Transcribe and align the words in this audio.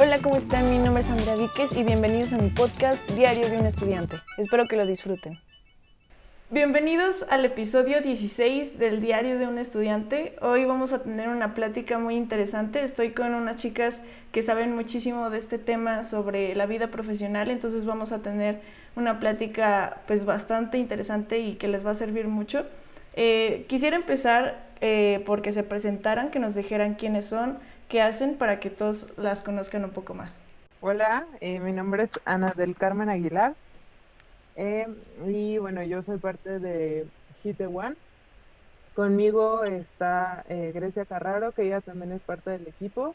Hola, 0.00 0.18
¿cómo 0.22 0.36
están? 0.36 0.70
Mi 0.70 0.78
nombre 0.78 1.02
es 1.02 1.10
Andrea 1.10 1.34
Víquez 1.34 1.76
y 1.76 1.82
bienvenidos 1.82 2.32
a 2.32 2.38
mi 2.38 2.50
podcast 2.50 3.10
Diario 3.16 3.48
de 3.48 3.58
un 3.58 3.66
Estudiante. 3.66 4.14
Espero 4.36 4.68
que 4.68 4.76
lo 4.76 4.86
disfruten. 4.86 5.40
Bienvenidos 6.50 7.26
al 7.30 7.44
episodio 7.44 8.00
16 8.00 8.78
del 8.78 9.00
Diario 9.00 9.40
de 9.40 9.48
un 9.48 9.58
Estudiante. 9.58 10.36
Hoy 10.40 10.64
vamos 10.66 10.92
a 10.92 11.02
tener 11.02 11.28
una 11.28 11.52
plática 11.52 11.98
muy 11.98 12.14
interesante. 12.14 12.84
Estoy 12.84 13.10
con 13.10 13.34
unas 13.34 13.56
chicas 13.56 14.02
que 14.30 14.44
saben 14.44 14.72
muchísimo 14.72 15.30
de 15.30 15.38
este 15.38 15.58
tema 15.58 16.04
sobre 16.04 16.54
la 16.54 16.66
vida 16.66 16.92
profesional, 16.92 17.50
entonces 17.50 17.84
vamos 17.84 18.12
a 18.12 18.22
tener 18.22 18.60
una 18.94 19.18
plática 19.18 20.02
pues 20.06 20.24
bastante 20.24 20.78
interesante 20.78 21.40
y 21.40 21.54
que 21.56 21.66
les 21.66 21.84
va 21.84 21.90
a 21.90 21.96
servir 21.96 22.28
mucho. 22.28 22.66
Eh, 23.14 23.66
quisiera 23.68 23.96
empezar 23.96 24.68
eh, 24.80 25.24
porque 25.26 25.50
se 25.52 25.64
presentaran, 25.64 26.30
que 26.30 26.38
nos 26.38 26.54
dijeran 26.54 26.94
quiénes 26.94 27.24
son, 27.24 27.58
qué 27.88 28.02
hacen 28.02 28.36
para 28.36 28.60
que 28.60 28.70
todos 28.70 29.06
las 29.16 29.40
conozcan 29.40 29.84
un 29.84 29.90
poco 29.90 30.14
más. 30.14 30.34
Hola, 30.80 31.26
eh, 31.40 31.58
mi 31.58 31.72
nombre 31.72 32.04
es 32.04 32.10
Ana 32.24 32.52
del 32.56 32.76
Carmen 32.76 33.08
Aguilar 33.08 33.54
y 35.26 35.58
bueno, 35.58 35.82
yo 35.84 36.02
soy 36.02 36.18
parte 36.18 36.58
de 36.58 37.06
Hit 37.42 37.60
One. 37.60 37.94
Conmigo 38.94 39.64
está 39.64 40.44
Grecia 40.48 41.04
Carraro, 41.04 41.52
que 41.52 41.62
ella 41.62 41.80
también 41.80 42.10
es 42.10 42.20
parte 42.20 42.50
del 42.50 42.66
equipo. 42.66 43.14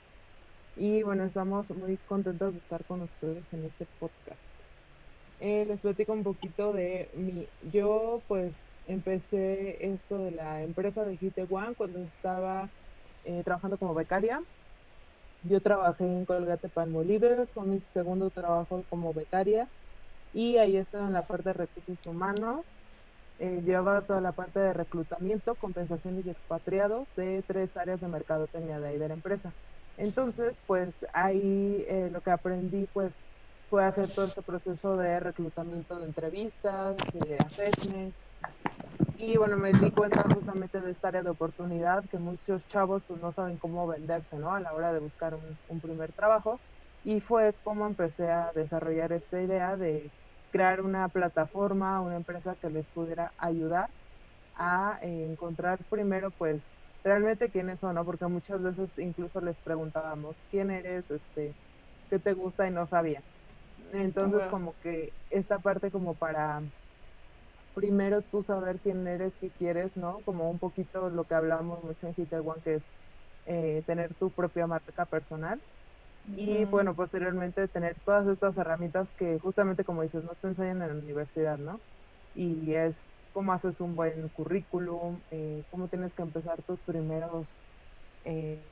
Y 0.77 1.03
bueno, 1.03 1.25
estamos 1.25 1.69
muy 1.71 1.97
contentos 2.07 2.53
de 2.53 2.59
estar 2.59 2.83
con 2.85 3.01
ustedes 3.01 3.43
en 3.51 3.65
este 3.65 3.85
podcast. 3.99 4.39
les 5.41 5.79
platico 5.81 6.13
un 6.13 6.23
poquito 6.23 6.71
de 6.71 7.09
mí. 7.15 7.45
Yo 7.73 8.21
pues 8.29 8.53
empecé 8.87 9.85
esto 9.85 10.17
de 10.17 10.31
la 10.31 10.63
empresa 10.63 11.03
de 11.03 11.17
Hit 11.17 11.37
One 11.49 11.75
cuando 11.75 11.99
estaba 11.99 12.69
eh, 13.25 13.41
trabajando 13.43 13.77
como 13.77 13.93
becaria. 13.93 14.41
Yo 15.43 15.61
trabajé 15.61 16.05
en 16.05 16.25
Colgate 16.25 16.69
Palmolive, 16.69 17.47
fue 17.47 17.65
mi 17.65 17.81
segundo 17.81 18.31
trabajo 18.31 18.85
como 18.89 19.13
becaria 19.13 19.69
y 20.31 20.57
ahí 20.57 20.77
estaba 20.77 21.07
en 21.07 21.13
la 21.13 21.27
parte 21.27 21.49
de 21.49 21.53
recursos 21.53 21.99
humanos. 22.05 22.65
Eh, 23.39 23.61
llevaba 23.63 24.05
toda 24.07 24.21
la 24.21 24.33
parte 24.33 24.59
de 24.59 24.73
reclutamiento, 24.73 25.55
compensación 25.57 26.21
y 26.25 26.29
expatriados 26.29 27.09
de 27.15 27.43
tres 27.47 27.77
áreas 27.77 28.01
de 28.01 28.09
mercadotecnia 28.09 28.79
de 28.79 28.89
ahí 28.89 28.99
de 28.99 29.09
la 29.09 29.15
empresa. 29.15 29.55
Entonces, 29.97 30.61
pues 30.67 31.05
ahí 31.13 31.85
eh, 31.87 32.09
lo 32.11 32.21
que 32.21 32.31
aprendí 32.31 32.87
pues 32.93 33.23
fue 33.69 33.85
hacer 33.85 34.07
todo 34.13 34.25
este 34.27 34.43
proceso 34.43 34.97
de 34.97 35.19
reclutamiento 35.19 35.99
de 35.99 36.07
entrevistas, 36.07 36.97
de 37.13 37.37
assessment, 37.39 38.15
y 39.25 39.37
bueno, 39.37 39.57
me 39.57 39.71
di 39.71 39.89
cuenta 39.91 40.23
justamente 40.23 40.81
de 40.81 40.91
esta 40.91 41.07
área 41.07 41.23
de 41.23 41.29
oportunidad 41.29 42.03
que 42.09 42.17
muchos 42.17 42.67
chavos 42.67 43.03
pues 43.05 43.21
no 43.21 43.31
saben 43.31 43.57
cómo 43.57 43.87
venderse, 43.87 44.37
¿no? 44.37 44.53
A 44.53 44.59
la 44.59 44.73
hora 44.73 44.91
de 44.91 44.99
buscar 44.99 45.35
un, 45.35 45.81
primer 45.81 46.11
trabajo. 46.11 46.59
Y 47.03 47.21
fue 47.21 47.53
como 47.63 47.85
empecé 47.85 48.29
a 48.29 48.51
desarrollar 48.53 49.13
esta 49.13 49.41
idea 49.41 49.77
de 49.77 50.11
crear 50.51 50.81
una 50.81 51.07
plataforma, 51.09 52.01
una 52.01 52.17
empresa 52.17 52.57
que 52.61 52.69
les 52.69 52.85
pudiera 52.87 53.33
ayudar 53.37 53.89
a 54.55 54.99
eh, 55.01 55.25
encontrar 55.29 55.79
primero 55.89 56.31
pues 56.31 56.79
realmente 57.03 57.49
quiénes 57.49 57.79
son, 57.79 57.95
¿no? 57.95 58.05
Porque 58.05 58.27
muchas 58.27 58.61
veces 58.61 58.89
incluso 58.97 59.39
les 59.41 59.57
preguntábamos 59.59 60.37
quién 60.49 60.69
eres, 60.69 61.09
este, 61.09 61.55
qué 62.09 62.19
te 62.19 62.33
gusta 62.33 62.67
y 62.67 62.71
no 62.71 62.85
sabía. 62.85 63.23
Entonces 63.93 64.43
como 64.49 64.75
que 64.81 65.13
esta 65.29 65.59
parte 65.59 65.91
como 65.91 66.15
para 66.15 66.61
primero 67.73 68.23
tú 68.23 68.43
saber 68.43 68.81
quién 68.81 69.07
eres, 69.07 69.37
qué 69.37 69.51
quieres, 69.51 69.97
¿no? 69.97 70.23
Como 70.23 70.49
un 70.51 70.59
poquito 70.59 71.09
lo 71.09 71.25
que 71.25 71.35
hablamos 71.35 71.83
mucho 71.83 72.07
en 72.07 72.13
Hitter 72.17 72.41
One, 72.41 72.61
que 72.63 72.75
es 72.75 72.91
eh, 73.45 73.83
tener 73.85 74.15
tu 74.15 74.33
propia 74.33 74.67
marca 74.67 75.05
personal. 75.07 75.61
Y 76.35 76.65
bueno, 76.65 76.95
posteriormente 76.95 77.67
tener 77.67 77.99
todas 78.05 78.27
estas 78.27 78.57
herramientas 78.57 79.11
que 79.13 79.39
justamente 79.39 79.83
como 79.83 80.01
dices, 80.03 80.23
no 80.23 80.35
te 80.35 80.47
enseñan 80.47 80.81
en 80.81 80.89
la 80.89 80.95
universidad, 80.95 81.57
¿no? 81.59 81.83
Y 82.33 82.73
es 82.75 83.11
cómo 83.31 83.53
haces 83.53 83.79
un 83.81 83.95
buen 83.95 84.29
currículum, 84.29 85.23
eh, 85.31 85.65
cómo 85.69 85.89
tienes 85.89 86.13
que 86.15 86.23
empezar 86.23 86.63
tus 86.63 86.83
primeros 86.83 87.61
eh, 88.23 88.71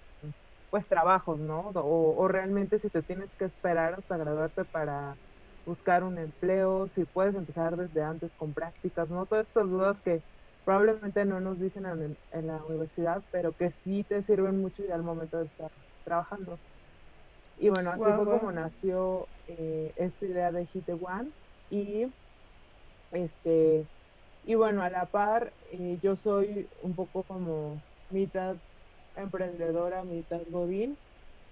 pues 0.69 0.87
trabajos, 0.87 1.39
¿no? 1.39 1.69
O, 1.71 2.15
o 2.23 2.27
realmente 2.27 2.79
si 2.79 2.89
te 2.89 3.03
tienes 3.03 3.35
que 3.35 3.45
esperar 3.45 3.95
hasta 3.95 4.17
graduarte 4.17 4.65
para 4.65 5.17
buscar 5.65 6.03
un 6.03 6.17
empleo, 6.17 6.87
si 6.87 7.05
puedes 7.05 7.35
empezar 7.35 7.77
desde 7.77 8.01
antes 8.01 8.31
con 8.33 8.53
prácticas, 8.53 9.09
¿no? 9.09 9.25
Todas 9.25 9.47
estas 9.47 9.69
dudas 9.69 10.01
que 10.01 10.21
probablemente 10.63 11.25
no 11.25 11.39
nos 11.39 11.59
dicen 11.59 11.85
en, 11.85 12.47
la 12.47 12.63
universidad, 12.65 13.21
pero 13.31 13.51
que 13.51 13.71
sí 13.71 14.03
te 14.03 14.21
sirven 14.21 14.59
mucho 14.59 14.83
ya 14.87 14.95
al 14.95 15.03
momento 15.03 15.37
de 15.37 15.45
estar 15.45 15.71
trabajando. 16.03 16.57
Y 17.57 17.69
bueno, 17.69 17.91
así 17.91 18.03
fue 18.03 18.25
como 18.25 18.51
nació 18.51 19.27
eh, 19.47 19.93
esta 19.95 20.25
idea 20.25 20.51
de 20.51 20.65
Hit 20.65 20.89
One 20.89 21.29
y 21.69 22.07
este 23.11 23.85
y 24.43 24.55
bueno, 24.55 24.81
a 24.81 24.89
la 24.89 25.05
par 25.05 25.53
eh, 25.71 25.99
yo 26.01 26.15
soy 26.15 26.67
un 26.81 26.95
poco 26.95 27.21
como 27.23 27.79
mitad 28.09 28.55
emprendedora, 29.15 30.03
mitad 30.03 30.41
godín 30.49 30.97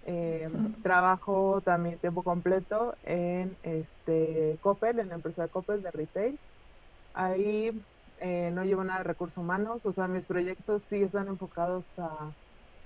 eh, 0.10 0.50
trabajo 0.84 1.62
también 1.64 2.00
tiempo 2.00 2.24
completo 2.24 2.98
en 3.04 3.60
este 3.64 4.58
Coppel, 4.62 5.00
en 5.00 5.10
la 5.10 5.16
empresa 5.16 5.50
Coppel 5.50 5.84
de 5.84 5.92
retail. 5.92 6.42
Ahí 7.14 7.86
eh, 8.18 8.52
no 8.54 8.64
llevo 8.66 8.84
nada 8.84 9.00
de 9.00 9.06
recursos 9.06 9.38
humanos, 9.38 9.86
o 9.86 9.94
sea, 9.94 10.08
mis 10.08 10.26
proyectos 10.28 10.84
sí 10.86 11.04
están 11.04 11.28
enfocados 11.30 11.92
a, 12.00 12.36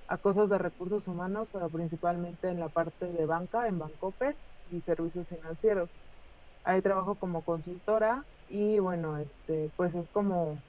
a 0.07 0.17
cosas 0.19 0.49
de 0.49 0.57
recursos 0.59 1.07
humanos, 1.07 1.49
pero 1.53 1.71
principalmente 1.71 2.49
en 2.49 2.59
la 2.59 2.69
parte 2.69 3.07
de 3.07 3.25
banca, 3.25 3.67
en 3.67 3.79
Bancoppel 3.79 4.37
y 4.67 4.81
servicios 4.81 5.29
financieros. 5.29 5.91
Ahí 6.63 6.81
trabajo 6.83 7.17
como 7.19 7.43
consultora 7.45 8.27
y 8.47 8.79
bueno, 8.79 9.17
este, 9.19 9.71
pues 9.77 9.95
es 9.95 10.09
como 10.11 10.63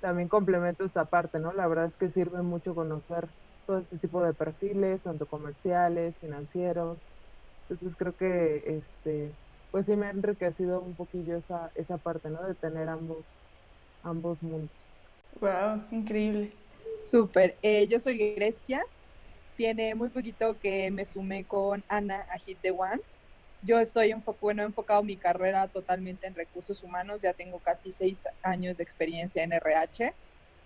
también 0.00 0.28
complemento 0.28 0.84
esa 0.84 1.06
parte, 1.06 1.38
¿no? 1.38 1.52
La 1.52 1.66
verdad 1.68 1.86
es 1.86 1.96
que 1.98 2.10
sirve 2.10 2.42
mucho 2.42 2.74
conocer 2.74 3.30
todo 3.66 3.78
este 3.78 3.98
tipo 3.98 4.22
de 4.22 4.34
perfiles, 4.34 5.02
tanto 5.02 5.26
comerciales, 5.26 6.18
financieros. 6.18 6.98
Entonces 7.68 7.96
creo 7.96 8.16
que 8.16 8.62
este 8.66 9.36
pues 9.70 9.86
sí 9.86 9.96
me 9.96 10.06
ha 10.06 10.10
enriquecido 10.10 10.82
un 10.82 10.96
poquillo 10.96 11.36
esa, 11.36 11.70
esa 11.74 11.96
parte, 11.98 12.28
¿no? 12.28 12.46
De 12.46 12.54
tener 12.56 12.88
ambos, 12.88 13.38
ambos 14.02 14.42
mundos. 14.42 14.96
Wow, 15.40 15.86
increíble. 15.92 16.56
Súper. 16.98 17.58
Eh, 17.62 17.86
yo 17.88 18.00
soy 18.00 18.34
Grecia. 18.34 18.84
Tiene 19.54 19.94
muy 19.94 20.08
poquito 20.10 20.58
que 20.58 20.90
me 20.90 21.04
sumé 21.04 21.46
con 21.46 21.84
Ana 21.88 22.26
a 22.30 22.38
Hit 22.38 22.60
the 22.62 22.72
One. 22.72 23.00
Yo 23.62 23.78
estoy 23.78 24.12
bueno, 24.40 24.62
enfocado 24.62 25.02
mi 25.02 25.18
carrera 25.18 25.68
totalmente 25.68 26.26
en 26.26 26.34
recursos 26.34 26.82
humanos. 26.82 27.20
Ya 27.22 27.34
tengo 27.34 27.60
casi 27.60 27.92
seis 27.92 28.24
años 28.42 28.78
de 28.78 28.82
experiencia 28.82 29.44
en 29.44 29.52
RH 29.52 30.16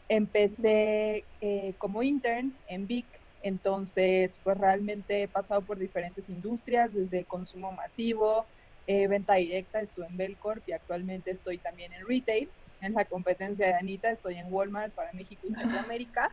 empecé 0.09 1.29
eh, 1.41 1.77
como 1.79 2.03
intern 2.03 2.59
en 2.67 2.87
Vic, 2.87 3.23
entonces 3.41 4.41
pues 4.43 4.57
realmente 4.57 5.23
he 5.23 5.29
pasado 5.29 5.67
por 5.67 5.79
diferentes 5.79 6.29
industrias, 6.29 6.95
desde 6.95 7.27
consumo 7.27 7.73
masivo, 7.73 8.49
eh, 8.87 9.07
venta 9.07 9.35
directa, 9.35 9.81
estuve 9.81 10.07
en 10.07 10.17
Belcorp 10.17 10.63
y 10.67 10.73
actualmente 10.73 11.31
estoy 11.31 11.59
también 11.59 11.93
en 11.93 12.07
retail. 12.07 12.53
En 12.81 12.93
la 12.93 13.05
competencia 13.07 13.67
de 13.67 13.75
Anita 13.75 14.11
estoy 14.11 14.37
en 14.37 14.47
Walmart 14.49 14.95
para 14.95 15.13
México 15.13 15.47
y 15.49 15.53
Centroamérica. 15.53 16.31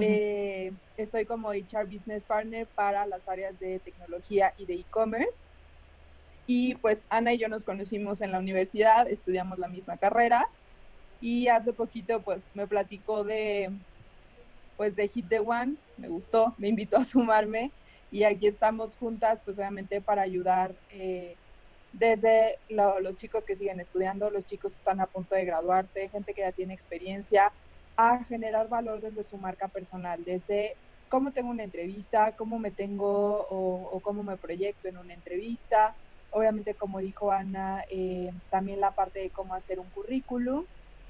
Eh, 0.00 0.72
estoy 0.96 1.24
como 1.24 1.50
HR 1.50 1.86
Business 1.86 2.24
Partner 2.24 2.68
para 2.74 3.06
las 3.06 3.28
áreas 3.28 3.58
de 3.58 3.80
tecnología 3.80 4.54
y 4.56 4.66
de 4.66 4.74
e-commerce. 4.74 5.44
Y 6.46 6.76
pues 6.76 7.04
Ana 7.10 7.32
y 7.34 7.38
yo 7.38 7.48
nos 7.48 7.64
conocimos 7.64 8.20
en 8.20 8.32
la 8.32 8.38
universidad, 8.38 9.08
estudiamos 9.10 9.58
la 9.58 9.68
misma 9.68 9.98
carrera 9.98 10.48
y 11.20 11.48
hace 11.48 11.72
poquito 11.72 12.22
pues 12.22 12.50
me 12.54 12.66
platicó 12.66 13.24
de 13.24 13.70
pues 14.76 14.94
de 14.94 15.08
Hit 15.08 15.28
the 15.28 15.40
One, 15.40 15.76
me 15.96 16.08
gustó, 16.08 16.54
me 16.58 16.68
invitó 16.68 16.98
a 16.98 17.04
sumarme 17.04 17.74
y 18.10 18.22
aquí 18.24 18.46
estamos 18.46 18.96
juntas 18.96 19.40
pues 19.44 19.58
obviamente 19.58 20.00
para 20.00 20.22
ayudar 20.22 20.78
eh, 20.88 21.36
desde 21.90 22.60
los 22.68 23.16
chicos 23.16 23.44
que 23.44 23.56
siguen 23.56 23.80
estudiando, 23.80 24.30
los 24.30 24.46
chicos 24.46 24.74
que 24.74 24.78
están 24.78 25.00
a 25.00 25.06
punto 25.06 25.34
de 25.34 25.44
graduarse, 25.44 26.08
gente 26.10 26.34
que 26.34 26.42
ya 26.42 26.52
tiene 26.52 26.74
experiencia, 26.74 27.52
a 27.96 28.24
generar 28.24 28.68
valor 28.68 29.00
desde 29.00 29.24
su 29.24 29.38
marca 29.38 29.68
personal, 29.68 30.22
desde 30.24 30.78
cómo 31.08 31.32
tengo 31.32 31.50
una 31.50 31.64
entrevista, 31.64 32.36
cómo 32.36 32.58
me 32.58 32.70
tengo 32.70 33.46
o, 33.48 34.00
cómo 34.02 34.22
me 34.22 34.36
proyecto 34.36 34.88
en 34.88 34.98
una 34.98 35.14
entrevista, 35.14 35.96
obviamente 36.30 36.76
como 36.76 37.00
dijo 37.00 37.32
Ana, 37.32 37.82
eh, 37.90 38.30
también 38.50 38.80
la 38.80 38.94
parte 38.94 39.20
de 39.20 39.30
cómo 39.32 39.54
hacer 39.54 39.80
un 39.80 39.90
currículum 39.90 40.66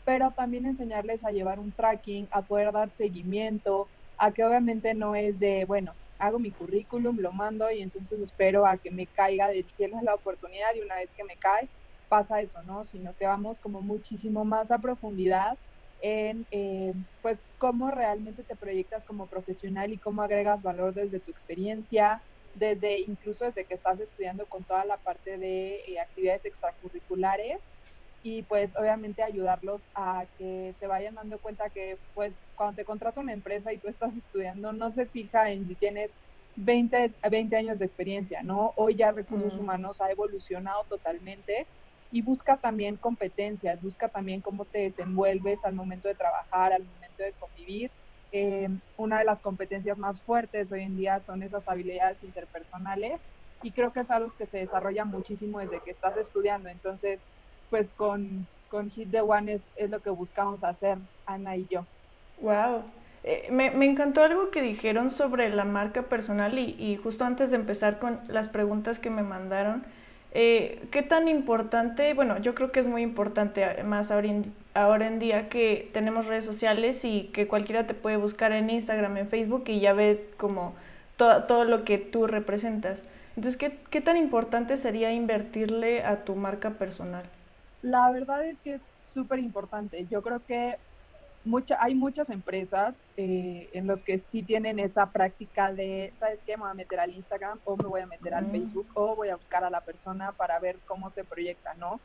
pero 0.08 0.32
también 0.34 0.64
enseñarles 0.64 1.22
a 1.26 1.32
llevar 1.32 1.60
un 1.60 1.74
tracking, 1.74 2.28
a 2.30 2.46
poder 2.46 2.72
dar 2.72 2.90
seguimiento, 2.90 3.90
a 4.16 4.32
que 4.32 4.42
obviamente 4.42 4.94
no 4.94 5.14
es 5.14 5.38
de, 5.38 5.66
bueno, 5.66 5.98
hago 6.16 6.38
mi 6.38 6.54
currículum, 6.54 7.18
lo 7.18 7.30
mando 7.34 7.70
y 7.70 7.82
entonces 7.82 8.22
espero 8.22 8.64
a 8.66 8.78
que 8.78 8.90
me 8.90 9.08
caiga 9.08 9.48
del 9.48 9.68
cielo 9.68 9.98
la 10.02 10.14
oportunidad 10.14 10.74
y 10.74 10.80
una 10.80 10.94
vez 10.96 11.12
que 11.14 11.24
me 11.24 11.36
cae, 11.36 11.70
pasa 12.08 12.40
eso, 12.40 12.62
¿no? 12.62 12.84
Sino 12.84 13.14
que 13.16 13.26
vamos 13.26 13.60
como 13.60 13.82
muchísimo 13.82 14.46
más 14.46 14.70
a 14.70 14.78
profundidad 14.78 15.58
en, 16.00 16.46
eh, 16.52 16.94
pues, 17.20 17.46
cómo 17.58 17.90
realmente 17.90 18.44
te 18.44 18.56
proyectas 18.56 19.04
como 19.04 19.28
profesional 19.28 19.92
y 19.92 19.98
cómo 19.98 20.22
agregas 20.22 20.62
valor 20.62 20.94
desde 20.94 21.20
tu 21.20 21.30
experiencia, 21.30 22.22
desde 22.54 22.98
incluso 23.00 23.44
desde 23.44 23.66
que 23.66 23.74
estás 23.74 24.00
estudiando 24.00 24.46
con 24.46 24.64
toda 24.64 24.86
la 24.86 24.96
parte 25.02 25.36
de 25.36 25.76
eh, 25.86 26.00
actividades 26.00 26.46
extracurriculares 26.46 27.72
y 28.28 28.42
pues 28.42 28.74
obviamente 28.76 29.22
ayudarlos 29.22 29.90
a 29.94 30.26
que 30.36 30.74
se 30.74 30.86
vayan 30.86 31.14
dando 31.14 31.40
cuenta 31.40 31.70
que 31.70 31.98
pues 32.12 32.46
cuando 32.54 32.74
te 32.76 32.84
contrata 32.84 33.22
una 33.22 33.32
empresa 33.32 33.72
y 33.72 33.78
tú 33.78 33.88
estás 33.88 34.16
estudiando 34.18 34.74
no 34.74 34.90
se 34.90 35.06
fija 35.06 35.50
en 35.50 35.64
si 35.64 35.76
tienes 35.76 36.14
20, 36.54 37.08
20 37.30 37.56
años 37.56 37.78
de 37.78 37.86
experiencia, 37.86 38.42
¿no? 38.42 38.74
Hoy 38.76 38.96
ya 38.96 39.12
recursos 39.12 39.56
humanos 39.56 40.02
ha 40.02 40.10
evolucionado 40.10 40.84
totalmente 40.90 41.70
y 42.10 42.20
busca 42.22 42.60
también 42.60 42.98
competencias, 42.98 43.80
busca 43.80 44.10
también 44.10 44.42
cómo 44.42 44.66
te 44.66 44.80
desenvuelves 44.80 45.64
al 45.64 45.74
momento 45.74 46.08
de 46.08 46.14
trabajar, 46.14 46.72
al 46.74 46.84
momento 46.84 47.22
de 47.22 47.32
convivir. 47.34 47.92
Eh, 48.30 48.68
una 48.96 49.20
de 49.20 49.24
las 49.24 49.40
competencias 49.40 49.96
más 49.96 50.22
fuertes 50.22 50.70
hoy 50.70 50.82
en 50.82 50.96
día 50.96 51.18
son 51.20 51.42
esas 51.42 51.66
habilidades 51.66 52.22
interpersonales 52.22 53.30
y 53.62 53.72
creo 53.72 53.92
que 53.92 54.00
es 54.00 54.10
algo 54.10 54.34
que 54.36 54.44
se 54.46 54.58
desarrolla 54.58 55.06
muchísimo 55.06 55.60
desde 55.60 55.80
que 55.82 55.90
estás 55.90 56.16
estudiando. 56.18 56.68
Entonces, 56.68 57.26
pues 57.70 57.92
con, 57.92 58.46
con 58.70 58.90
Hit 58.90 59.10
the 59.10 59.20
One 59.20 59.52
es, 59.52 59.74
es 59.76 59.90
lo 59.90 60.00
que 60.00 60.10
buscamos 60.10 60.64
hacer, 60.64 60.98
Ana 61.26 61.56
y 61.56 61.66
yo. 61.70 61.84
Wow. 62.40 62.82
Eh, 63.24 63.48
me, 63.50 63.70
me, 63.72 63.86
encantó 63.86 64.22
algo 64.22 64.50
que 64.50 64.62
dijeron 64.62 65.10
sobre 65.10 65.48
la 65.50 65.64
marca 65.64 66.02
personal 66.02 66.58
y, 66.58 66.76
y, 66.78 66.96
justo 66.96 67.24
antes 67.24 67.50
de 67.50 67.56
empezar 67.56 67.98
con 67.98 68.20
las 68.28 68.48
preguntas 68.48 68.98
que 68.98 69.10
me 69.10 69.22
mandaron, 69.22 69.84
eh, 70.32 70.86
¿Qué 70.90 71.02
tan 71.02 71.26
importante? 71.28 72.12
Bueno, 72.14 72.38
yo 72.38 72.54
creo 72.54 72.70
que 72.70 72.80
es 72.80 72.86
muy 72.86 73.02
importante, 73.02 73.82
más 73.82 74.10
ahora 74.10 74.28
en, 74.28 74.52
ahora 74.74 75.06
en 75.06 75.18
día 75.18 75.48
que 75.48 75.90
tenemos 75.92 76.26
redes 76.26 76.44
sociales 76.44 77.04
y 77.04 77.24
que 77.32 77.48
cualquiera 77.48 77.86
te 77.86 77.94
puede 77.94 78.18
buscar 78.18 78.52
en 78.52 78.68
Instagram, 78.68 79.16
en 79.16 79.28
Facebook 79.28 79.64
y 79.66 79.80
ya 79.80 79.94
ve 79.94 80.28
como 80.36 80.74
todo, 81.16 81.44
todo 81.44 81.64
lo 81.64 81.84
que 81.84 81.98
tú 81.98 82.26
representas. 82.26 83.02
Entonces, 83.36 83.56
¿qué, 83.56 83.78
¿qué 83.90 84.00
tan 84.00 84.16
importante 84.16 84.76
sería 84.76 85.12
invertirle 85.12 86.04
a 86.04 86.24
tu 86.24 86.34
marca 86.34 86.70
personal? 86.72 87.24
La 87.80 88.10
verdad 88.10 88.44
es 88.44 88.62
que 88.62 88.74
es 88.74 88.90
súper 89.00 89.38
importante. 89.38 90.06
Yo 90.06 90.22
creo 90.22 90.44
que 90.44 90.76
hay 91.78 91.94
muchas 91.94 92.30
empresas 92.30 93.10
eh, 93.16 93.70
en 93.72 93.86
los 93.86 94.02
que 94.02 94.18
sí 94.18 94.42
tienen 94.42 94.78
esa 94.78 95.12
práctica 95.12 95.72
de, 95.72 96.12
¿sabes 96.18 96.42
qué? 96.44 96.56
Me 96.56 96.62
voy 96.64 96.70
a 96.70 96.74
meter 96.74 97.00
al 97.00 97.14
Instagram 97.14 97.60
o 97.64 97.76
me 97.76 97.88
voy 97.88 98.00
a 98.00 98.06
meter 98.06 98.34
al 98.34 98.50
Facebook 98.50 98.88
o 98.94 99.16
voy 99.16 99.28
a 99.28 99.36
buscar 99.36 99.64
a 99.64 99.70
la 99.70 99.84
persona 99.84 100.32
para 100.32 100.58
ver 100.58 100.82
cómo 100.84 101.10
se 101.10 101.24
proyecta, 101.24 101.74
¿no? 101.74 102.02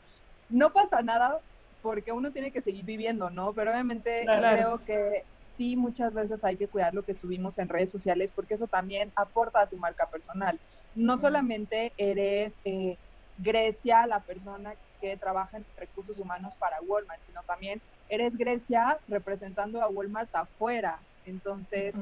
No 0.47 0.71
pasa 0.71 1.01
nada 1.01 1.41
porque 1.81 2.13
uno 2.13 2.31
tiene 2.31 2.53
que 2.53 2.61
seguir 2.61 2.85
viviendo, 2.85 3.29
¿no? 3.29 3.53
Pero 3.53 3.71
obviamente 3.71 4.25
creo 4.55 4.83
que 4.85 5.25
sí 5.33 5.75
muchas 5.75 6.13
veces 6.13 6.43
hay 6.45 6.55
que 6.55 6.69
cuidar 6.69 6.93
lo 6.93 7.03
que 7.03 7.13
subimos 7.13 7.57
en 7.57 7.67
redes 7.67 7.91
sociales 7.91 8.31
porque 8.31 8.53
eso 8.53 8.67
también 8.67 9.11
aporta 9.15 9.61
a 9.61 9.67
tu 9.67 9.77
marca 9.77 10.09
personal. 10.09 10.61
No 10.93 11.17
solamente 11.17 11.93
eres 11.97 12.61
eh, 12.63 12.99
Grecia, 13.35 14.07
la 14.07 14.23
persona 14.23 14.75
que 15.03 15.17
trabaja 15.17 15.57
en 15.57 15.67
recursos 15.75 16.17
humanos 16.17 16.55
para 16.57 16.77
Walmart, 16.81 17.21
sino 17.21 17.41
también 17.45 17.83
eres 18.07 18.37
Grecia 18.37 19.01
representando 19.05 19.81
a 19.81 19.89
Walmart 19.89 20.33
afuera. 20.33 21.05
Entonces, 21.25 21.93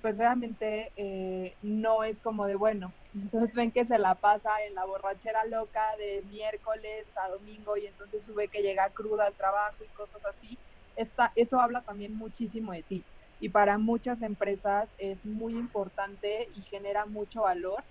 pues 0.00 0.18
obviamente 0.18 0.92
eh, 0.96 1.56
no 1.60 2.02
es 2.02 2.20
como 2.20 2.46
de 2.46 2.56
bueno. 2.56 2.96
Entonces 3.14 3.54
ven 3.54 3.70
que 3.70 3.84
se 3.84 3.98
la 3.98 4.16
pasa 4.20 4.50
en 4.66 4.74
la 4.74 4.84
borrachera 4.84 5.44
loca 5.44 5.82
de 5.96 6.22
miércoles 6.22 7.12
a 7.24 7.28
domingo 7.28 7.76
y 7.76 7.86
entonces 7.86 8.24
sube 8.24 8.48
que 8.48 8.62
llega 8.62 8.92
cruda 8.92 9.26
al 9.26 9.36
trabajo 9.36 9.84
y 9.84 9.90
cosas 9.90 10.22
así. 10.24 10.60
Esta, 10.96 11.30
eso 11.36 11.60
habla 11.60 11.82
también 11.84 12.16
muchísimo 12.16 12.72
de 12.72 12.82
ti. 12.82 13.06
Y 13.38 13.50
para 13.50 13.78
muchas 13.78 14.22
empresas 14.22 14.94
es 14.98 15.24
muy 15.24 15.56
importante 15.56 16.48
y 16.52 16.62
genera 16.62 17.06
mucho 17.06 17.42
valor. 17.42 17.84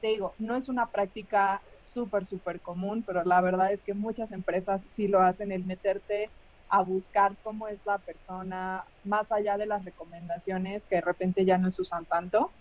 Te 0.00 0.08
digo, 0.08 0.34
no 0.38 0.54
es 0.54 0.68
una 0.68 0.90
práctica 0.90 1.64
súper, 1.74 2.24
súper 2.24 2.60
común, 2.60 3.04
pero 3.04 3.24
la 3.24 3.40
verdad 3.40 3.72
es 3.72 3.82
que 3.82 3.94
muchas 3.94 4.30
empresas 4.32 4.84
sí 4.90 5.08
lo 5.08 5.20
hacen, 5.20 5.52
el 5.52 5.64
meterte 5.64 6.32
a 6.68 6.82
buscar 6.82 7.38
cómo 7.40 7.68
es 7.68 7.82
la 7.86 7.98
persona, 8.00 8.84
más 9.02 9.32
allá 9.32 9.56
de 9.56 9.66
las 9.66 9.84
recomendaciones 9.84 10.86
que 10.86 10.96
de 10.96 11.00
repente 11.02 11.44
ya 11.44 11.58
no 11.58 11.70
se 11.70 11.82
usan 11.82 12.06
tanto, 12.06 12.54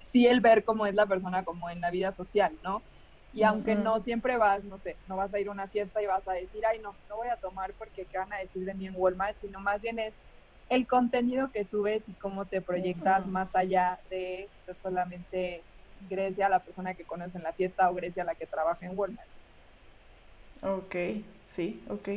sí 0.00 0.26
el 0.26 0.40
ver 0.40 0.64
cómo 0.64 0.86
es 0.86 0.94
la 0.94 1.06
persona 1.06 1.44
como 1.44 1.70
en 1.70 1.80
la 1.80 1.90
vida 1.90 2.12
social, 2.12 2.58
¿no? 2.62 2.86
Y 3.30 3.44
aunque 3.44 3.74
no 3.74 3.98
siempre 4.00 4.36
vas, 4.36 4.62
no 4.64 4.76
sé, 4.76 5.00
no 5.06 5.16
vas 5.16 5.32
a 5.32 5.40
ir 5.40 5.48
a 5.48 5.52
una 5.52 5.68
fiesta 5.68 6.02
y 6.02 6.06
vas 6.06 6.26
a 6.28 6.32
decir, 6.34 6.64
ay, 6.66 6.80
no, 6.80 6.98
no 7.08 7.16
voy 7.16 7.28
a 7.28 7.36
tomar 7.36 7.74
porque 7.76 8.06
qué 8.06 8.18
van 8.18 8.32
a 8.32 8.38
decir 8.38 8.64
de 8.64 8.74
mí 8.74 8.86
en 8.86 8.94
Walmart, 8.96 9.36
sino 9.38 9.58
más 9.60 9.80
bien 9.80 9.98
es 9.98 10.20
el 10.68 10.86
contenido 10.86 11.50
que 11.50 11.64
subes 11.64 12.08
y 12.08 12.14
cómo 12.16 12.46
te 12.46 12.60
proyectas 12.60 13.26
más 13.26 13.54
allá 13.54 14.00
de 14.10 14.52
ser 14.58 14.76
solamente 14.76 15.66
Grecia, 16.08 16.48
la 16.48 16.64
persona 16.64 16.94
que 16.94 17.06
conoce 17.06 17.38
en 17.38 17.44
la 17.44 17.52
fiesta, 17.54 17.90
o 17.90 17.94
Grecia, 17.94 18.24
la 18.24 18.34
que 18.34 18.46
trabaja 18.46 18.86
en 18.86 18.92
Walmart. 18.98 19.28
Ok, 20.62 20.94
sí, 21.44 21.84
ok. 21.88 22.08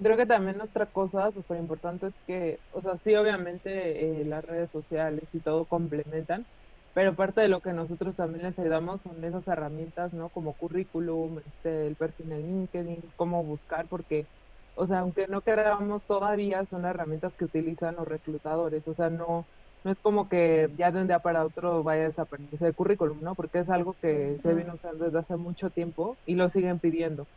Creo 0.00 0.16
que 0.16 0.26
también 0.26 0.60
otra 0.60 0.86
cosa 0.92 1.30
súper 1.32 1.58
importante 1.58 2.06
es 2.06 2.14
que, 2.26 2.62
o 2.70 2.80
sea, 2.82 2.96
sí, 2.98 3.14
obviamente 3.16 4.20
eh, 4.22 4.24
las 4.24 4.44
redes 4.44 4.70
sociales 4.70 5.34
y 5.34 5.40
todo 5.40 5.66
complementan, 5.66 6.46
pero 6.92 7.16
parte 7.16 7.40
de 7.40 7.48
lo 7.48 7.60
que 7.62 7.72
nosotros 7.72 8.16
también 8.16 8.44
les 8.44 8.58
ayudamos 8.58 9.02
son 9.02 9.22
esas 9.24 9.48
herramientas, 9.48 10.14
¿no? 10.14 10.30
Como 10.30 10.56
currículum, 10.56 11.40
este, 11.46 11.86
el 11.88 11.96
perfil 11.96 12.32
en 12.32 12.42
LinkedIn, 12.46 13.12
cómo 13.16 13.44
buscar, 13.44 13.88
porque, 13.88 14.30
o 14.74 14.86
sea, 14.86 15.00
aunque 15.00 15.26
no 15.28 15.42
queramos 15.42 16.06
todavía, 16.06 16.64
son 16.66 16.84
herramientas 16.84 17.34
que 17.36 17.44
utilizan 17.46 17.96
los 17.96 18.08
reclutadores, 18.08 18.86
o 18.88 18.94
sea, 18.94 19.10
no, 19.10 19.50
no 19.84 19.90
es 19.92 20.00
como 20.00 20.28
que 20.28 20.70
ya 20.76 20.90
de 20.92 21.00
un 21.02 21.08
día 21.08 21.20
para 21.20 21.44
otro 21.46 21.82
vaya 21.84 22.02
a 22.04 22.06
desaparecer 22.06 22.68
el 22.68 22.74
currículum, 22.74 23.20
¿no? 23.22 23.34
Porque 23.36 23.60
es 23.60 23.70
algo 23.70 23.94
que 24.00 24.38
se 24.42 24.54
viene 24.54 24.74
usando 24.74 25.04
desde 25.06 25.18
hace 25.20 25.36
mucho 25.36 25.70
tiempo 25.70 26.20
y 26.24 26.34
lo 26.36 26.48
siguen 26.50 26.80
pidiendo. 26.80 27.28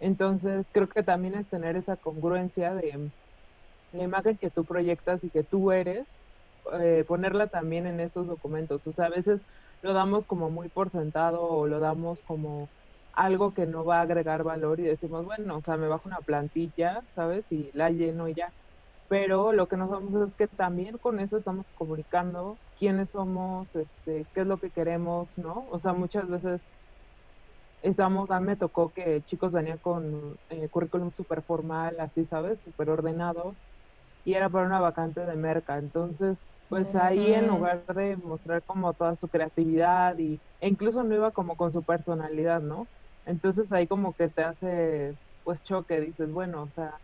Entonces, 0.00 0.70
creo 0.72 0.88
que 0.88 1.02
también 1.04 1.34
es 1.36 1.48
tener 1.50 1.76
esa 1.76 1.96
congruencia 1.98 2.74
de 2.74 3.12
la 3.92 4.04
imagen 4.04 4.38
que 4.38 4.50
tú 4.50 4.64
proyectas 4.66 5.24
y 5.24 5.30
que 5.30 5.44
tú 5.44 5.72
eres, 5.72 6.16
eh, 6.80 7.04
ponerla 7.06 7.48
también 7.48 7.86
en 7.86 8.00
esos 8.00 8.26
documentos. 8.26 8.86
O 8.86 8.92
sea, 8.92 9.06
a 9.06 9.10
veces 9.10 9.44
lo 9.82 9.92
damos 9.94 10.26
como 10.26 10.50
muy 10.50 10.68
por 10.68 10.90
sentado 10.90 11.42
o 11.42 11.66
lo 11.66 11.80
damos 11.80 12.22
como 12.22 12.70
algo 13.12 13.54
que 13.54 13.66
no 13.66 13.84
va 13.84 13.98
a 13.98 14.02
agregar 14.02 14.44
valor 14.44 14.80
y 14.80 14.84
decimos, 14.84 15.24
bueno, 15.24 15.56
o 15.58 15.62
sea, 15.62 15.76
me 15.76 15.88
bajo 15.88 16.08
una 16.08 16.20
plantilla, 16.22 17.02
¿sabes? 17.14 17.46
Y 17.50 17.70
la 17.74 17.90
lleno 17.90 18.28
y 18.28 18.34
ya. 18.34 18.54
Pero 19.10 19.52
lo 19.54 19.68
que 19.68 19.76
nos 19.78 19.90
vamos 19.90 20.14
es 20.16 20.36
que 20.36 20.48
también 20.48 20.98
con 20.98 21.20
eso 21.20 21.38
estamos 21.38 21.68
comunicando 21.74 22.60
quiénes 22.76 23.12
somos, 23.12 23.74
este, 23.76 24.28
qué 24.34 24.42
es 24.42 24.48
lo 24.48 24.60
que 24.60 24.72
queremos, 24.72 25.38
¿no? 25.38 25.66
O 25.68 25.80
sea, 25.80 25.94
muchas 25.94 26.28
veces 26.30 26.68
estamos, 27.80 28.30
a 28.30 28.40
mí 28.40 28.46
me 28.46 28.56
tocó 28.56 28.92
que 28.92 29.22
chicos 29.24 29.52
venían 29.52 29.78
con 29.78 30.38
eh, 30.48 30.68
currículum 30.68 31.10
súper 31.10 31.42
formal, 31.44 31.98
así, 32.00 32.24
¿sabes? 32.24 32.62
Súper 32.62 32.90
ordenado, 32.90 33.58
y 34.24 34.34
era 34.34 34.50
para 34.50 34.66
una 34.66 34.80
vacante 34.80 35.26
de 35.26 35.36
merca. 35.36 35.78
Entonces, 35.78 36.46
pues 36.68 36.94
ahí 36.96 37.34
en 37.34 37.48
lugar 37.48 37.86
de 37.86 38.16
mostrar 38.18 38.64
como 38.64 38.94
toda 38.94 39.16
su 39.16 39.28
creatividad 39.30 40.18
y, 40.18 40.42
e 40.60 40.68
incluso 40.68 41.04
no 41.04 41.14
iba 41.16 41.32
como 41.32 41.56
con 41.56 41.72
su 41.72 41.84
personalidad, 41.84 42.62
¿no? 42.62 42.90
Entonces 43.26 43.72
ahí 43.72 43.88
como 43.88 44.14
que 44.14 44.30
te 44.30 44.42
hace 44.44 45.16
pues 45.44 45.62
choque, 45.62 46.00
dices, 46.00 46.30
bueno, 46.30 46.64
o 46.64 46.70
sea, 46.70 47.00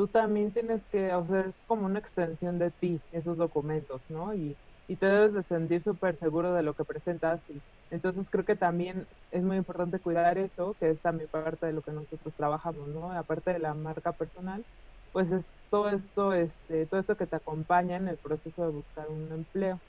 tú 0.00 0.08
también 0.08 0.52
tienes 0.52 0.86
que, 0.86 1.14
o 1.14 1.26
sea, 1.26 1.42
es 1.42 1.62
como 1.64 1.86
una 1.86 1.98
extensión 1.98 2.58
de 2.58 2.70
ti, 2.72 3.04
esos 3.10 3.36
documentos, 3.38 4.10
¿no? 4.10 4.34
Y, 4.34 4.58
y 4.86 4.96
te 4.96 5.06
debes 5.06 5.34
de 5.34 5.42
sentir 5.42 5.82
súper 5.82 6.16
seguro 6.16 6.52
de 6.54 6.62
lo 6.62 6.74
que 6.74 6.84
presentas 6.86 7.48
y 7.48 7.62
entonces 7.90 8.30
creo 8.30 8.44
que 8.44 8.56
también 8.56 9.08
es 9.30 9.42
muy 9.44 9.56
importante 9.56 10.00
cuidar 10.00 10.38
eso, 10.38 10.76
que 10.80 10.90
es 10.90 11.02
también 11.02 11.28
parte 11.30 11.66
de 11.66 11.72
lo 11.74 11.82
que 11.82 11.92
nosotros 11.92 12.34
trabajamos, 12.36 12.88
¿no? 12.88 13.12
Aparte 13.12 13.52
de 13.52 13.58
la 13.60 13.74
marca 13.74 14.12
personal, 14.14 14.66
pues 15.12 15.32
es 15.32 15.54
todo 15.70 15.90
esto, 15.90 16.32
este, 16.32 16.86
todo 16.86 17.00
esto 17.00 17.16
que 17.16 17.26
te 17.26 17.36
acompaña 17.36 17.96
en 17.96 18.08
el 18.08 18.18
proceso 18.18 18.62
de 18.62 18.70
buscar 18.70 19.10
un 19.10 19.32
empleo. 19.32 19.82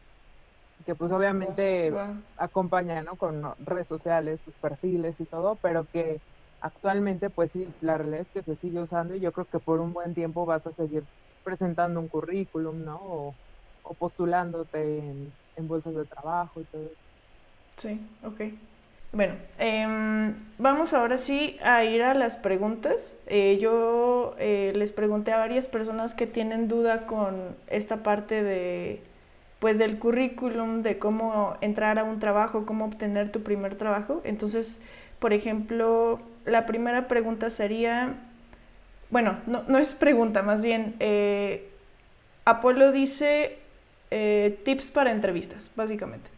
Que 0.85 0.95
pues 0.95 1.11
obviamente 1.11 2.01
acompaña, 2.35 3.03
¿no? 3.03 3.15
Con 3.17 3.43
redes 3.59 3.87
sociales, 3.87 4.41
tus 4.43 4.57
perfiles 4.57 5.19
y 5.19 5.27
todo, 5.27 5.59
pero 5.61 5.87
que 5.87 6.21
actualmente 6.61 7.29
pues 7.29 7.51
sí, 7.51 7.67
la 7.81 7.97
realidad 7.97 8.21
es 8.21 8.27
que 8.27 8.43
se 8.43 8.55
sigue 8.55 8.79
usando 8.79 9.15
y 9.15 9.19
yo 9.19 9.31
creo 9.31 9.45
que 9.45 9.59
por 9.59 9.79
un 9.79 9.93
buen 9.93 10.13
tiempo 10.13 10.45
vas 10.45 10.65
a 10.65 10.71
seguir 10.71 11.03
presentando 11.43 11.99
un 11.99 12.07
currículum, 12.07 12.85
¿no? 12.85 12.95
O, 13.01 13.35
postulándote 13.97 14.99
en, 14.99 15.33
bolsas 15.67 15.93
de 15.93 16.05
trabajo 16.05 16.61
y 16.61 16.63
todo 16.63 16.83
eso. 16.83 16.95
Sí, 17.77 17.99
ok. 18.23 18.41
Bueno, 19.11 19.35
em, 19.59 20.33
vamos 20.57 20.93
ahora 20.93 21.17
sí 21.17 21.57
a 21.61 21.83
ir 21.83 22.01
a 22.01 22.13
las 22.13 22.37
preguntas. 22.37 23.15
Eh, 23.27 23.59
yo 23.61 24.35
eh, 24.39 24.71
les 24.75 24.91
pregunté 24.91 25.33
a 25.33 25.37
varias 25.37 25.67
personas 25.67 26.13
que 26.15 26.25
tienen 26.25 26.67
duda 26.67 27.05
con 27.05 27.55
esta 27.67 27.97
parte 27.97 28.41
de, 28.41 29.01
pues, 29.59 29.77
del 29.77 29.99
currículum, 29.99 30.81
de 30.81 30.97
cómo 30.97 31.57
entrar 31.61 31.99
a 31.99 32.03
un 32.03 32.19
trabajo, 32.19 32.65
cómo 32.65 32.85
obtener 32.85 33.31
tu 33.31 33.43
primer 33.43 33.75
trabajo. 33.75 34.21
Entonces, 34.23 34.81
por 35.19 35.33
ejemplo, 35.33 36.19
la 36.45 36.65
primera 36.65 37.07
pregunta 37.07 37.49
sería, 37.49 38.15
bueno, 39.09 39.39
no, 39.47 39.63
no 39.67 39.77
es 39.77 39.93
pregunta, 39.93 40.41
más 40.41 40.61
bien, 40.61 40.95
eh, 40.99 41.69
Apolo 42.45 42.91
dice 42.91 43.57
tips 44.09 44.89
para 44.89 45.11
entrevistas, 45.11 45.71
básicamente. 45.75 46.29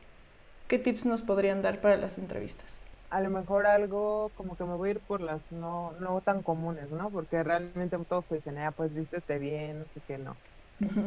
¿qué 0.73 0.79
tips 0.79 1.05
nos 1.05 1.21
podrían 1.21 1.61
dar 1.61 1.81
para 1.81 1.97
las 1.97 2.17
entrevistas? 2.17 2.77
A 3.11 3.21
lo 3.21 3.29
mejor 3.29 3.67
algo 3.67 4.31
como 4.35 4.57
que 4.57 4.63
me 4.63 4.73
voy 4.73 4.89
a 4.89 4.91
ir 4.93 4.99
por 5.01 5.21
las 5.21 5.51
no, 5.51 5.93
no 5.99 6.19
tan 6.21 6.41
comunes, 6.41 6.89
¿no? 6.89 7.11
Porque 7.11 7.43
realmente 7.43 7.95
todos 8.09 8.25
se 8.25 8.35
dicen, 8.35 8.57
ah, 8.57 8.71
pues 8.71 8.91
vístete 8.91 9.37
bien, 9.37 9.81
no 9.81 9.85
sé 9.93 10.01
qué, 10.07 10.17
no. 10.17 10.35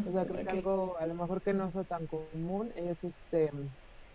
O 0.08 0.12
sea, 0.12 0.24
creo 0.24 0.44
que 0.44 0.50
algo 0.50 0.96
a 1.00 1.06
lo 1.06 1.14
mejor 1.14 1.42
que 1.42 1.52
no 1.52 1.68
sea 1.72 1.82
tan 1.82 2.06
común 2.06 2.70
es 2.76 3.02
este 3.02 3.50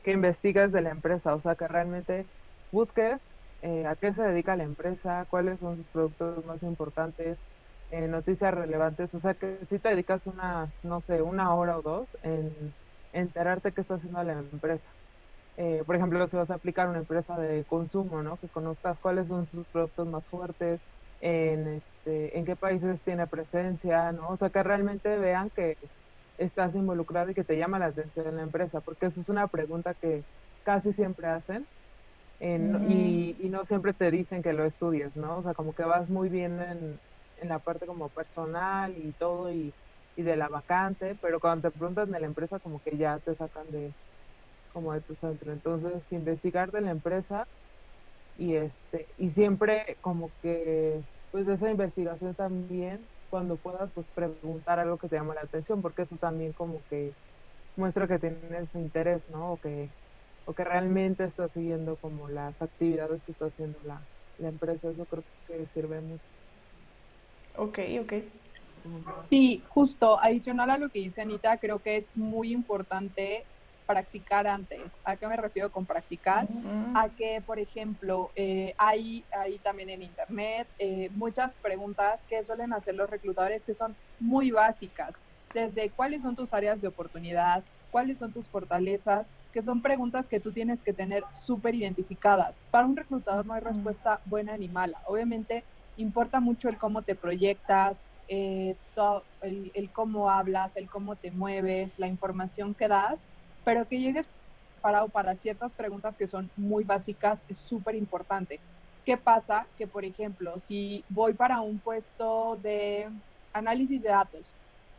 que 0.04 0.12
investigues 0.14 0.72
de 0.72 0.82
la 0.82 0.92
empresa, 0.92 1.36
o 1.36 1.42
sea, 1.42 1.56
que 1.56 1.68
realmente 1.68 2.26
busques 2.72 3.20
eh, 3.62 3.86
a 3.86 3.96
qué 3.96 4.14
se 4.14 4.24
dedica 4.24 4.56
la 4.56 4.64
empresa, 4.64 5.26
cuáles 5.30 5.60
son 5.60 5.78
sus 5.78 5.90
productos 5.90 6.46
más 6.46 6.64
importantes, 6.64 7.44
eh, 7.90 8.08
noticias 8.08 8.54
relevantes, 8.54 9.14
o 9.14 9.20
sea, 9.20 9.36
que 9.36 9.66
si 9.68 9.80
te 9.80 9.90
dedicas 9.90 10.26
una, 10.26 10.74
no 10.82 11.02
sé, 11.02 11.22
una 11.22 11.54
hora 11.56 11.78
o 11.78 11.82
dos 11.82 12.18
en 12.24 12.76
enterarte 13.12 13.74
qué 13.74 13.82
está 13.82 13.96
haciendo 13.96 14.24
la 14.24 14.34
empresa. 14.40 14.96
Eh, 15.58 15.84
por 15.86 15.96
ejemplo, 15.96 16.26
si 16.28 16.38
vas 16.38 16.50
a 16.52 16.56
aplicar 16.56 16.90
una 16.90 17.00
empresa 17.00 17.38
de 17.38 17.66
consumo, 17.66 18.24
¿no? 18.24 18.38
Que 18.40 18.50
conozcas 18.50 19.00
cuáles 19.00 19.28
son 19.28 19.48
sus 19.48 19.68
productos 19.70 20.08
más 20.08 20.28
fuertes, 20.30 20.82
en, 21.20 21.68
este, 21.68 22.38
en 22.40 22.46
qué 22.46 22.56
países 22.56 23.04
tiene 23.04 23.28
presencia, 23.28 24.12
¿no? 24.12 24.30
O 24.30 24.38
sea, 24.38 24.50
que 24.50 24.64
realmente 24.64 25.18
vean 25.18 25.52
que 25.52 25.78
estás 26.38 26.76
involucrado 26.76 27.30
y 27.32 27.34
que 27.36 27.44
te 27.44 27.58
llama 27.58 27.80
la 27.80 27.88
atención 27.88 28.28
en 28.28 28.38
la 28.38 28.44
empresa, 28.44 28.82
porque 28.82 29.08
eso 29.08 29.22
es 29.22 29.30
una 29.30 29.48
pregunta 29.50 29.94
que 29.96 30.26
casi 30.64 30.94
siempre 30.94 31.28
hacen 31.28 31.68
y, 32.42 33.38
y, 33.40 33.50
no 33.50 33.66
siempre 33.66 33.94
te 33.94 34.10
dicen 34.12 34.42
que 34.42 34.54
lo 34.54 34.66
estudies, 34.66 35.16
¿no? 35.16 35.40
O 35.40 35.44
sea, 35.44 35.54
como 35.54 35.74
que 35.76 35.84
vas 35.84 36.10
muy 36.10 36.30
bien 36.30 36.60
en, 36.60 37.00
en 37.38 37.50
la 37.50 37.60
parte 37.60 37.86
como 37.86 38.10
personal 38.10 38.98
y 38.98 39.14
todo 39.14 39.52
y, 39.52 39.76
y, 40.16 40.24
de 40.24 40.36
la 40.38 40.50
vacante, 40.50 41.16
pero 41.22 41.40
cuando 41.40 41.70
te 41.70 41.78
preguntan 41.78 42.12
de 42.12 42.20
la 42.20 42.26
empresa 42.28 42.60
como 42.60 42.82
que 42.82 42.98
ya 42.98 43.20
te 43.20 43.36
sacan 43.36 43.70
de 43.72 43.96
como 44.70 44.94
de 44.94 45.02
tu 45.02 45.16
centro. 45.16 45.54
Entonces, 45.54 46.12
investigar 46.12 46.72
de 46.72 46.82
la 46.82 46.92
empresa 46.92 47.48
y 48.36 48.56
este 48.56 49.14
y 49.18 49.30
siempre 49.32 49.98
como 50.02 50.34
que 50.42 51.04
pues 51.32 51.46
de 51.46 51.54
esa 51.56 51.70
investigación 51.72 52.36
también 52.36 53.10
cuando 53.30 53.60
puedas 53.60 53.92
pues 53.94 54.10
preguntar 54.10 54.80
algo 54.80 54.98
que 54.98 55.10
te 55.10 55.16
llama 55.18 55.36
la 55.36 55.42
atención 55.42 55.82
porque 55.82 56.04
eso 56.04 56.18
también 56.18 56.54
como 56.54 56.84
que 56.90 57.16
muestra 57.76 58.08
que 58.08 58.20
tienes 58.20 58.74
interés 58.76 59.30
no 59.30 59.54
o 59.54 59.60
que 59.60 59.94
o 60.52 60.54
que 60.54 60.64
realmente 60.66 61.24
estás 61.24 61.50
siguiendo 61.54 61.98
como 61.98 62.28
las 62.30 62.62
actividades 62.62 63.24
que 63.26 63.32
está 63.32 63.46
haciendo 63.46 63.80
la, 63.84 64.06
la 64.38 64.50
empresa 64.50 64.92
eso 64.92 65.06
creo 65.06 65.24
que 65.48 65.66
sirve 65.74 66.02
mucho 66.02 66.26
ok 67.56 67.80
ok 68.02 68.14
Sí, 69.30 69.64
justo, 69.68 70.20
adicional 70.20 70.70
a 70.72 70.78
lo 70.78 70.90
que 70.90 71.00
dice 71.00 71.22
Anita, 71.22 71.58
creo 71.60 71.82
que 71.82 71.98
es 71.98 72.16
muy 72.16 72.52
importante 72.52 73.48
practicar 73.86 74.48
antes. 74.48 74.82
¿A 75.04 75.18
qué 75.18 75.28
me 75.28 75.38
refiero 75.38 75.70
con 75.72 75.86
practicar? 75.86 76.48
A 76.96 77.14
que, 77.16 77.42
por 77.46 77.60
ejemplo, 77.60 78.32
eh, 78.36 78.74
hay, 78.78 79.28
hay 79.32 79.60
también 79.60 79.90
en 79.90 80.02
Internet 80.02 80.70
eh, 80.80 81.10
muchas 81.12 81.56
preguntas 81.62 82.26
que 82.28 82.44
suelen 82.44 82.74
hacer 82.74 82.96
los 82.96 83.10
reclutadores 83.10 83.66
que 83.66 83.76
son 83.76 83.98
muy 84.20 84.52
básicas, 84.52 85.12
desde 85.54 85.92
cuáles 85.94 86.24
son 86.24 86.36
tus 86.36 86.54
áreas 86.54 86.82
de 86.82 86.88
oportunidad, 86.88 87.66
cuáles 87.92 88.20
son 88.20 88.34
tus 88.34 88.50
fortalezas, 88.50 89.36
que 89.52 89.62
son 89.62 89.82
preguntas 89.84 90.28
que 90.28 90.40
tú 90.40 90.54
tienes 90.54 90.82
que 90.82 90.94
tener 90.94 91.24
súper 91.34 91.76
identificadas. 91.76 92.64
Para 92.72 92.88
un 92.88 92.96
reclutador 92.98 93.46
no 93.46 93.54
hay 93.54 93.62
respuesta 93.62 94.22
buena 94.26 94.58
ni 94.58 94.70
mala. 94.70 94.98
Obviamente 95.08 95.66
importa 95.98 96.40
mucho 96.40 96.70
el 96.70 96.80
cómo 96.80 97.04
te 97.04 97.16
proyectas, 97.16 98.06
eh, 98.28 98.78
todo, 98.96 99.28
el, 99.42 99.72
el, 99.76 99.92
cómo 99.92 100.30
hablas, 100.30 100.76
el 100.78 100.90
cómo 100.90 101.18
te 101.18 101.32
mueves, 101.32 101.96
la 102.00 102.08
información 102.08 102.76
que 102.76 102.88
das, 102.88 103.26
pero 103.64 103.88
que 103.88 104.00
llegues 104.00 104.30
parado 104.82 105.10
para 105.10 105.36
ciertas 105.36 105.76
preguntas 105.76 106.18
que 106.18 106.28
son 106.28 106.52
muy 106.56 106.84
básicas 106.86 107.46
es 107.48 107.60
súper 107.60 107.96
importante. 107.96 108.64
¿Qué 109.06 109.18
pasa? 109.18 109.70
Que, 109.76 109.88
por 109.88 110.06
ejemplo, 110.06 110.60
si 110.60 111.06
voy 111.10 111.34
para 111.34 111.62
un 111.62 111.82
puesto 111.82 112.58
de 112.58 113.10
análisis 113.54 114.04
de 114.04 114.10
datos 114.10 114.56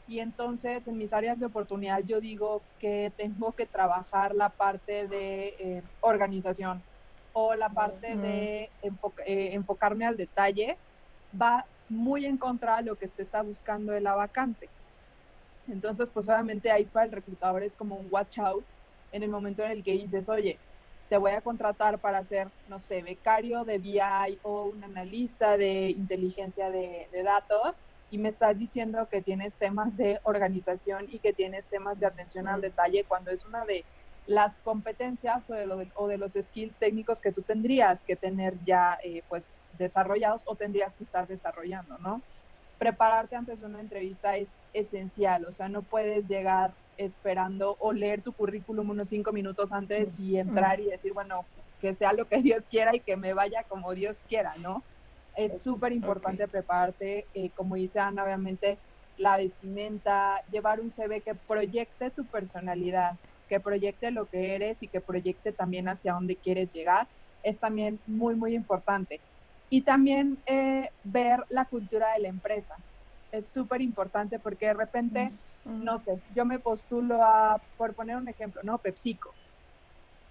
y 0.07 0.21
entonces 0.21 0.87
en 0.89 0.97
mis 0.99 1.13
áreas 1.13 1.39
de 1.39 1.47
oportunidad 1.47 2.03
yo 2.05 2.21
digo 2.21 2.67
que 2.79 3.13
tengo 3.17 3.55
que 3.55 3.67
trabajar 3.67 4.35
la 4.35 4.51
parte 4.51 5.09
de 5.09 5.49
eh, 5.59 5.83
organización 6.01 6.85
o 7.33 7.55
la 7.55 7.71
parte 7.71 8.17
de 8.17 8.75
enfoca 8.83 9.23
eh, 9.27 9.55
enfocarme 9.55 10.05
al 10.05 10.17
detalle, 10.17 10.81
va 11.33 11.67
muy 11.89 12.27
en 12.27 12.39
contra 12.39 12.77
de 12.79 12.85
lo 12.85 12.97
que 12.99 13.09
se 13.09 13.23
está 13.23 13.43
buscando 13.43 13.93
de 13.93 14.01
la 14.03 14.15
vacante. 14.15 14.71
Entonces, 15.67 16.11
pues 16.13 16.29
obviamente 16.29 16.71
ahí 16.71 16.87
para 16.87 17.07
el 17.07 17.13
reclutador 17.13 17.63
es 17.63 17.77
como 17.77 17.97
un 17.97 18.09
watch 18.11 18.39
out 18.39 18.67
en 19.13 19.23
el 19.23 19.31
momento 19.31 19.63
en 19.63 19.73
el 19.73 19.83
que 19.83 19.93
dices, 19.93 20.29
oye, 20.29 20.63
te 21.09 21.19
voy 21.19 21.33
a 21.33 21.43
contratar 21.43 22.01
para 22.01 22.25
ser, 22.25 22.53
no 22.67 22.79
sé, 22.79 23.03
becario 23.03 23.65
de 23.65 23.79
BI 23.79 24.41
o 24.43 24.65
un 24.65 24.83
analista 24.85 25.57
de 25.57 25.91
inteligencia 25.91 26.71
de, 26.71 27.09
de 27.13 27.23
datos 27.23 27.83
y 28.12 28.19
me 28.19 28.28
estás 28.28 28.59
diciendo 28.59 29.09
que 29.11 29.23
tienes 29.23 29.57
temas 29.57 29.97
de 29.97 30.21
organización 30.25 31.07
y 31.09 31.21
que 31.21 31.33
tienes 31.33 31.69
temas 31.69 31.99
de 31.99 32.07
atención 32.07 32.47
al 32.47 32.61
detalle 32.61 33.07
cuando 33.07 33.31
es 33.31 33.47
una 33.47 33.64
de 33.64 33.87
las 34.26 34.61
competencias 34.61 35.49
o 35.49 35.54
de, 35.54 35.66
lo 35.66 35.78
de, 35.78 35.90
o 35.95 36.09
de 36.09 36.19
los 36.19 36.35
skills 36.35 36.76
técnicos 36.76 37.23
que 37.23 37.33
tú 37.33 37.42
tendrías 37.42 38.04
que 38.04 38.16
tener 38.16 38.59
ya 38.64 38.99
eh, 39.02 39.23
pues 39.28 39.66
desarrollados 39.73 40.42
o 40.47 40.57
tendrías 40.57 40.95
que 40.99 41.04
estar 41.04 41.26
desarrollando, 41.26 41.97
¿no? 42.00 42.23
prepararte 42.76 43.37
antes 43.37 43.61
de 43.61 43.66
una 43.66 43.81
entrevista 43.81 44.37
es 44.37 44.59
esencial, 44.75 45.47
o 45.47 45.52
sea, 45.52 45.71
no 45.71 45.85
puedes 45.85 46.28
llegar 46.28 46.76
esperando 46.99 47.76
o 47.81 47.92
leer 47.95 48.23
tu 48.23 48.35
currículum 48.35 48.90
unos 48.90 49.09
cinco 49.09 49.33
minutos 49.33 49.73
antes 49.73 50.19
y 50.19 50.37
entrar 50.37 50.81
y 50.81 50.87
decir, 50.87 51.14
bueno, 51.14 51.49
que 51.78 51.95
sea 51.95 52.12
lo 52.12 52.26
que 52.26 52.42
Dios 52.42 52.66
quiera 52.69 52.95
y 52.95 53.00
que 53.00 53.16
me 53.16 53.33
vaya 53.33 53.64
como 53.69 53.95
Dios 53.95 54.25
quiera, 54.26 54.57
¿no? 54.59 54.85
Es 55.35 55.62
súper 55.62 55.93
importante 55.93 56.47
prepararte, 56.49 57.29
eh, 57.33 57.53
como 57.53 57.77
dice 57.77 58.01
Ana, 58.01 58.25
obviamente, 58.25 58.81
la 59.17 59.37
vestimenta, 59.37 60.37
llevar 60.51 60.81
un 60.81 60.91
CV 60.91 61.23
que 61.23 61.35
proyecte 61.35 62.11
tu 62.11 62.29
personalidad, 62.29 63.12
que 63.49 63.61
proyecte 63.61 64.11
lo 64.11 64.29
que 64.29 64.55
eres 64.55 64.83
y 64.83 64.89
que 64.89 65.01
proyecte 65.01 65.53
también 65.53 65.89
hacia 65.89 66.15
dónde 66.15 66.39
quieres 66.39 66.73
llegar, 66.73 67.09
es 67.43 67.59
también 67.59 68.03
muy, 68.07 68.37
muy 68.37 68.55
importante. 68.55 69.23
Y 69.71 69.85
también 69.85 70.43
eh, 70.47 70.91
ver 71.03 71.41
la 71.49 71.65
cultura 71.67 72.12
de 72.12 72.21
la 72.21 72.29
empresa. 72.29 72.75
Es 73.31 73.53
súper 73.53 73.81
importante 73.81 74.39
porque 74.39 74.67
de 74.67 74.75
repente, 74.75 75.33
no 75.65 75.99
sé, 75.99 76.23
yo 76.35 76.45
me 76.45 76.59
postulo 76.59 77.23
a, 77.23 77.62
por 77.77 77.95
poner 77.95 78.17
un 78.17 78.29
ejemplo, 78.29 78.61
¿no? 78.65 78.81
PepsiCo. 78.81 79.35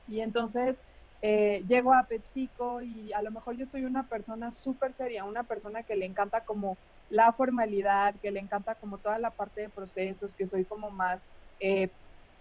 Y 0.05 0.21
entonces 0.21 0.83
eh, 1.21 1.63
llego 1.67 1.93
a 1.93 2.07
PepsiCo 2.07 2.81
y 2.81 3.13
a 3.13 3.21
lo 3.21 3.31
mejor 3.31 3.55
yo 3.57 3.65
soy 3.65 3.85
una 3.85 4.07
persona 4.07 4.51
súper 4.51 4.93
seria, 4.93 5.23
una 5.25 5.43
persona 5.45 5.83
que 5.83 5.95
le 5.95 6.05
encanta 6.05 6.43
como 6.43 6.79
la 7.09 7.33
formalidad, 7.33 8.15
que 8.21 8.31
le 8.31 8.39
encanta 8.39 8.75
como 8.75 8.99
toda 8.99 9.19
la 9.19 9.31
parte 9.35 9.61
de 9.61 9.69
procesos, 9.69 10.35
que 10.35 10.47
soy 10.47 10.65
como 10.65 10.91
más, 10.91 11.31
eh, 11.59 11.93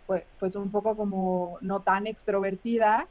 pues, 0.07 0.25
pues 0.39 0.57
un 0.57 0.71
poco 0.71 0.97
como 0.97 1.59
no 1.63 1.83
tan 1.83 2.07
extrovertida 2.07 3.11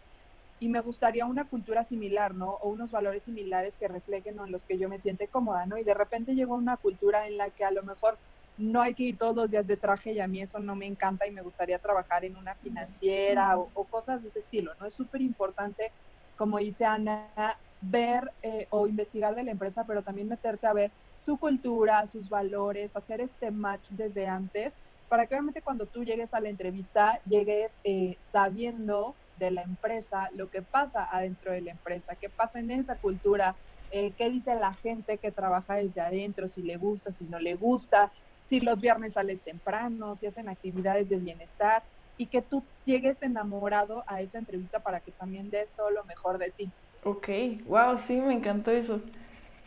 y 0.60 0.70
me 0.70 0.82
gustaría 0.82 1.26
una 1.26 1.48
cultura 1.48 1.84
similar, 1.86 2.36
¿no? 2.36 2.52
O 2.56 2.70
unos 2.70 2.92
valores 2.92 3.24
similares 3.26 3.78
que 3.78 3.88
reflejen 3.88 4.40
en 4.40 4.52
los 4.52 4.66
que 4.66 4.78
yo 4.78 4.90
me 4.90 5.00
siente 5.00 5.30
cómoda, 5.30 5.66
¿no? 5.66 5.78
Y 5.78 5.84
de 5.86 5.94
repente 5.94 6.36
llegó 6.36 6.56
una 6.56 6.78
cultura 6.78 7.28
en 7.28 7.38
la 7.38 7.52
que 7.52 7.64
a 7.64 7.72
lo 7.72 7.84
mejor 7.84 8.20
no 8.60 8.82
hay 8.82 8.94
que 8.94 9.04
ir 9.04 9.18
todos 9.18 9.36
los 9.36 9.52
días 9.52 9.68
de 9.68 9.78
traje 9.78 10.12
y 10.14 10.20
a 10.20 10.28
mí 10.28 10.42
eso 10.42 10.60
no 10.60 10.76
me 10.76 10.86
encanta 10.86 11.26
y 11.28 11.32
me 11.32 11.42
gustaría 11.42 11.80
trabajar 11.80 12.26
en 12.26 12.36
una 12.38 12.56
financiera 12.58 13.58
o, 13.58 13.72
o 13.74 13.88
cosas 13.88 14.22
de 14.22 14.30
ese 14.30 14.40
estilo, 14.40 14.74
¿no? 14.80 14.86
Es 14.86 14.96
súper 14.96 15.22
importante, 15.22 15.94
como 16.36 16.58
dice 16.60 16.86
Ana, 16.86 17.34
ver 17.80 18.24
eh, 18.42 18.68
o 18.72 18.88
investigar 18.88 19.36
de 19.36 19.44
la 19.44 19.52
empresa, 19.52 19.86
pero 19.88 20.04
también 20.04 20.28
meterte 20.28 20.68
a 20.68 20.74
ver 20.74 20.94
su 21.16 21.38
cultura, 21.40 22.08
sus 22.08 22.30
valores, 22.30 22.96
hacer 22.96 23.22
este 23.22 23.52
match 23.52 23.90
desde 23.92 24.28
antes, 24.28 24.78
para 25.08 25.26
que 25.26 25.36
obviamente 25.36 25.62
cuando 25.62 25.88
tú 25.88 26.04
llegues 26.04 26.34
a 26.34 26.42
la 26.42 26.50
entrevista 26.50 27.22
llegues 27.26 27.80
eh, 27.84 28.18
sabiendo 28.22 29.18
de 29.36 29.52
la 29.52 29.62
empresa, 29.62 30.30
lo 30.34 30.50
que 30.50 30.64
pasa 30.64 31.08
adentro 31.10 31.54
de 31.54 31.62
la 31.62 31.72
empresa, 31.72 32.18
qué 32.20 32.30
pasa 32.30 32.60
en 32.60 32.72
esa 32.72 32.98
cultura, 32.98 33.58
eh, 33.90 34.14
qué 34.16 34.30
dice 34.30 34.54
la 34.56 34.76
gente 34.76 35.18
que 35.18 35.32
trabaja 35.32 35.76
desde 35.76 36.02
adentro, 36.02 36.48
si 36.48 36.62
le 36.62 36.76
gusta, 36.78 37.12
si 37.12 37.26
no 37.26 37.40
le 37.40 37.56
gusta, 37.56 38.12
si 38.50 38.60
los 38.62 38.82
viernes 38.82 39.14
sales 39.14 39.42
temprano, 39.42 40.16
si 40.16 40.26
hacen 40.26 40.50
actividades 40.50 41.08
de 41.08 41.20
bienestar 41.20 41.84
y 42.18 42.26
que 42.26 42.42
tú 42.42 42.64
llegues 42.84 43.22
enamorado 43.22 44.04
a 44.08 44.22
esa 44.22 44.40
entrevista 44.40 44.80
para 44.80 45.02
que 45.02 45.12
también 45.12 45.52
des 45.52 45.74
todo 45.74 45.92
lo 45.92 46.04
mejor 46.06 46.40
de 46.40 46.50
ti. 46.50 46.68
Ok, 47.04 47.30
wow, 47.68 47.96
sí, 48.00 48.20
me 48.20 48.34
encantó 48.34 48.72
eso. 48.72 49.02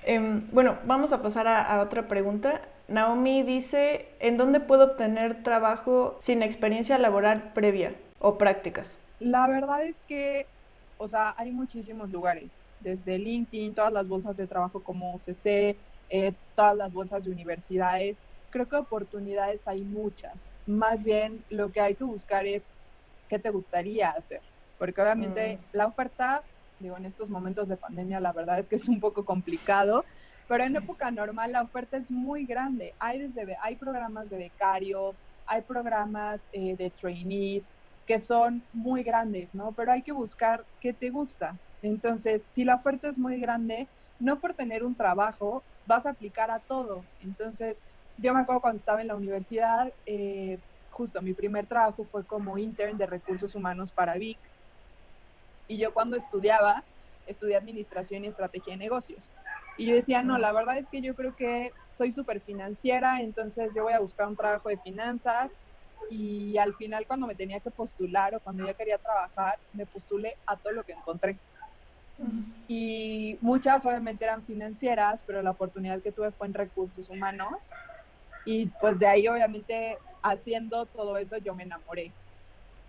Eh, 0.05 0.43
bueno, 0.51 0.79
vamos 0.85 1.13
a 1.13 1.23
pasar 1.23 1.47
a, 1.47 1.63
a 1.63 1.81
otra 1.81 2.09
pregunta. 2.09 2.61
Naomi 2.89 3.45
dice, 3.45 4.09
¿en 4.19 4.37
dónde 4.37 4.59
puedo 4.59 4.87
obtener 4.87 5.45
trabajo 5.45 6.19
sin 6.21 6.43
experiencia 6.43 6.99
laboral 6.99 7.53
previa 7.55 7.95
o 8.19 8.37
prácticas? 8.37 8.97
La 9.21 9.47
verdad 9.47 9.85
es 9.85 10.03
que, 10.09 10.45
o 10.99 11.07
sea, 11.07 11.37
hay 11.39 11.53
muchísimos 11.53 12.11
lugares, 12.11 12.59
desde 12.81 13.17
LinkedIn, 13.17 13.75
todas 13.75 13.93
las 13.93 14.09
bolsas 14.09 14.37
de 14.37 14.49
trabajo 14.49 14.83
como 14.83 15.15
UCC, 15.15 15.77
eh, 16.11 16.33
todas 16.57 16.77
las 16.77 16.93
bolsas 16.93 17.25
de 17.25 17.31
universidades. 17.31 18.21
Creo 18.53 18.69
que 18.69 18.77
oportunidades 18.77 19.69
hay 19.69 19.85
muchas. 19.87 20.53
Más 20.67 21.05
bien 21.05 21.47
lo 21.51 21.73
que 21.73 21.81
hay 21.83 21.97
que 21.97 22.05
buscar 22.05 22.47
es 22.47 22.71
qué 23.29 23.39
te 23.39 23.51
gustaría 23.51 24.11
hacer. 24.11 24.43
porque 24.79 25.01
obviamente 25.03 25.63
Mm. 25.63 25.69
la 25.73 25.87
oferta, 25.87 26.45
digo, 26.79 26.97
en 26.99 27.05
estos 27.05 27.31
momentos 27.31 27.69
de 27.69 27.77
pandemia, 27.77 28.19
la 28.21 28.33
verdad 28.33 28.59
es 28.59 28.69
que 28.69 28.77
es 28.77 28.89
un 28.89 28.99
poco 29.01 29.25
complicado, 29.25 30.05
pero 30.49 30.65
en 30.65 30.73
Sí. 30.73 30.79
época 30.79 31.11
normal 31.13 31.53
la 31.53 31.63
oferta 31.63 31.97
es 31.97 32.11
muy 32.11 32.47
grande. 32.47 32.95
Hay, 32.99 33.21
desde, 33.21 33.57
hay 33.63 33.77
programas 33.77 34.29
de 34.31 34.39
becarios, 34.39 35.25
hay 35.47 35.63
programas 35.63 36.49
eh, 36.53 36.77
de 36.77 36.91
trainees 36.91 37.75
que 38.07 38.19
son 38.19 38.69
muy 38.73 39.05
grandes, 39.05 39.55
¿no? 39.55 39.75
Pero 39.77 39.93
hay 39.93 40.03
que 40.03 40.13
buscar 40.13 40.67
qué 40.81 40.93
te 40.93 41.11
gusta. 41.11 41.61
Entonces, 41.81 42.47
si 42.49 42.65
la 42.65 42.75
oferta 42.77 43.09
es 43.09 43.19
muy 43.19 43.41
grande, 43.41 43.91
no 44.19 44.41
por 44.41 44.55
tener 44.55 44.85
un 44.85 44.97
trabajo 44.97 45.65
vas 45.85 46.07
a 46.07 46.11
aplicar 46.11 46.51
a 46.51 46.61
todo. 46.61 47.09
Entonces, 47.21 47.83
yo 48.23 48.33
me 48.33 48.41
acuerdo 48.41 48.61
cuando 48.61 48.77
estaba 48.77 49.03
en 49.03 49.09
la 49.09 49.17
universidad, 49.17 49.93
eh, 50.07 50.59
justo 50.89 51.21
mi 51.23 51.35
primer 51.35 51.67
trabajo 51.67 52.05
fue 52.05 52.25
como 52.25 52.57
intern 52.57 52.97
de 52.97 53.07
recursos 53.07 53.55
humanos 53.55 53.93
para 53.93 54.15
Vic. 54.15 54.41
Y 55.67 55.79
yo 55.79 55.93
cuando 55.93 56.17
estudiaba, 56.17 56.87
estudié 57.27 57.57
administración 57.57 58.25
y 58.25 58.29
estrategia 58.29 58.75
de 58.75 58.79
negocios. 58.79 59.33
Y 59.79 59.87
yo 59.87 59.95
decía, 59.95 60.23
no, 60.23 60.39
la 60.39 60.53
verdad 60.53 60.79
es 60.79 60.89
que 60.91 61.01
yo 61.01 61.15
creo 61.15 61.35
que 61.37 61.71
soy 61.89 62.13
súper 62.13 62.43
financiera, 62.43 63.19
entonces 63.21 63.73
yo 63.75 63.85
voy 63.85 63.95
a 63.95 64.01
buscar 64.01 64.29
un 64.29 64.37
trabajo 64.37 64.69
de 64.69 64.79
finanzas. 64.85 65.53
Y 66.11 66.59
al 66.59 66.75
final, 66.75 67.07
cuando 67.07 67.27
me 67.27 67.35
tenía 67.35 67.61
que 67.61 67.71
postular 67.71 68.35
o 68.35 68.41
cuando 68.41 68.67
ya 68.67 68.75
quería 68.75 68.99
trabajar, 68.99 69.59
me 69.73 69.87
postulé 69.87 70.35
a 70.47 70.59
todo 70.59 70.75
lo 70.75 70.85
que 70.85 70.93
encontré. 70.93 71.41
Y 72.69 73.39
muchas 73.41 73.85
obviamente 73.87 74.25
eran 74.25 74.45
financieras, 74.45 75.25
pero 75.27 75.43
la 75.43 75.51
oportunidad 75.51 76.03
que 76.03 76.13
tuve 76.13 76.33
fue 76.33 76.47
en 76.47 76.55
recursos 76.55 77.09
humanos. 77.11 77.71
Y 78.45 78.71
pues 78.81 78.99
de 78.99 79.07
ahí 79.07 79.29
obviamente 79.29 79.99
haciendo 80.23 80.87
todo 80.87 81.17
eso 81.17 81.37
yo 81.39 81.55
me 81.55 81.65
enamoré. 81.65 82.17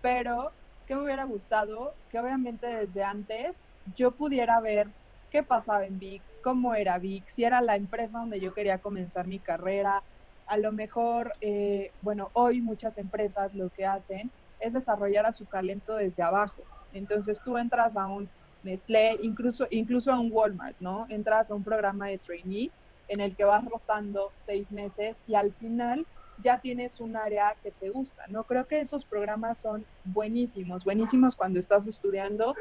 Pero, 0.02 0.52
¿qué 0.86 0.94
me 0.96 1.04
hubiera 1.04 1.24
gustado? 1.24 1.96
Que 2.08 2.18
obviamente 2.18 2.66
desde 2.68 3.02
antes 3.04 3.64
yo 3.84 4.16
pudiera 4.16 4.60
ver 4.60 4.94
qué 5.30 5.42
pasaba 5.42 5.86
en 5.86 5.98
Vic, 5.98 6.24
cómo 6.42 6.74
era 6.74 6.98
Vic, 6.98 7.28
si 7.28 7.44
era 7.44 7.60
la 7.62 7.76
empresa 7.76 8.18
donde 8.20 8.40
yo 8.40 8.52
quería 8.54 8.80
comenzar 8.80 9.26
mi 9.26 9.40
carrera. 9.40 10.04
A 10.46 10.58
lo 10.58 10.72
mejor, 10.72 11.32
eh, 11.40 11.92
bueno, 12.00 12.30
hoy 12.34 12.62
muchas 12.62 12.98
empresas 12.98 13.50
lo 13.54 13.70
que 13.70 13.86
hacen 13.86 14.32
es 14.58 14.74
desarrollar 14.74 15.26
a 15.26 15.32
su 15.32 15.46
talento 15.46 15.96
desde 15.96 16.22
abajo. 16.22 16.68
Entonces 16.92 17.40
tú 17.44 17.58
entras 17.58 17.96
a 17.96 18.06
un 18.06 18.30
Nestlé, 18.62 19.18
incluso, 19.22 19.66
incluso 19.70 20.12
a 20.12 20.20
un 20.20 20.30
Walmart, 20.32 20.76
¿no? 20.80 21.06
Entras 21.10 21.50
a 21.50 21.54
un 21.54 21.64
programa 21.64 22.08
de 22.08 22.18
trainees 22.18 22.80
en 23.08 23.20
el 23.20 23.36
que 23.36 23.44
vas 23.44 23.64
rotando 23.64 24.32
seis 24.36 24.70
meses 24.72 25.22
y 25.26 25.34
al 25.34 25.54
final 25.54 26.06
ya 26.36 26.60
tienes 26.60 27.00
un 27.00 27.16
área 27.16 27.56
que 27.62 27.72
te 27.72 27.90
gusta, 27.90 28.24
¿no? 28.28 28.44
Creo 28.44 28.66
que 28.66 28.80
esos 28.80 29.06
programas 29.06 29.60
son 29.60 29.86
buenísimos, 30.02 30.84
buenísimos 30.84 31.36
cuando 31.36 31.60
estás 31.60 31.86
estudiando, 31.86 32.54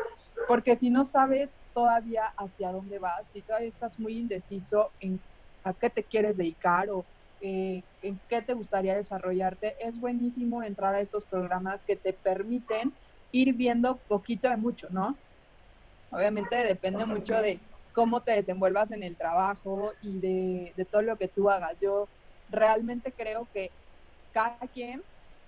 porque 0.48 0.76
si 0.76 0.90
no 0.90 1.04
sabes 1.06 1.66
todavía 1.74 2.26
hacia 2.38 2.72
dónde 2.72 3.00
vas, 3.00 3.32
si 3.32 3.42
todavía 3.42 3.68
estás 3.68 4.00
muy 4.00 4.18
indeciso 4.18 4.94
en 5.00 5.24
a 5.64 5.74
qué 5.74 5.90
te 5.90 6.06
quieres 6.06 6.38
dedicar 6.38 6.90
o 6.90 7.08
eh, 7.40 7.84
en 8.02 8.22
qué 8.28 8.42
te 8.42 8.54
gustaría 8.54 8.96
desarrollarte, 8.96 9.76
es 9.80 9.98
buenísimo 9.98 10.62
entrar 10.62 10.94
a 10.96 11.00
estos 11.00 11.26
programas 11.26 11.84
que 11.86 11.96
te 11.96 12.14
permiten 12.14 12.98
ir 13.32 13.54
viendo 13.54 14.04
poquito 14.08 14.50
de 14.50 14.58
mucho, 14.58 14.88
¿no? 14.92 15.22
Obviamente 16.10 16.56
depende 16.58 17.06
mucho 17.06 17.42
de 17.42 17.62
cómo 17.94 18.24
te 18.24 18.34
desenvuelvas 18.34 18.92
en 18.92 19.04
el 19.04 19.18
trabajo 19.18 19.94
y 20.02 20.20
de, 20.20 20.74
de 20.76 20.86
todo 20.86 21.02
lo 21.02 21.18
que 21.18 21.28
tú 21.28 21.50
hagas. 21.50 21.80
Yo 21.80 22.10
realmente 22.50 23.14
creo 23.14 23.50
que 23.54 23.72
cada 24.32 24.60
quien 24.68 25.04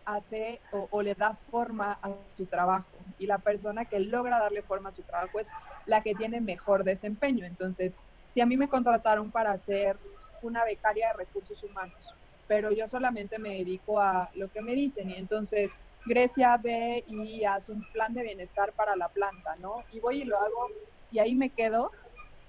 hace 0.05 0.61
o, 0.71 0.87
o, 0.91 1.01
le 1.01 1.15
da 1.15 1.35
forma 1.35 1.99
a 2.01 2.15
su 2.35 2.45
trabajo 2.45 3.03
y 3.17 3.25
la 3.25 3.39
persona 3.39 3.85
que 3.85 3.99
logra 3.99 4.39
darle 4.39 4.61
forma 4.61 4.89
a 4.89 4.91
su 4.91 5.03
trabajo 5.03 5.39
es 5.39 5.49
la 5.87 6.01
que 6.01 6.13
tiene 6.13 6.41
mejor 6.41 6.83
desempeño. 6.83 7.45
Entonces, 7.45 7.95
si 8.27 8.39
a 8.39 8.45
mí 8.45 8.55
me 8.55 8.69
contrataron 8.69 9.31
para 9.31 9.57
ser 9.57 9.99
una 10.41 10.63
becaria 10.63 11.07
de 11.07 11.25
recursos 11.25 11.63
humanos, 11.63 12.13
pero 12.47 12.71
yo 12.71 12.87
solamente 12.87 13.39
me 13.39 13.55
dedico 13.55 13.99
a 13.99 14.29
lo 14.35 14.49
que 14.51 14.61
me 14.61 14.73
dicen 14.75 15.09
y 15.09 15.15
entonces 15.15 15.73
Grecia 16.05 16.57
ve 16.57 17.03
y 17.07 17.43
hace 17.43 17.71
un 17.71 17.83
plan 17.91 18.13
de 18.13 18.21
bienestar 18.21 18.73
para 18.75 18.95
la 18.95 19.09
planta, 19.09 19.55
¿no? 19.57 19.77
Y 19.89 19.99
voy 19.99 20.21
y 20.21 20.25
lo 20.25 20.37
hago 20.37 20.69
y 21.09 21.19
ahí 21.19 21.35
me 21.35 21.49
quedo. 21.49 21.91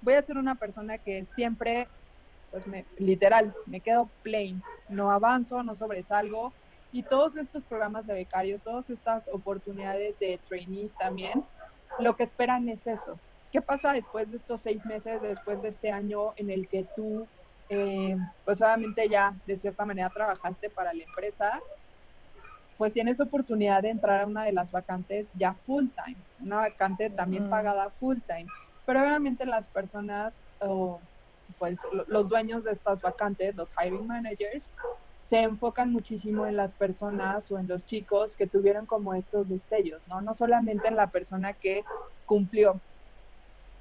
Voy 0.01 0.15
a 0.15 0.23
ser 0.23 0.39
una 0.39 0.57
persona 0.57 0.99
que 0.99 1.25
siempre 1.25 1.89
pues 2.51 2.67
me, 2.67 2.87
literal, 2.99 3.55
me 3.67 3.81
quedo 3.81 4.13
plain, 4.23 4.63
no 4.89 5.11
avanzo, 5.11 5.63
no 5.63 5.75
sobresalgo. 5.75 6.55
Y 6.93 7.03
todos 7.03 7.37
estos 7.37 7.65
programas 7.67 8.07
de 8.07 8.15
becarios, 8.15 8.63
todas 8.63 8.89
estas 8.89 9.29
oportunidades 9.33 10.19
de 10.21 10.41
trainees 10.49 10.95
también, 10.99 11.45
lo 11.99 12.17
que 12.17 12.25
esperan 12.25 12.69
es 12.69 12.87
eso. 12.87 13.21
¿Qué 13.51 13.61
pasa 13.61 13.93
después 13.93 14.31
de 14.31 14.37
estos 14.37 14.63
seis 14.63 14.85
meses, 14.87 15.21
después 15.21 15.61
de 15.61 15.69
este 15.69 15.91
año 15.91 16.33
en 16.37 16.51
el 16.51 16.69
que 16.69 16.87
tú, 16.95 17.29
eh, 17.69 18.17
pues 18.45 18.63
obviamente 18.63 19.09
ya 19.09 19.37
de 19.45 19.57
cierta 19.57 19.85
manera 19.85 20.09
trabajaste 20.11 20.71
para 20.71 20.95
la 20.95 21.03
empresa? 21.03 21.61
Pues 22.77 22.93
tienes 22.93 23.21
oportunidad 23.21 23.83
de 23.83 23.91
entrar 23.91 24.21
a 24.21 24.27
una 24.27 24.45
de 24.45 24.53
las 24.53 24.71
vacantes 24.71 25.33
ya 25.35 25.55
full 25.63 25.87
time, 26.05 26.23
una 26.39 26.57
vacante 26.57 27.11
también 27.11 27.45
Mm. 27.45 27.51
pagada 27.51 27.91
full 27.91 28.19
time. 28.27 28.47
Pero 28.87 29.01
obviamente 29.01 29.45
las 29.45 29.69
personas 29.69 30.41
o 30.61 31.01
pues 31.59 31.81
los 32.09 32.29
dueños 32.29 32.65
de 32.65 32.73
estas 32.73 33.03
vacantes, 33.03 33.55
los 33.55 33.73
hiring 33.79 34.07
managers, 34.07 34.71
se 35.21 35.41
enfocan 35.43 35.93
muchísimo 35.93 36.47
en 36.47 36.57
las 36.57 36.75
personas 36.75 37.51
o 37.51 37.59
en 37.59 37.67
los 37.67 37.85
chicos 37.85 38.37
que 38.37 38.47
tuvieron 38.47 38.87
como 38.87 39.13
estos 39.15 39.49
destellos, 39.49 40.07
¿no? 40.07 40.21
No 40.21 40.35
solamente 40.35 40.89
en 40.89 40.97
la 40.97 41.11
persona 41.11 41.53
que 41.53 41.83
cumplió. 42.25 42.81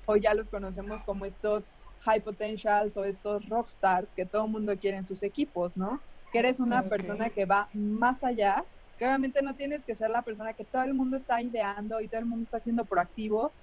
Hoy 0.07 0.21
ya 0.21 0.33
los 0.33 0.49
conocemos 0.49 1.03
como 1.03 1.25
estos 1.25 1.69
high 1.99 2.21
potentials 2.21 2.97
o 2.97 3.03
estos 3.03 3.47
rockstars 3.47 4.13
que 4.13 4.25
todo 4.25 4.45
el 4.45 4.51
mundo 4.51 4.77
quiere 4.79 4.97
en 4.97 5.03
sus 5.03 5.23
equipos, 5.23 5.77
¿no? 5.77 6.01
Que 6.31 6.39
eres 6.39 6.59
una 6.59 6.89
persona 6.89 7.29
que 7.29 7.45
va 7.45 7.69
más 7.73 8.23
allá, 8.23 8.65
que 8.97 9.05
obviamente 9.05 9.41
no 9.41 9.55
tienes 9.55 9.85
que 9.85 9.95
ser 9.95 10.09
la 10.09 10.23
persona 10.23 10.53
que 10.53 10.65
todo 10.65 10.83
el 10.83 10.93
mundo 10.93 11.17
está 11.17 11.41
ideando 11.41 12.01
y 12.01 12.07
todo 12.07 12.19
el 12.19 12.25
mundo 12.25 12.43
está 12.43 12.59
siendo 12.59 12.85
proactivo, 12.85 13.53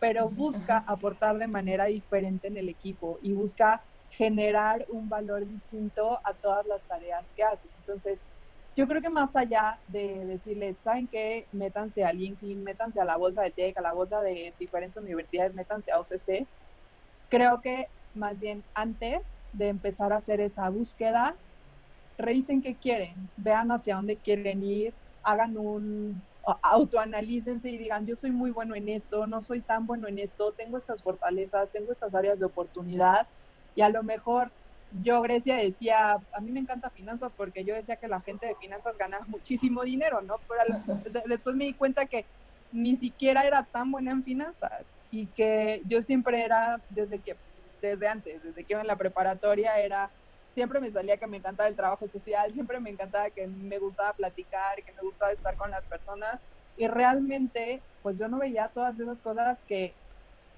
pero 0.00 0.30
busca 0.30 0.78
aportar 0.88 1.38
de 1.38 1.46
manera 1.46 1.84
diferente 1.84 2.48
en 2.48 2.56
el 2.56 2.68
equipo 2.70 3.18
y 3.22 3.34
busca 3.34 3.84
generar 4.08 4.86
un 4.88 5.08
valor 5.08 5.46
distinto 5.46 6.18
a 6.24 6.34
todas 6.34 6.66
las 6.66 6.86
tareas 6.86 7.32
que 7.34 7.44
hace. 7.44 7.68
Entonces, 7.76 8.26
yo 8.74 8.88
creo 8.88 9.02
que 9.02 9.10
más 9.10 9.36
allá 9.36 9.82
de 9.86 10.24
decirles, 10.26 10.80
¿saben 10.82 11.06
qué? 11.08 11.48
Métanse 11.52 12.04
a 12.04 12.12
LinkedIn, 12.12 12.62
métanse 12.64 13.00
a 13.00 13.04
la 13.04 13.18
bolsa 13.18 13.42
de 13.42 13.52
TEC, 13.52 13.78
a 13.78 13.82
la 13.82 13.92
bolsa 13.92 14.22
de 14.22 14.56
diferentes 14.58 14.96
universidades, 14.96 15.54
métanse 15.54 15.92
a 15.92 16.00
OCC. 16.00 16.48
Creo 17.28 17.60
que 17.60 17.88
más 18.14 18.40
bien 18.40 18.64
antes 18.74 19.38
de 19.52 19.68
empezar 19.68 20.12
a 20.12 20.16
hacer 20.16 20.40
esa 20.40 20.70
búsqueda, 20.70 21.38
revisen 22.18 22.62
qué 22.62 22.78
quieren, 22.78 23.30
vean 23.36 23.70
hacia 23.70 23.96
dónde 23.96 24.20
quieren 24.20 24.62
ir, 24.62 24.96
hagan 25.22 25.56
un, 25.58 26.26
autoanalícense 26.62 27.70
y 27.70 27.78
digan, 27.78 28.06
yo 28.06 28.16
soy 28.16 28.30
muy 28.32 28.50
bueno 28.50 28.74
en 28.74 28.88
esto, 28.88 29.26
no 29.26 29.42
soy 29.42 29.62
tan 29.62 29.86
bueno 29.86 30.08
en 30.08 30.18
esto, 30.18 30.54
tengo 30.54 30.78
estas 30.78 31.02
fortalezas, 31.02 31.72
tengo 31.72 31.92
estas 31.92 32.14
áreas 32.14 32.38
de 32.38 32.46
oportunidad 32.46 33.28
y 33.74 33.82
a 33.82 33.88
lo 33.90 34.02
mejor 34.02 34.52
yo, 34.90 35.22
Grecia, 35.22 35.56
decía, 35.56 36.16
a 36.32 36.40
mí 36.40 36.50
me 36.50 36.60
encanta 36.60 36.90
finanzas 36.90 37.32
porque 37.36 37.64
yo 37.64 37.74
decía 37.74 37.96
que 37.96 38.08
la 38.08 38.20
gente 38.20 38.46
de 38.48 38.56
finanzas 38.56 38.94
ganaba 38.98 39.24
muchísimo 39.28 39.82
dinero, 39.84 40.20
¿no? 40.22 40.42
Pero 40.48 40.62
lo, 40.68 41.22
después 41.26 41.54
me 41.54 41.66
di 41.66 41.74
cuenta 41.74 42.06
que 42.06 42.26
ni 42.72 42.96
siquiera 42.96 43.42
era 43.46 43.68
tan 43.72 43.90
buena 43.92 44.12
en 44.12 44.24
finanzas 44.24 44.96
y 45.08 45.32
que 45.32 45.82
yo 45.86 46.02
siempre 46.02 46.42
era, 46.42 46.84
desde 46.88 47.22
que, 47.22 47.38
desde 47.80 48.08
antes, 48.08 48.42
desde 48.42 48.64
que 48.64 48.74
iba 48.74 48.80
en 48.80 48.88
la 48.88 48.98
preparatoria, 48.98 49.78
era 49.78 50.12
siempre 50.52 50.80
me 50.80 50.90
salía 50.90 51.16
que 51.18 51.26
me 51.26 51.38
encantaba 51.38 51.68
el 51.68 51.76
trabajo 51.76 52.08
social, 52.08 52.52
siempre 52.52 52.80
me 52.80 52.90
encantaba 52.90 53.30
que 53.30 53.46
me 53.48 53.78
gustaba 53.78 54.12
platicar, 54.14 54.82
que 54.84 54.92
me 54.92 55.02
gustaba 55.02 55.32
estar 55.32 55.56
con 55.56 55.70
las 55.70 55.86
personas 55.86 56.42
y 56.76 56.88
realmente 56.88 57.84
pues 58.02 58.18
yo 58.18 58.28
no 58.28 58.38
veía 58.38 58.70
todas 58.74 58.98
esas 58.98 59.20
cosas 59.20 59.64
que 59.64 59.98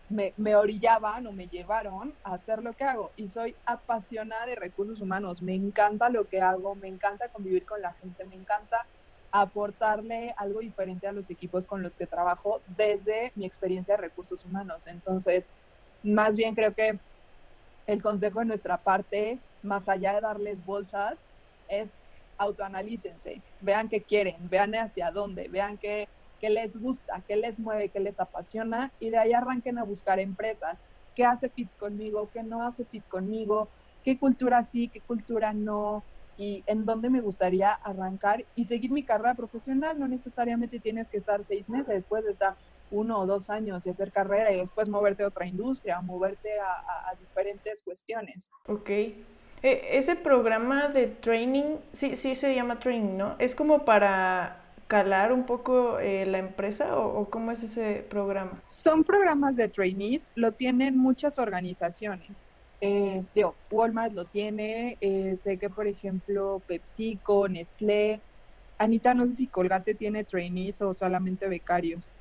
me, 0.09 0.35
me, 0.37 0.55
orillaban 0.55 1.27
o 1.27 1.33
me 1.33 1.49
llevaron 1.49 2.19
a 2.23 2.35
hacer 2.35 2.63
lo 2.63 2.75
que 2.75 2.85
hago 2.85 3.13
y 3.17 3.29
soy 3.29 3.57
apasionada 3.65 4.47
de 4.47 4.57
recursos 4.57 5.01
humanos, 5.01 5.43
me 5.43 5.55
encanta 5.55 6.11
lo 6.11 6.29
que 6.29 6.41
hago, 6.41 6.77
me 6.77 6.89
encanta 6.89 7.31
convivir 7.31 7.65
con 7.65 7.81
la 7.81 7.93
gente, 7.95 8.27
me 8.27 8.37
encanta 8.37 8.87
aportarle 9.31 10.35
algo 10.37 10.61
diferente 10.61 11.07
a 11.07 11.13
los 11.13 11.31
equipos 11.31 11.67
con 11.67 11.83
los 11.83 11.97
que 11.97 12.07
trabajo 12.07 12.63
desde 12.67 13.33
mi 13.35 13.47
experiencia 13.47 13.97
de 13.97 14.03
recursos 14.03 14.45
humanos. 14.45 14.87
Entonces, 14.87 15.51
más 16.03 16.37
bien 16.37 16.55
creo 16.55 16.75
que 16.75 17.01
el 17.87 18.03
consejo 18.03 18.41
de 18.41 18.47
nuestra 18.47 18.83
parte, 18.83 19.43
más 19.63 19.89
allá 19.89 20.15
de 20.15 20.21
darles 20.23 20.65
bolsas, 20.65 21.19
es 21.69 22.05
autoanalícense, 22.39 23.45
vean 23.61 23.89
qué 23.89 24.05
quieren, 24.05 24.49
vean 24.49 24.75
hacia 24.75 25.11
dónde, 25.11 25.49
vean 25.49 25.79
qué, 25.79 26.11
qué 26.39 26.51
les 26.51 26.77
gusta, 26.77 27.25
qué 27.27 27.37
les 27.37 27.61
mueve, 27.61 27.91
qué 27.91 28.01
les 28.01 28.19
apasiona 28.21 28.95
y 28.99 29.11
de 29.11 29.19
ahí 29.19 29.33
arranquen 29.33 29.79
a 29.79 29.85
buscar 29.85 30.19
empresas, 30.21 30.89
qué 31.15 31.25
hace 31.25 31.51
fit 31.51 31.73
conmigo, 31.77 32.31
qué 32.31 32.43
no 32.43 32.63
hace 32.63 32.85
fit 32.87 33.07
conmigo, 33.09 33.71
qué 34.03 34.19
cultura 34.19 34.65
sí, 34.65 34.91
qué 34.91 35.03
cultura 35.03 35.53
no 35.55 36.07
y 36.37 36.65
en 36.67 36.85
dónde 36.87 37.11
me 37.11 37.21
gustaría 37.21 37.73
arrancar 37.73 38.47
y 38.55 38.65
seguir 38.65 38.91
mi 38.91 39.05
carrera 39.05 39.35
profesional. 39.35 39.99
No 39.99 40.09
necesariamente 40.09 40.81
tienes 40.81 41.09
que 41.11 41.19
estar 41.19 41.45
seis 41.45 41.69
meses, 41.69 42.07
puedes 42.07 42.27
estar 42.27 42.57
uno 42.93 43.19
o 43.19 43.27
dos 43.27 43.51
años 43.51 43.87
y 43.87 43.91
hacer 43.91 44.13
carrera 44.13 44.53
y 44.53 44.61
después 44.61 44.89
moverte 44.89 45.25
a 45.25 45.29
otra 45.29 45.47
industria, 45.47 46.01
moverte 46.01 46.51
a, 46.61 47.15
diferentes 47.19 47.83
cuestiones. 47.83 48.51
Ok. 48.69 48.89
E, 48.91 49.17
ese 49.63 50.17
programa 50.17 50.89
de 50.89 51.09
training, 51.09 51.79
sí, 51.93 52.17
sí 52.17 52.35
se 52.35 52.55
llama 52.55 52.79
training, 52.79 53.17
¿no? 53.17 53.37
¿Es 53.39 53.55
como 53.55 53.85
para 53.85 54.63
calar 54.87 55.33
un 55.33 55.47
poco 55.47 55.99
eh, 55.99 56.27
la 56.27 56.39
empresa 56.39 56.99
o, 56.99 57.29
cómo 57.31 57.51
es 57.51 57.63
ese 57.63 58.05
programa? 58.09 58.61
Son 58.65 59.05
programas 59.05 59.57
de 59.57 59.69
trainees, 59.69 60.31
lo 60.35 60.53
tienen 60.53 60.99
muchas 60.99 61.39
organizaciones. 61.39 62.47
Eh, 62.81 63.23
Walmart 63.71 64.13
lo 64.13 64.25
tiene, 64.27 64.99
eh, 65.01 65.37
sé 65.37 65.57
que 65.57 65.71
por 65.71 65.87
ejemplo 65.87 66.61
PepsiCo, 66.67 67.49
Nestlé, 67.49 68.21
Anita, 68.79 69.15
no 69.15 69.25
sé 69.27 69.33
si 69.33 69.47
Colgate 69.47 69.95
tiene 69.95 70.25
trainees 70.25 70.83
o 70.83 70.93
solamente 70.93 71.49
becarios. 71.49 72.15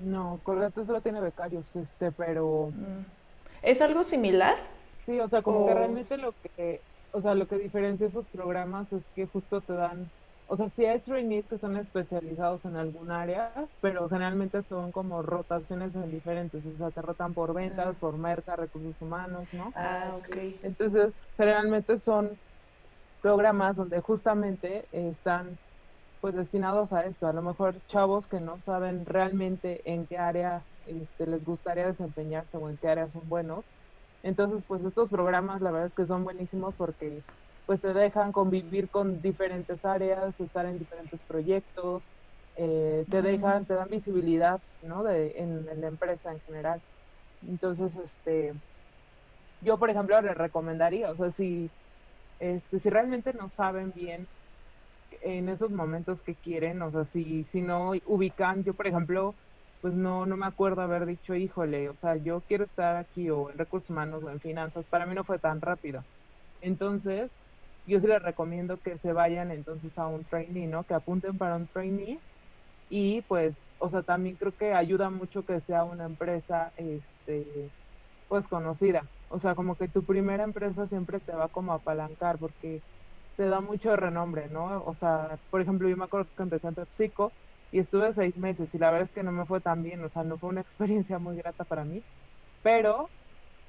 No, 0.00 0.40
Colgate 0.42 0.84
solo 0.84 1.00
tiene 1.00 1.20
becarios, 1.20 1.74
este, 1.76 2.12
pero... 2.12 2.70
Mm. 2.74 3.04
¿Es 3.62 3.80
algo 3.80 4.04
similar? 4.04 4.56
Sí, 5.06 5.18
o 5.18 5.28
sea, 5.28 5.42
como 5.42 5.66
que 5.66 5.74
realmente 5.74 6.16
lo 6.16 6.32
que, 6.56 6.80
o 7.12 7.20
sea, 7.20 7.34
lo 7.34 7.48
que 7.48 7.58
diferencia 7.58 8.06
esos 8.06 8.26
programas 8.26 8.92
es 8.92 9.02
que 9.14 9.26
justo 9.26 9.60
te 9.60 9.72
dan 9.72 10.08
o 10.50 10.56
sea, 10.56 10.68
sí 10.70 10.86
hay 10.86 10.98
trainees 11.00 11.44
que 11.44 11.58
son 11.58 11.76
especializados 11.76 12.64
en 12.64 12.76
algún 12.76 13.10
área, 13.10 13.52
pero 13.82 14.08
generalmente 14.08 14.62
son 14.62 14.92
como 14.92 15.20
rotaciones 15.20 15.94
en 15.94 16.10
diferentes, 16.10 16.64
o 16.64 16.78
sea, 16.78 16.90
te 16.90 17.02
rotan 17.02 17.34
por 17.34 17.52
ventas, 17.52 17.88
ah. 17.88 17.94
por 18.00 18.16
merca, 18.16 18.56
recursos 18.56 18.94
humanos, 19.00 19.46
¿no? 19.52 19.72
Ah, 19.76 20.12
ok. 20.16 20.36
Entonces, 20.62 21.20
generalmente 21.36 21.98
son 21.98 22.30
programas 23.20 23.76
donde 23.76 24.00
justamente 24.00 24.86
están 24.90 25.58
pues 26.20 26.34
destinados 26.34 26.92
a 26.92 27.04
esto, 27.06 27.26
a 27.26 27.32
lo 27.32 27.42
mejor 27.42 27.80
chavos 27.86 28.26
que 28.26 28.40
no 28.40 28.60
saben 28.60 29.06
realmente 29.06 29.80
en 29.90 30.06
qué 30.06 30.18
área 30.18 30.66
este, 30.84 31.26
les 31.26 31.44
gustaría 31.44 31.86
desempeñarse 31.86 32.56
o 32.56 32.68
en 32.70 32.78
qué 32.78 32.88
área 32.88 33.08
son 33.10 33.28
buenos. 33.28 33.64
Entonces, 34.22 34.64
pues 34.66 34.84
estos 34.84 35.08
programas 35.10 35.60
la 35.62 35.70
verdad 35.70 35.86
es 35.88 35.94
que 35.94 36.06
son 36.06 36.24
buenísimos 36.24 36.74
porque 36.76 37.24
pues 37.66 37.80
te 37.80 37.92
dejan 37.94 38.32
convivir 38.32 38.90
con 38.90 39.20
diferentes 39.20 39.84
áreas, 39.84 40.40
estar 40.40 40.66
en 40.66 40.78
diferentes 40.78 41.22
proyectos, 41.24 42.08
eh, 42.56 43.06
te 43.10 43.22
dejan, 43.22 43.66
te 43.66 43.74
dan 43.74 43.88
visibilidad, 43.88 44.60
¿no? 44.80 45.04
De, 45.04 45.32
en, 45.36 45.64
la 45.80 45.88
empresa 45.88 46.32
en 46.32 46.40
general. 46.42 46.82
Entonces, 47.42 47.96
este, 47.96 48.54
yo 49.60 49.78
por 49.78 49.90
ejemplo 49.90 50.20
le 50.20 50.34
recomendaría, 50.34 51.10
o 51.10 51.16
sea, 51.16 51.30
si, 51.30 51.72
este, 52.38 52.80
si 52.80 52.90
realmente 52.90 53.34
no 53.34 53.48
saben 53.48 53.92
bien 53.92 54.28
en 55.22 55.48
esos 55.48 55.70
momentos 55.70 56.22
que 56.22 56.36
quieren, 56.36 56.82
o 56.82 56.90
sea, 56.90 57.04
si, 57.04 57.44
si 57.44 57.62
no 57.62 57.92
ubican, 58.04 58.64
yo 58.64 58.74
por 58.74 58.86
ejemplo, 58.86 59.36
pues 59.80 59.94
no, 59.94 60.26
no 60.26 60.36
me 60.36 60.46
acuerdo 60.46 60.82
haber 60.82 61.06
dicho, 61.06 61.34
híjole, 61.34 61.88
o 61.90 61.96
sea, 61.96 62.16
yo 62.16 62.42
quiero 62.42 62.64
estar 62.64 62.96
aquí 62.96 63.30
o 63.30 63.50
en 63.50 63.58
recursos 63.58 63.90
humanos 63.90 64.24
o 64.24 64.30
en 64.30 64.40
finanzas, 64.40 64.86
para 64.88 65.06
mí 65.06 65.14
no 65.14 65.24
fue 65.24 65.38
tan 65.38 65.60
rápido. 65.60 66.06
Entonces, 66.60 67.32
yo 67.84 68.00
sí 68.00 68.06
les 68.08 68.22
recomiendo 68.22 68.80
que 68.80 68.98
se 68.98 69.12
vayan 69.14 69.50
entonces 69.52 69.98
a 69.98 70.08
un 70.08 70.24
trainee, 70.24 70.68
¿no? 70.68 70.84
Que 70.86 70.94
apunten 70.94 71.38
para 71.38 71.56
un 71.56 71.68
trainee 71.68 72.20
y 72.88 73.22
pues, 73.22 73.62
o 73.78 73.88
sea, 73.90 74.02
también 74.02 74.36
creo 74.36 74.54
que 74.56 74.72
ayuda 74.74 75.10
mucho 75.10 75.44
que 75.44 75.60
sea 75.60 75.84
una 75.84 76.04
empresa, 76.06 76.72
este, 76.76 77.72
pues 78.28 78.48
conocida. 78.48 79.12
O 79.28 79.38
sea, 79.38 79.54
como 79.54 79.76
que 79.76 79.88
tu 79.88 80.04
primera 80.06 80.44
empresa 80.44 80.86
siempre 80.86 81.20
te 81.20 81.32
va 81.34 81.48
como 81.50 81.72
a 81.72 81.76
apalancar 81.76 82.38
porque 82.38 82.84
te 83.38 83.48
da 83.48 83.60
mucho 83.62 83.96
renombre, 83.96 84.48
¿no? 84.50 84.84
O 84.84 84.94
sea, 84.94 85.40
por 85.50 85.62
ejemplo, 85.62 85.88
yo 85.88 85.96
me 85.96 86.06
acuerdo 86.06 86.30
que 86.36 86.42
empecé 86.42 86.68
en 86.68 86.74
PepsiCo 86.76 87.36
y 87.70 87.78
estuve 87.80 88.12
seis 88.14 88.36
meses 88.36 88.74
y 88.74 88.78
la 88.78 88.90
verdad 88.90 89.06
es 89.06 89.12
que 89.12 89.22
no 89.22 89.32
me 89.32 89.46
fue 89.46 89.60
tan 89.60 89.82
bien, 89.82 90.04
o 90.04 90.10
sea, 90.10 90.24
no 90.24 90.38
fue 90.38 90.50
una 90.50 90.60
experiencia 90.62 91.18
muy 91.20 91.36
grata 91.36 91.64
para 91.64 91.84
mí, 91.84 92.04
pero 92.62 93.12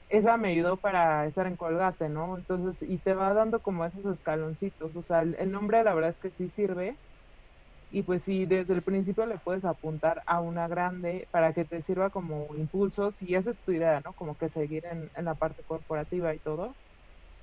esa 0.09 0.37
me 0.37 0.49
ayudó 0.51 0.77
para 0.81 1.25
estar 1.27 1.47
en 1.47 1.57
Colgate, 1.57 2.09
¿no? 2.09 2.37
Entonces, 2.37 2.87
y 2.89 2.99
te 2.99 3.13
va 3.15 3.33
dando 3.33 3.61
como 3.61 3.85
esos 3.85 4.05
escaloncitos, 4.07 4.95
o 4.95 5.03
sea, 5.03 5.21
el, 5.23 5.51
nombre 5.51 5.83
la 5.83 5.93
verdad 5.95 6.11
es 6.11 6.19
que 6.19 6.31
sí 6.31 6.49
sirve, 6.49 6.99
y 7.89 8.03
pues 8.03 8.23
sí, 8.23 8.45
desde 8.45 8.73
el 8.73 8.83
principio 8.83 9.25
le 9.25 9.39
puedes 9.39 9.65
apuntar 9.65 10.21
a 10.27 10.41
una 10.41 10.67
grande 10.67 11.27
para 11.31 11.53
que 11.53 11.65
te 11.65 11.81
sirva 11.81 12.09
como 12.11 12.55
impulso, 12.55 13.11
si 13.11 13.33
esa 13.35 13.51
es 13.51 13.61
tu 13.63 13.71
idea, 13.71 14.01
¿no? 14.05 14.13
Como 14.13 14.37
que 14.37 14.49
seguir 14.49 14.85
en, 14.85 15.09
la 15.25 15.35
parte 15.35 15.63
corporativa 15.63 16.35
y 16.35 16.39
todo, 16.39 16.77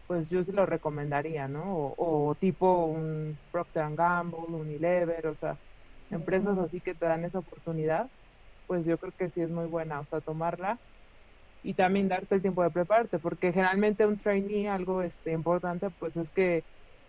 pues 0.07 0.29
yo 0.29 0.45
sí 0.45 0.53
lo 0.53 0.67
recomendaría, 0.67 1.49
¿no? 1.49 1.65
O, 1.97 2.35
tipo 2.37 2.87
un 2.87 3.41
Procter 3.51 3.95
Gamble, 3.95 4.39
un 4.49 4.55
Unilever, 4.55 5.27
o 5.29 5.37
sea, 5.37 5.59
empresas 6.11 6.59
así 6.59 6.81
que 6.81 6.95
te 6.95 7.07
dan 7.07 7.25
esa 7.25 7.41
oportunidad, 7.41 8.11
pues 8.67 8.87
yo 8.87 8.99
creo 8.99 9.13
que 9.15 9.31
sí 9.31 9.43
es 9.43 9.51
muy 9.51 9.67
buena, 9.67 10.01
o 10.01 10.07
sea, 10.07 10.21
tomarla 10.21 10.81
y 11.63 11.75
también 11.75 12.09
darte 12.09 12.37
el 12.37 12.43
tiempo 12.43 12.63
de 12.63 12.71
prepararte, 12.71 13.19
porque 13.19 13.53
generalmente 13.53 14.07
un 14.07 14.19
trainee, 14.19 14.69
algo 14.69 15.03
este, 15.03 15.33
importante, 15.33 15.91
pues 15.91 16.17
es 16.17 16.31
que 16.31 16.65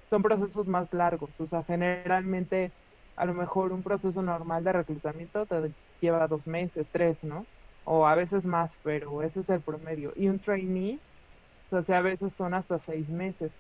son 0.06 0.24
procesos 0.24 0.68
más 0.68 0.94
largos, 0.94 1.40
o 1.40 1.48
sea, 1.48 1.64
generalmente 1.64 2.74
a 3.16 3.26
lo 3.26 3.34
mejor 3.34 3.74
un 3.74 3.84
proceso 3.84 4.22
normal 4.22 4.64
de 4.64 4.74
reclutamiento 4.74 5.46
te 5.48 5.74
lleva 6.00 6.28
dos 6.28 6.48
meses, 6.48 6.90
tres, 6.92 7.24
¿no? 7.24 7.48
O 7.84 8.06
a 8.08 8.16
veces 8.16 8.46
más, 8.46 8.78
pero 8.84 9.22
ese 9.24 9.42
es 9.42 9.50
el 9.50 9.64
promedio. 9.64 10.12
Y 10.16 10.28
un 10.30 10.40
trainee, 10.40 11.02
o 11.72 11.82
sea, 11.84 12.00
a 12.00 12.02
veces 12.02 12.36
son 12.36 12.54
hasta 12.54 12.80
seis 12.80 13.10
meses. 13.10 13.54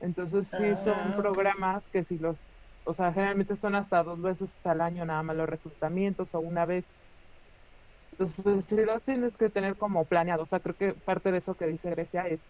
Entonces 0.00 0.48
sí 0.50 0.76
son 0.76 1.14
ah, 1.14 1.14
programas 1.14 1.88
que 1.90 2.04
si 2.04 2.18
los, 2.18 2.56
o 2.84 2.94
sea, 2.94 3.12
generalmente 3.12 3.56
son 3.56 3.74
hasta 3.76 4.02
dos 4.04 4.20
veces 4.22 4.60
al 4.64 4.80
año 4.82 5.04
nada 5.06 5.22
más 5.22 5.36
los 5.36 5.48
reclutamientos 5.48 6.34
o 6.34 6.40
una 6.40 6.66
vez 6.66 6.86
entonces, 8.12 8.66
si 8.66 8.76
lo 8.84 9.00
tienes 9.00 9.36
que 9.36 9.50
tener 9.50 9.76
como 9.76 10.06
planeado, 10.06 10.42
o 10.44 10.46
sea, 10.46 10.60
creo 10.60 10.76
que 10.76 10.94
parte 10.94 11.32
de 11.32 11.38
eso 11.38 11.56
que 11.56 11.66
dice 11.66 11.90
Grecia 11.90 12.22
es, 12.26 12.46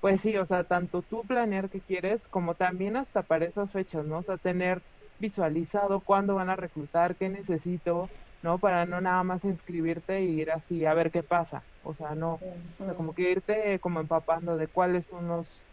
pues 0.00 0.20
sí, 0.20 0.36
o 0.36 0.44
sea, 0.46 0.64
tanto 0.64 1.02
tú 1.02 1.26
planear 1.26 1.70
que 1.70 1.82
quieres, 1.82 2.28
como 2.28 2.54
también 2.56 2.96
hasta 2.96 3.24
para 3.24 3.46
esas 3.46 3.72
fechas, 3.72 4.06
¿no? 4.06 4.20
O 4.20 4.22
sea, 4.22 4.38
tener 4.38 4.84
visualizado 5.18 6.02
cuándo 6.04 6.36
van 6.36 6.50
a 6.50 6.56
reclutar, 6.56 7.16
qué 7.16 7.28
necesito, 7.30 8.12
¿no? 8.42 8.60
Para 8.60 8.86
no 8.86 9.00
nada 9.00 9.22
más 9.24 9.44
inscribirte 9.44 10.22
y 10.22 10.40
ir 10.40 10.50
así 10.50 10.84
a 10.84 10.94
ver 10.94 11.10
qué 11.10 11.22
pasa. 11.22 11.66
O 11.80 11.94
sea, 11.94 12.14
no, 12.14 12.44
o 12.78 12.84
sea, 12.84 12.94
como 12.94 13.14
que 13.14 13.30
irte 13.32 13.80
como 13.80 14.00
empapando 14.00 14.56
de 14.56 14.68
cuáles 14.68 15.06
son 15.06 15.28
los, 15.28 15.64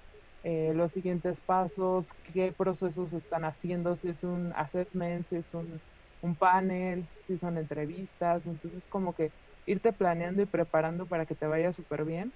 eh, 0.43 0.73
los 0.75 0.91
siguientes 0.93 1.41
pasos, 1.41 2.09
qué 2.23 2.53
procesos 2.53 3.13
están 3.13 3.45
haciendo, 3.45 3.95
si 3.95 4.09
es 4.09 4.23
un 4.23 4.53
assessment, 4.55 5.27
si 5.27 5.37
es 5.37 5.53
un 5.53 5.81
un 6.21 6.35
panel, 6.37 7.07
si 7.27 7.37
son 7.37 7.57
entrevistas, 7.57 8.45
entonces 8.47 8.87
como 8.87 9.13
que 9.13 9.33
irte 9.65 9.93
planeando 9.93 10.41
y 10.41 10.47
preparando 10.47 11.07
para 11.07 11.25
que 11.27 11.35
te 11.35 11.45
vaya 11.47 11.71
súper 11.73 12.03
bien, 12.05 12.33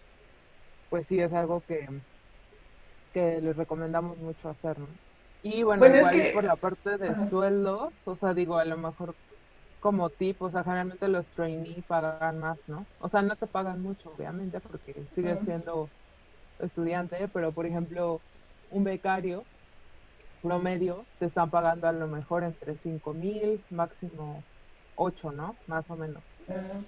pues 0.90 1.08
sí 1.08 1.20
es 1.20 1.34
algo 1.34 1.64
que, 1.64 1.88
que 3.14 3.42
les 3.42 3.56
recomendamos 3.58 4.18
mucho 4.18 4.50
hacer, 4.50 4.80
¿no? 4.80 4.98
Y 5.42 5.64
bueno, 5.64 5.88
igual 5.88 6.28
por 6.32 6.44
la 6.44 6.58
parte 6.58 6.98
de 6.98 7.16
sueldos, 7.30 7.94
o 8.08 8.16
sea, 8.18 8.34
digo, 8.34 8.58
a 8.58 8.66
lo 8.66 8.78
mejor 8.78 9.16
como 9.80 10.10
tip, 10.12 10.42
o 10.42 10.50
sea, 10.52 10.64
generalmente 10.64 11.08
los 11.08 11.30
trainees 11.34 11.86
pagan 11.86 12.40
más, 12.40 12.68
¿no? 12.68 12.88
O 13.00 13.10
sea, 13.10 13.22
no 13.22 13.36
te 13.38 13.48
pagan 13.48 13.82
mucho, 13.82 14.12
obviamente, 14.14 14.60
porque 14.62 15.06
sigues 15.08 15.40
siendo 15.44 15.92
estudiante, 16.60 17.30
pero 17.30 17.54
por 17.54 17.66
ejemplo, 17.66 18.24
un 18.70 18.84
becario 18.84 19.48
promedio 20.42 21.08
te 21.18 21.26
están 21.28 21.50
pagando 21.52 21.88
a 21.88 21.94
lo 21.94 22.08
mejor 22.08 22.44
entre 22.44 22.76
5 22.78 23.14
mil, 23.14 23.66
máximo 23.70 24.46
8, 24.96 25.32
¿no? 25.32 25.60
Más 25.68 25.90
o 25.90 25.98
menos. 25.98 26.26
Ah, 26.48 26.82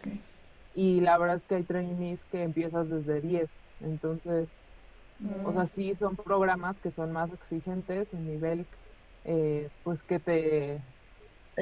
y 0.74 1.02
la 1.02 1.18
verdad 1.18 1.38
es 1.38 1.46
que 1.46 1.56
hay 1.56 1.66
trainees 1.66 2.26
que 2.26 2.44
empiezas 2.44 2.90
desde 2.90 3.22
10. 3.22 3.52
Entonces, 3.80 4.50
o 5.44 5.54
sea, 5.54 5.66
sí 5.68 5.96
son 5.96 6.16
programas 6.16 6.80
que 6.80 6.92
son 6.92 7.12
más 7.12 7.32
exigentes 7.34 8.14
en 8.14 8.26
nivel, 8.28 8.68
eh, 9.24 9.70
pues 9.84 10.04
que 10.04 10.20
te, 10.20 10.84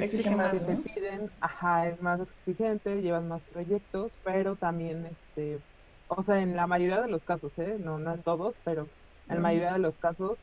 Exige 0.03 0.35
más, 0.35 0.51
te 0.65 0.75
piden, 0.75 1.29
ajá, 1.39 1.87
es 1.87 2.01
más 2.01 2.19
exigente, 2.21 3.01
llevan 3.01 3.27
más 3.27 3.41
proyectos, 3.51 4.11
pero 4.23 4.55
también, 4.55 5.05
este, 5.05 5.59
o 6.07 6.23
sea, 6.23 6.41
en 6.41 6.55
la 6.55 6.67
mayoría 6.67 7.01
de 7.01 7.09
los 7.09 7.23
casos, 7.23 7.57
¿eh? 7.57 7.77
No, 7.79 7.99
no 7.99 8.13
en 8.13 8.23
todos, 8.23 8.55
pero 8.63 8.87
en 9.27 9.35
la 9.35 9.41
mayoría 9.41 9.73
de 9.73 9.79
los 9.79 9.97
casos 9.97 10.37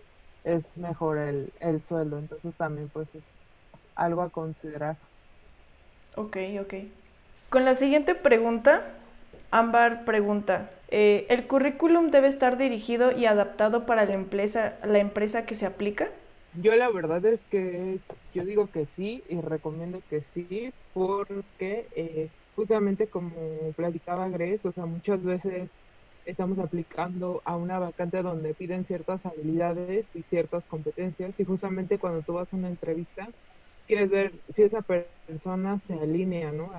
es 0.44 0.76
mejor 0.76 1.18
el, 1.18 1.52
el 1.60 1.82
sueldo. 1.82 2.18
Entonces 2.18 2.54
también 2.56 2.88
pues 2.88 3.08
es 3.14 3.24
algo 3.94 4.22
a 4.22 4.30
considerar. 4.30 4.96
Ok, 6.14 6.36
ok. 6.60 6.74
Con 7.50 7.64
la 7.64 7.74
siguiente 7.74 8.14
pregunta, 8.14 8.82
Ámbar 9.50 10.04
pregunta, 10.04 10.70
eh, 10.88 11.26
¿el 11.30 11.46
currículum 11.46 12.10
debe 12.10 12.28
estar 12.28 12.56
dirigido 12.56 13.12
y 13.12 13.26
adaptado 13.26 13.86
para 13.86 14.04
la 14.04 14.14
empresa, 14.14 14.74
la 14.84 14.98
empresa 14.98 15.46
que 15.46 15.54
se 15.54 15.66
aplica? 15.66 16.08
Yo 16.58 16.74
la 16.76 16.90
verdad 16.90 17.24
es 17.26 17.44
que 17.44 18.00
yo 18.32 18.44
digo 18.44 18.70
que 18.70 18.86
sí 18.86 19.22
y 19.28 19.40
recomiendo 19.40 20.02
que 20.08 20.22
sí 20.22 20.72
porque 20.92 21.88
eh, 21.94 22.32
justamente 22.54 23.10
como 23.10 23.74
platicaba 23.74 24.28
Grace, 24.30 24.66
o 24.66 24.72
sea, 24.72 24.86
muchas 24.86 25.22
veces 25.22 25.84
estamos 26.24 26.58
aplicando 26.58 27.42
a 27.44 27.56
una 27.56 27.78
vacante 27.78 28.22
donde 28.22 28.54
piden 28.54 28.84
ciertas 28.86 29.26
habilidades 29.26 30.08
y 30.14 30.22
ciertas 30.22 30.66
competencias 30.66 31.38
y 31.40 31.44
justamente 31.44 31.98
cuando 31.98 32.22
tú 32.22 32.32
vas 32.34 32.52
a 32.52 32.56
una 32.56 32.68
entrevista 32.68 33.28
quieres 33.86 34.10
ver 34.10 34.40
si 34.48 34.62
esa 34.62 34.82
persona 34.82 35.78
se 35.78 35.94
alinea 35.94 36.52
¿no? 36.52 36.72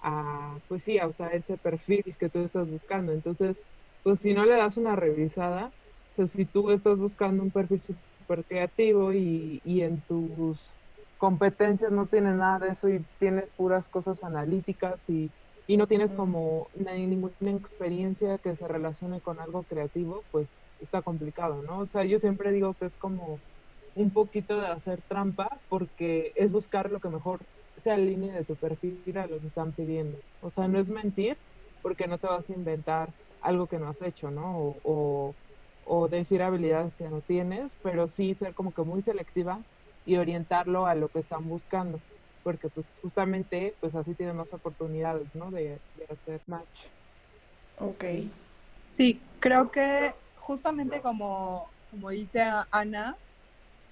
a, 0.00 0.60
pues 0.68 0.82
sí, 0.84 0.98
a 0.98 1.06
usar 1.08 1.34
ese 1.34 1.58
perfil 1.58 2.02
que 2.18 2.30
tú 2.30 2.40
estás 2.40 2.70
buscando. 2.70 3.12
Entonces, 3.12 3.62
pues 4.02 4.20
si 4.20 4.32
no 4.34 4.44
le 4.44 4.52
das 4.56 4.76
una 4.76 4.96
revisada, 4.96 5.74
pues 6.14 6.30
si 6.32 6.46
tú 6.46 6.70
estás 6.70 6.98
buscando 6.98 7.42
un 7.42 7.50
perfil 7.52 7.80
súper 8.28 8.46
creativo 8.46 9.12
y, 9.12 9.60
y 9.64 9.82
en 9.82 10.02
tus 10.02 10.76
competencias 11.16 11.90
no 11.92 12.08
tienes 12.08 12.36
nada 12.36 12.60
de 12.66 12.72
eso 12.72 12.88
y 12.88 13.04
tienes 13.18 13.52
puras 13.52 13.88
cosas 13.88 14.22
analíticas 14.24 15.08
y, 15.08 15.34
y 15.66 15.76
no 15.76 15.86
tienes 15.88 16.14
como 16.14 16.70
ninguna 16.74 17.34
experiencia 17.52 18.38
que 18.38 18.56
se 18.56 18.68
relacione 18.68 19.20
con 19.20 19.40
algo 19.40 19.64
creativo, 19.64 20.26
pues 20.30 20.64
está 20.78 21.02
complicado, 21.02 21.62
¿no? 21.62 21.80
O 21.80 21.86
sea, 21.86 22.04
yo 22.04 22.18
siempre 22.18 22.52
digo 22.52 22.74
que 22.74 22.86
es 22.86 22.96
como 22.96 23.42
un 23.94 24.12
poquito 24.12 24.60
de 24.60 24.66
hacer 24.68 25.02
trampa 25.02 25.62
porque 25.68 26.32
es 26.36 26.50
buscar 26.52 26.90
lo 26.90 27.00
que 27.00 27.08
mejor 27.08 27.46
se 27.76 27.90
alinee 27.90 28.32
de 28.32 28.44
tu 28.44 28.56
perfil 28.58 29.16
a 29.18 29.26
lo 29.26 29.40
que 29.40 29.48
están 29.48 29.74
pidiendo. 29.74 30.22
O 30.40 30.50
sea, 30.50 30.68
no 30.68 30.78
es 30.78 30.90
mentir 30.90 31.40
porque 31.80 32.06
no 32.08 32.18
te 32.18 32.26
vas 32.28 32.48
a 32.50 32.54
inventar 32.54 33.14
algo 33.40 33.68
que 33.68 33.78
no 33.78 33.88
has 33.88 34.02
hecho, 34.02 34.30
¿no? 34.30 34.58
O, 34.58 34.80
o, 34.82 35.36
decir 36.10 36.42
habilidades 36.42 36.96
que 36.96 37.08
no 37.08 37.22
tienes, 37.22 37.76
pero 37.82 38.08
sí 38.08 38.34
ser 38.34 38.54
como 38.54 38.72
que 38.72 38.82
muy 38.82 39.02
selectiva 39.02 39.64
y 40.04 40.16
orientarlo 40.16 40.86
a 40.86 40.94
lo 40.94 41.08
que 41.08 41.20
están 41.20 41.44
buscando, 41.48 42.02
porque 42.42 42.68
pues 42.70 42.90
justamente 43.00 43.76
pues 43.80 43.94
así 43.94 44.14
tienen 44.14 44.36
más 44.36 44.52
oportunidades, 44.52 45.34
¿no? 45.34 45.50
De, 45.50 45.80
de 45.94 46.06
hacer 46.08 46.42
match. 46.46 46.86
Ok. 47.76 48.04
Sí, 48.86 49.22
creo 49.40 49.70
que 49.70 50.14
justamente 50.34 51.00
como, 51.02 51.72
como 51.90 52.10
dice 52.10 52.42
Ana, 52.70 53.18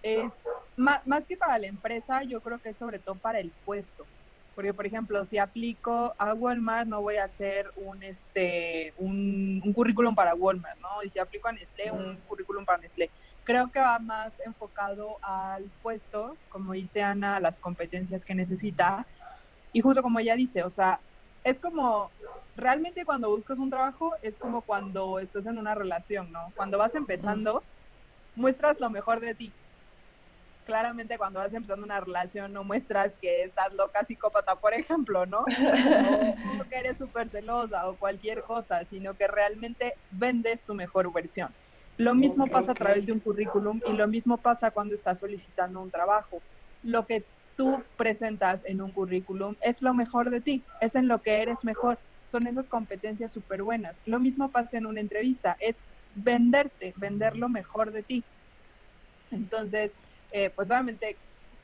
es 0.02 0.44
más, 0.76 1.26
que 1.26 1.36
para 1.36 1.58
la 1.58 1.66
empresa, 1.66 2.22
yo 2.22 2.40
creo 2.40 2.60
que 2.60 2.70
es 2.70 2.78
sobre 2.78 2.98
todo 2.98 3.18
para 3.18 3.40
el 3.40 3.54
puesto. 3.64 4.08
Porque, 4.56 4.72
por 4.72 4.86
ejemplo, 4.86 5.22
si 5.26 5.36
aplico 5.36 6.14
a 6.16 6.32
Walmart, 6.32 6.88
no 6.88 7.02
voy 7.02 7.16
a 7.16 7.24
hacer 7.24 7.70
un, 7.76 8.02
este, 8.02 8.94
un, 8.96 9.60
currículum 9.74 10.14
para 10.14 10.34
Walmart, 10.34 10.80
¿no? 10.80 11.02
Y 11.04 11.10
si 11.10 11.18
aplico 11.18 11.48
a 11.48 11.52
Nestlé, 11.52 11.92
un 11.92 12.16
currículum 12.26 12.64
para 12.64 12.78
Nestlé. 12.78 13.10
Creo 13.44 13.70
que 13.70 13.78
va 13.80 13.98
más 13.98 14.40
enfocado 14.46 15.18
al 15.20 15.64
puesto, 15.82 16.38
como 16.48 16.72
dice 16.72 17.02
Ana, 17.02 17.36
a 17.36 17.40
las 17.40 17.58
competencias 17.58 18.24
que 18.24 18.34
necesita. 18.34 19.06
Y 19.74 19.82
justo 19.82 20.02
como 20.02 20.20
ella 20.20 20.34
dice, 20.34 20.62
o 20.62 20.70
sea, 20.70 21.00
es 21.44 21.60
como, 21.60 22.10
realmente 22.56 23.04
cuando 23.04 23.28
buscas 23.28 23.58
un 23.58 23.68
trabajo, 23.68 24.14
es 24.22 24.38
como 24.38 24.62
cuando 24.62 25.18
estás 25.18 25.44
en 25.44 25.58
una 25.58 25.74
relación, 25.74 26.32
¿no? 26.32 26.50
Cuando 26.56 26.78
vas 26.78 26.94
empezando, 26.94 27.62
muestras 28.36 28.80
lo 28.80 28.88
mejor 28.88 29.20
de 29.20 29.34
ti 29.34 29.52
claramente 30.66 31.16
cuando 31.16 31.38
vas 31.38 31.54
empezando 31.54 31.86
una 31.86 32.00
relación 32.00 32.52
no 32.52 32.64
muestras 32.64 33.16
que 33.16 33.44
estás 33.44 33.72
loca 33.72 34.04
psicópata, 34.04 34.56
por 34.56 34.74
ejemplo, 34.74 35.24
¿no? 35.24 35.44
O, 36.60 36.64
que 36.68 36.76
eres 36.76 36.98
súper 36.98 37.30
celosa 37.30 37.88
o 37.88 37.96
cualquier 37.96 38.42
cosa, 38.42 38.84
sino 38.84 39.14
que 39.14 39.28
realmente 39.28 39.94
vendes 40.10 40.62
tu 40.62 40.74
mejor 40.74 41.10
versión. 41.12 41.48
Lo 41.96 42.14
mismo 42.14 42.46
pasa 42.46 42.72
a 42.72 42.74
través 42.74 43.06
de 43.06 43.12
un 43.12 43.20
currículum 43.20 43.80
y 43.86 43.92
lo 43.92 44.06
mismo 44.08 44.36
pasa 44.36 44.70
cuando 44.70 44.94
estás 44.94 45.20
solicitando 45.20 45.80
un 45.80 45.90
trabajo. 45.90 46.42
Lo 46.82 47.06
que 47.06 47.24
tú 47.56 47.82
presentas 47.96 48.64
en 48.66 48.82
un 48.82 48.90
currículum 48.90 49.54
es 49.62 49.80
lo 49.80 49.94
mejor 49.94 50.30
de 50.30 50.40
ti, 50.40 50.62
es 50.80 50.94
en 50.94 51.08
lo 51.08 51.22
que 51.22 51.40
eres 51.40 51.64
mejor, 51.64 51.98
son 52.26 52.46
esas 52.46 52.68
competencias 52.68 53.32
súper 53.32 53.62
buenas. 53.62 54.02
Lo 54.04 54.18
mismo 54.18 54.50
pasa 54.50 54.76
en 54.76 54.86
una 54.86 55.00
entrevista, 55.00 55.56
es 55.60 55.78
venderte, 56.14 56.92
vender 56.96 57.36
lo 57.36 57.48
mejor 57.48 57.92
de 57.92 58.02
ti. 58.02 58.24
Entonces, 59.30 59.94
eh, 60.36 60.50
pues 60.50 60.70
obviamente 60.70 61.22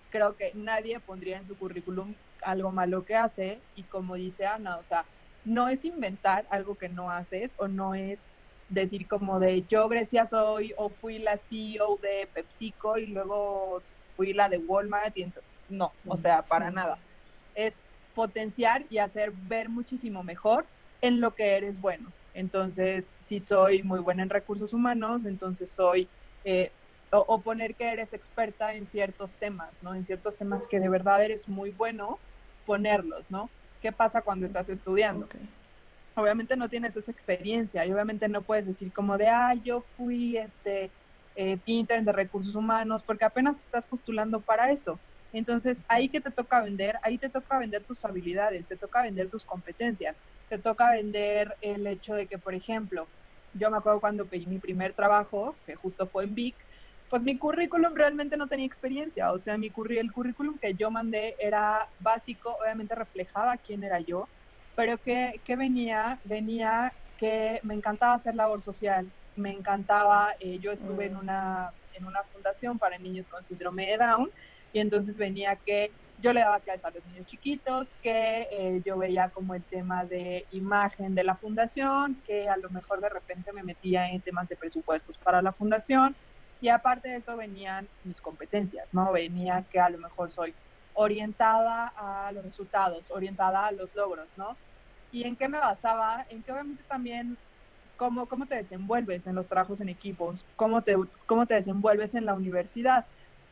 creo 0.08 0.34
que 0.34 0.52
nadie 0.54 0.98
pondría 0.98 1.36
en 1.36 1.44
su 1.44 1.58
currículum 1.58 2.16
algo 2.42 2.72
malo 2.72 3.04
que 3.04 3.14
hace 3.14 3.66
y 3.74 3.84
como 3.86 4.14
dice 4.14 4.46
Ana, 4.46 4.78
o 4.78 4.82
sea, 4.82 5.06
no 5.44 5.68
es 5.68 5.84
inventar 5.84 6.46
algo 6.50 6.76
que 6.76 6.88
no 6.88 7.10
haces 7.10 7.54
o 7.58 7.68
no 7.68 7.94
es 7.94 8.40
decir 8.68 9.06
como 9.08 9.40
de 9.40 9.66
yo 9.66 9.90
Grecia 9.90 10.24
soy 10.24 10.72
o 10.78 10.88
fui 10.88 11.18
la 11.18 11.36
CEO 11.36 11.98
de 12.00 12.30
PepsiCo 12.32 12.96
y 12.96 13.08
luego 13.08 13.78
fui 14.16 14.32
la 14.32 14.48
de 14.48 14.56
Walmart 14.56 15.18
y 15.18 15.30
no, 15.68 15.94
o 16.06 16.16
sea, 16.16 16.42
para 16.46 16.70
nada. 16.70 17.04
Es 17.52 17.82
potenciar 18.14 18.86
y 18.88 18.98
hacer 18.98 19.32
ver 19.34 19.68
muchísimo 19.68 20.22
mejor 20.24 20.70
en 21.02 21.20
lo 21.20 21.34
que 21.34 21.56
eres 21.56 21.78
bueno. 21.78 22.14
Entonces, 22.32 23.16
si 23.20 23.40
soy 23.42 23.82
muy 23.82 24.00
buena 24.00 24.22
en 24.22 24.30
recursos 24.30 24.72
humanos, 24.72 25.26
entonces 25.26 25.74
soy 25.74 26.10
eh, 26.44 26.74
o, 27.12 27.42
poner 27.42 27.76
que 27.76 27.90
eres 27.90 28.12
experta 28.12 28.74
en 28.74 28.86
ciertos 28.86 29.36
temas, 29.36 29.82
¿no? 29.82 29.94
En 29.94 30.04
ciertos 30.04 30.36
temas 30.36 30.66
que 30.66 30.80
de 30.80 30.88
verdad 30.88 31.22
eres 31.22 31.46
muy 31.46 31.70
bueno, 31.70 32.22
ponerlos, 32.64 33.30
¿no? 33.30 33.52
¿Qué 33.80 33.92
pasa 33.92 34.22
cuando 34.22 34.46
estás 34.46 34.68
estudiando? 34.68 35.28
Obviamente 36.14 36.56
no 36.56 36.68
tienes 36.68 36.96
esa 36.96 37.10
experiencia 37.10 37.84
y 37.84 37.92
obviamente 37.92 38.28
no 38.28 38.44
puedes 38.44 38.66
decir 38.66 38.92
como 38.92 39.18
de, 39.18 39.28
ah, 39.28 39.54
yo 39.62 39.82
fui 39.82 40.36
este 40.36 40.94
eh, 41.34 41.60
intern 41.66 42.04
de 42.04 42.12
recursos 42.12 42.54
humanos, 42.54 43.02
porque 43.04 43.24
apenas 43.24 43.56
te 43.56 43.62
estás 43.62 43.86
postulando 43.86 44.42
para 44.42 44.70
eso. 44.70 45.02
Entonces, 45.32 45.84
ahí 45.88 46.10
que 46.10 46.20
te 46.20 46.30
toca 46.30 46.62
vender, 46.62 46.98
ahí 47.02 47.18
te 47.18 47.30
toca 47.30 47.58
vender 47.58 47.84
tus 47.84 48.04
habilidades, 48.04 48.68
te 48.68 48.76
toca 48.76 49.02
vender 49.02 49.30
tus 49.30 49.46
competencias, 49.46 50.22
te 50.48 50.58
toca 50.58 50.92
vender 50.92 51.56
el 51.62 51.86
hecho 51.86 52.14
de 52.14 52.28
que, 52.28 52.38
por 52.38 52.54
ejemplo, 52.54 53.10
yo 53.54 53.70
me 53.70 53.78
acuerdo 53.78 54.00
cuando 54.00 54.28
pedí 54.28 54.46
mi 54.46 54.58
primer 54.58 54.94
trabajo, 54.94 55.58
que 55.64 55.74
justo 55.74 56.06
fue 56.06 56.24
en 56.24 56.34
Vic, 56.34 56.61
pues 57.12 57.22
mi 57.24 57.36
currículum 57.36 57.92
realmente 57.94 58.38
no 58.38 58.46
tenía 58.46 58.64
experiencia, 58.64 59.32
o 59.32 59.38
sea, 59.38 59.58
mi 59.58 59.70
el 59.90 60.12
currículum 60.12 60.56
que 60.58 60.72
yo 60.72 60.90
mandé 60.90 61.36
era 61.38 61.86
básico, 62.00 62.56
obviamente 62.58 62.94
reflejaba 62.94 63.58
quién 63.58 63.84
era 63.84 64.00
yo, 64.00 64.26
pero 64.74 64.96
que, 64.96 65.38
venía, 65.46 66.18
venía 66.24 66.90
que 67.18 67.60
me 67.64 67.74
encantaba 67.74 68.14
hacer 68.14 68.34
labor 68.34 68.62
social, 68.62 69.12
me 69.36 69.50
encantaba, 69.50 70.30
eh, 70.40 70.58
yo 70.58 70.72
estuve 70.72 71.04
en, 71.04 71.16
mm. 71.16 71.18
una, 71.18 71.74
en 71.92 72.06
una 72.06 72.22
fundación 72.32 72.78
para 72.78 72.96
niños 72.96 73.28
con 73.28 73.44
síndrome 73.44 73.88
de 73.88 73.98
Down, 73.98 74.30
y 74.72 74.78
entonces 74.80 75.18
venía 75.18 75.54
que 75.56 75.92
yo 76.18 76.32
le 76.32 76.40
daba 76.40 76.60
clases 76.60 76.86
a 76.86 76.92
los 76.92 77.04
niños 77.04 77.26
chiquitos, 77.26 77.90
que 78.00 78.48
eh, 78.50 78.80
yo 78.86 78.96
veía 78.96 79.28
como 79.28 79.54
el 79.54 79.64
tema 79.64 80.06
de 80.06 80.46
imagen 80.50 81.14
de 81.14 81.24
la 81.24 81.36
fundación, 81.36 82.22
que 82.26 82.48
a 82.48 82.56
lo 82.56 82.70
mejor 82.70 83.02
de 83.02 83.10
repente 83.10 83.52
me 83.52 83.62
metía 83.62 84.08
en 84.08 84.22
temas 84.22 84.48
de 84.48 84.56
presupuestos 84.56 85.18
para 85.18 85.42
la 85.42 85.52
fundación, 85.52 86.16
y 86.62 86.68
aparte 86.68 87.08
de 87.08 87.16
eso 87.16 87.36
venían 87.36 87.88
mis 88.04 88.20
competencias, 88.20 88.94
¿no? 88.94 89.10
Venía 89.12 89.66
que 89.68 89.80
a 89.80 89.90
lo 89.90 89.98
mejor 89.98 90.30
soy 90.30 90.54
orientada 90.92 91.88
a 91.88 92.30
los 92.30 92.44
resultados, 92.44 93.10
orientada 93.10 93.66
a 93.66 93.72
los 93.72 93.92
logros, 93.96 94.38
¿no? 94.38 94.56
¿Y 95.10 95.24
en 95.24 95.36
qué 95.36 95.48
me 95.48 95.58
basaba? 95.58 96.24
En 96.30 96.40
que 96.44 96.52
obviamente 96.52 96.84
también 96.84 97.36
cómo, 97.96 98.28
cómo 98.28 98.46
te 98.46 98.54
desenvuelves 98.54 99.26
en 99.26 99.34
los 99.34 99.48
trabajos 99.48 99.80
en 99.80 99.88
equipos, 99.88 100.46
cómo 100.54 100.84
te, 100.84 100.94
cómo 101.26 101.46
te 101.48 101.54
desenvuelves 101.54 102.14
en 102.14 102.26
la 102.26 102.34
universidad. 102.34 103.06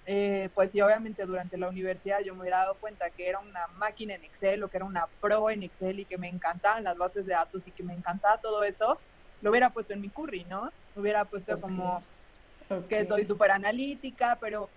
Eh, 0.05 0.49
pues 0.55 0.71
sí, 0.71 0.81
obviamente 0.81 1.27
durante 1.27 1.59
la 1.59 1.69
universidad 1.69 2.21
yo 2.25 2.37
me 2.37 2.43
hubiera 2.43 2.59
dado 2.59 2.79
cuenta 2.79 3.11
que 3.11 3.27
era 3.27 3.41
una 3.41 3.67
máquina 3.75 4.15
en 4.15 4.23
Excel 4.23 4.63
o 4.63 4.71
que 4.71 4.77
era 4.77 4.87
una 4.87 5.09
pro 5.21 5.51
en 5.51 5.65
Excel 5.65 5.99
y 5.99 6.07
que 6.07 6.17
me 6.17 6.29
encantaban 6.29 6.85
las 6.85 6.97
bases 6.97 7.27
de 7.27 7.33
datos 7.33 7.67
y 7.67 7.73
que 7.73 7.83
me 7.83 7.95
encantaba 7.95 8.41
todo 8.41 8.63
eso, 8.63 9.03
lo 9.41 9.51
hubiera 9.51 9.73
puesto 9.73 9.95
en 9.95 10.01
mi 10.01 10.11
curry, 10.11 10.45
¿no? 10.45 10.71
Lo 10.95 11.03
hubiera 11.03 11.25
puesto 11.25 11.61
como 11.61 12.07
que 12.89 13.05
soy 13.05 13.25
súper 13.25 13.51
analítica, 13.51 14.39
pero 14.41 14.71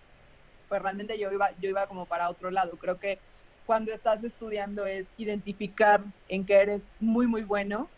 pues 0.67 0.81
realmente 0.81 1.17
yo 1.19 1.31
iba, 1.31 1.51
yo 1.59 1.69
iba 1.69 1.87
como 1.87 2.05
para 2.05 2.29
otro 2.29 2.49
lado. 2.49 2.77
Creo 2.77 2.99
que 2.99 3.19
cuando 3.65 3.93
estás 3.93 4.23
estudiando 4.23 4.85
es 4.85 5.13
identificar 5.17 6.03
en 6.27 6.45
qué 6.45 6.55
eres 6.55 6.91
muy, 6.99 7.27
muy 7.27 7.43
bueno 7.43 7.89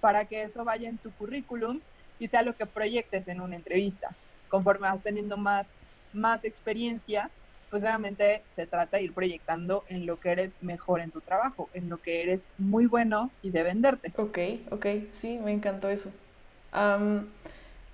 para 0.00 0.26
que 0.26 0.42
eso 0.42 0.64
vaya 0.64 0.88
en 0.88 0.98
tu 0.98 1.14
currículum 1.14 1.80
y 2.18 2.28
sea 2.28 2.42
lo 2.42 2.56
que 2.56 2.66
proyectes 2.66 3.28
en 3.28 3.40
una 3.40 3.56
entrevista. 3.56 4.16
Conforme 4.48 4.88
vas 4.88 5.02
teniendo 5.02 5.36
más, 5.36 5.96
más 6.12 6.44
experiencia, 6.44 7.30
pues 7.70 7.82
obviamente 7.82 8.44
se 8.50 8.66
trata 8.66 8.98
de 8.98 9.04
ir 9.04 9.14
proyectando 9.14 9.84
en 9.88 10.06
lo 10.06 10.20
que 10.20 10.30
eres 10.30 10.62
mejor 10.62 11.00
en 11.00 11.10
tu 11.10 11.20
trabajo, 11.22 11.70
en 11.72 11.88
lo 11.88 11.98
que 11.98 12.22
eres 12.22 12.50
muy 12.56 12.86
bueno 12.86 13.32
y 13.42 13.50
de 13.50 13.62
venderte. 13.62 14.12
Ok, 14.16 14.38
ok, 14.70 14.86
sí, 15.10 15.38
me 15.38 15.52
encantó 15.52 15.88
eso. 15.88 16.12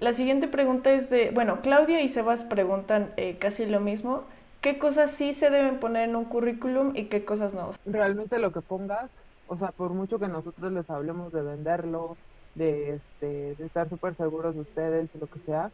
La 0.01 0.15
siguiente 0.15 0.49
pregunta 0.49 0.91
es 0.95 1.11
de, 1.11 1.31
bueno, 1.31 1.61
Claudia 1.61 2.01
y 2.01 2.09
Sebas 2.09 2.43
preguntan 2.43 3.13
eh, 3.19 3.37
casi 3.39 3.67
lo 3.67 3.81
mismo. 3.81 4.23
¿Qué 4.63 4.79
cosas 4.79 5.11
sí 5.11 5.35
se 5.35 5.51
deben 5.51 5.79
poner 5.79 6.09
en 6.09 6.17
un 6.17 6.25
currículum 6.25 6.93
y 6.97 7.05
qué 7.05 7.27
cosas 7.27 7.53
no? 7.53 7.71
Realmente 7.85 8.39
lo 8.39 8.51
que 8.51 8.63
pongas, 8.63 9.11
o 9.47 9.59
sea, 9.59 9.73
por 9.73 9.91
mucho 9.91 10.19
que 10.19 10.27
nosotros 10.27 10.73
les 10.73 10.89
hablemos 10.89 11.35
de 11.35 11.43
venderlo, 11.43 12.17
de, 12.55 12.95
este, 12.95 13.55
de 13.57 13.67
estar 13.67 13.91
súper 13.91 14.15
seguros 14.15 14.55
de 14.55 14.63
ustedes, 14.63 15.13
de 15.13 15.21
lo 15.21 15.27
que 15.27 15.39
sea, 15.41 15.71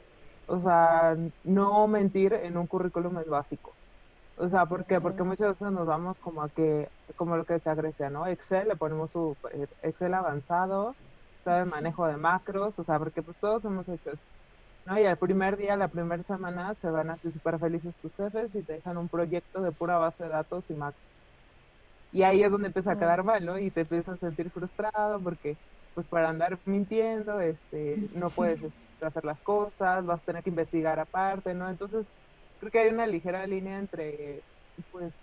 o 0.48 0.58
sea, 0.58 1.16
no 1.44 1.86
mentir 1.86 2.32
en 2.32 2.56
un 2.56 2.66
currículum 2.66 3.16
es 3.18 3.28
básico. 3.28 3.74
O 4.38 4.48
sea, 4.48 4.66
¿por 4.66 4.86
qué? 4.86 5.00
Porque 5.00 5.22
muchas 5.22 5.50
veces 5.60 5.72
nos 5.72 5.86
vamos 5.86 6.18
como 6.18 6.42
a 6.42 6.48
que, 6.48 6.88
como 7.14 7.36
lo 7.36 7.44
que 7.44 7.60
se 7.60 7.74
Grecia, 7.76 8.10
¿no? 8.10 8.26
Excel, 8.26 8.66
le 8.66 8.76
ponemos 8.76 9.12
su 9.12 9.36
eh, 9.52 9.68
Excel 9.82 10.14
avanzado, 10.14 10.96
de 11.52 11.64
manejo 11.66 12.06
de 12.06 12.16
macros, 12.16 12.78
o 12.78 12.84
sea, 12.84 12.98
porque 12.98 13.22
pues 13.22 13.38
todos 13.38 13.64
hemos 13.64 13.88
hecho 13.88 14.10
eso. 14.12 14.26
¿no? 14.84 14.98
Y 15.00 15.04
el 15.04 15.18
primer 15.18 15.56
día, 15.56 15.76
la 15.76 15.88
primera 15.88 16.22
semana, 16.22 16.74
se 16.74 16.90
van 16.90 17.10
a 17.10 17.14
hacer 17.14 17.32
súper 17.32 17.58
felices 17.58 17.94
tus 18.00 18.14
jefes 18.16 18.54
y 18.54 18.64
te 18.64 18.74
dejan 18.74 18.98
un 18.98 19.08
proyecto 19.08 19.62
de 19.62 19.72
pura 19.72 19.98
base 19.98 20.24
de 20.24 20.30
datos 20.30 20.70
y 20.70 20.74
macros. 20.74 21.02
Y 22.12 22.22
ahí 22.22 22.42
es 22.42 22.50
donde 22.52 22.68
empieza 22.68 22.92
a 22.92 22.98
quedar 22.98 23.24
mal, 23.24 23.44
¿no? 23.44 23.58
Y 23.58 23.70
te 23.70 23.82
empiezas 23.82 24.16
a 24.16 24.18
sentir 24.18 24.50
frustrado 24.50 25.22
porque, 25.22 25.58
pues, 25.94 26.08
para 26.08 26.28
andar 26.30 26.60
mintiendo, 26.64 27.40
este, 27.40 28.08
no 28.14 28.30
puedes 28.30 28.62
este, 28.62 28.80
hacer 29.06 29.24
las 29.24 29.42
cosas, 29.42 30.06
vas 30.06 30.20
a 30.22 30.24
tener 30.24 30.42
que 30.42 30.50
investigar 30.50 30.98
aparte, 31.00 31.54
¿no? 31.54 31.68
Entonces, 31.68 32.12
creo 32.58 32.70
que 32.72 32.78
hay 32.80 32.88
una 32.88 33.06
ligera 33.06 33.46
línea 33.46 33.78
entre, 33.78 34.44
pues, 34.90 35.20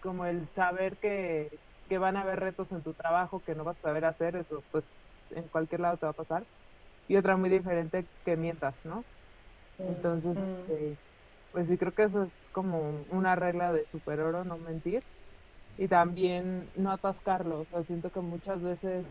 como 0.00 0.24
el 0.26 0.48
saber 0.54 0.98
que, 0.98 1.60
que 1.88 1.98
van 1.98 2.16
a 2.16 2.22
haber 2.22 2.40
retos 2.40 2.72
en 2.72 2.82
tu 2.84 2.94
trabajo 2.94 3.42
que 3.42 3.54
no 3.56 3.64
vas 3.64 3.78
a 3.78 3.88
saber 3.88 4.04
hacer, 4.06 4.36
eso, 4.36 4.64
pues, 4.70 4.96
en 5.30 5.48
cualquier 5.50 5.82
lado 5.82 5.98
te 5.98 6.06
va 6.06 6.10
a 6.12 6.14
pasar. 6.14 6.46
Y 7.08 7.16
otra 7.16 7.36
muy 7.38 7.50
diferente 7.50 8.08
que 8.24 8.36
mientas, 8.38 8.80
¿no? 8.84 9.06
Entonces, 9.82 10.40
este, 10.40 10.98
pues 11.50 11.68
sí 11.68 11.78
creo 11.78 11.94
que 11.94 12.04
eso 12.04 12.24
es 12.24 12.50
como 12.52 13.02
una 13.04 13.36
regla 13.36 13.72
de 13.72 13.86
super 13.86 14.20
oro, 14.20 14.44
no 14.44 14.58
mentir. 14.58 15.04
Y 15.76 15.88
también 15.88 16.70
no 16.74 16.90
atascarlo. 16.90 17.62
O 17.62 17.66
sea, 17.66 17.84
siento 17.84 18.10
que 18.10 18.20
muchas 18.20 18.62
veces, 18.62 19.06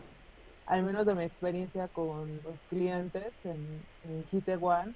al 0.66 0.84
menos 0.84 1.06
de 1.06 1.14
mi 1.14 1.24
experiencia 1.24 1.88
con 1.88 2.42
los 2.42 2.62
clientes 2.64 3.34
en, 3.44 3.88
en 4.02 4.24
Hit 4.26 4.48
One, 4.60 4.94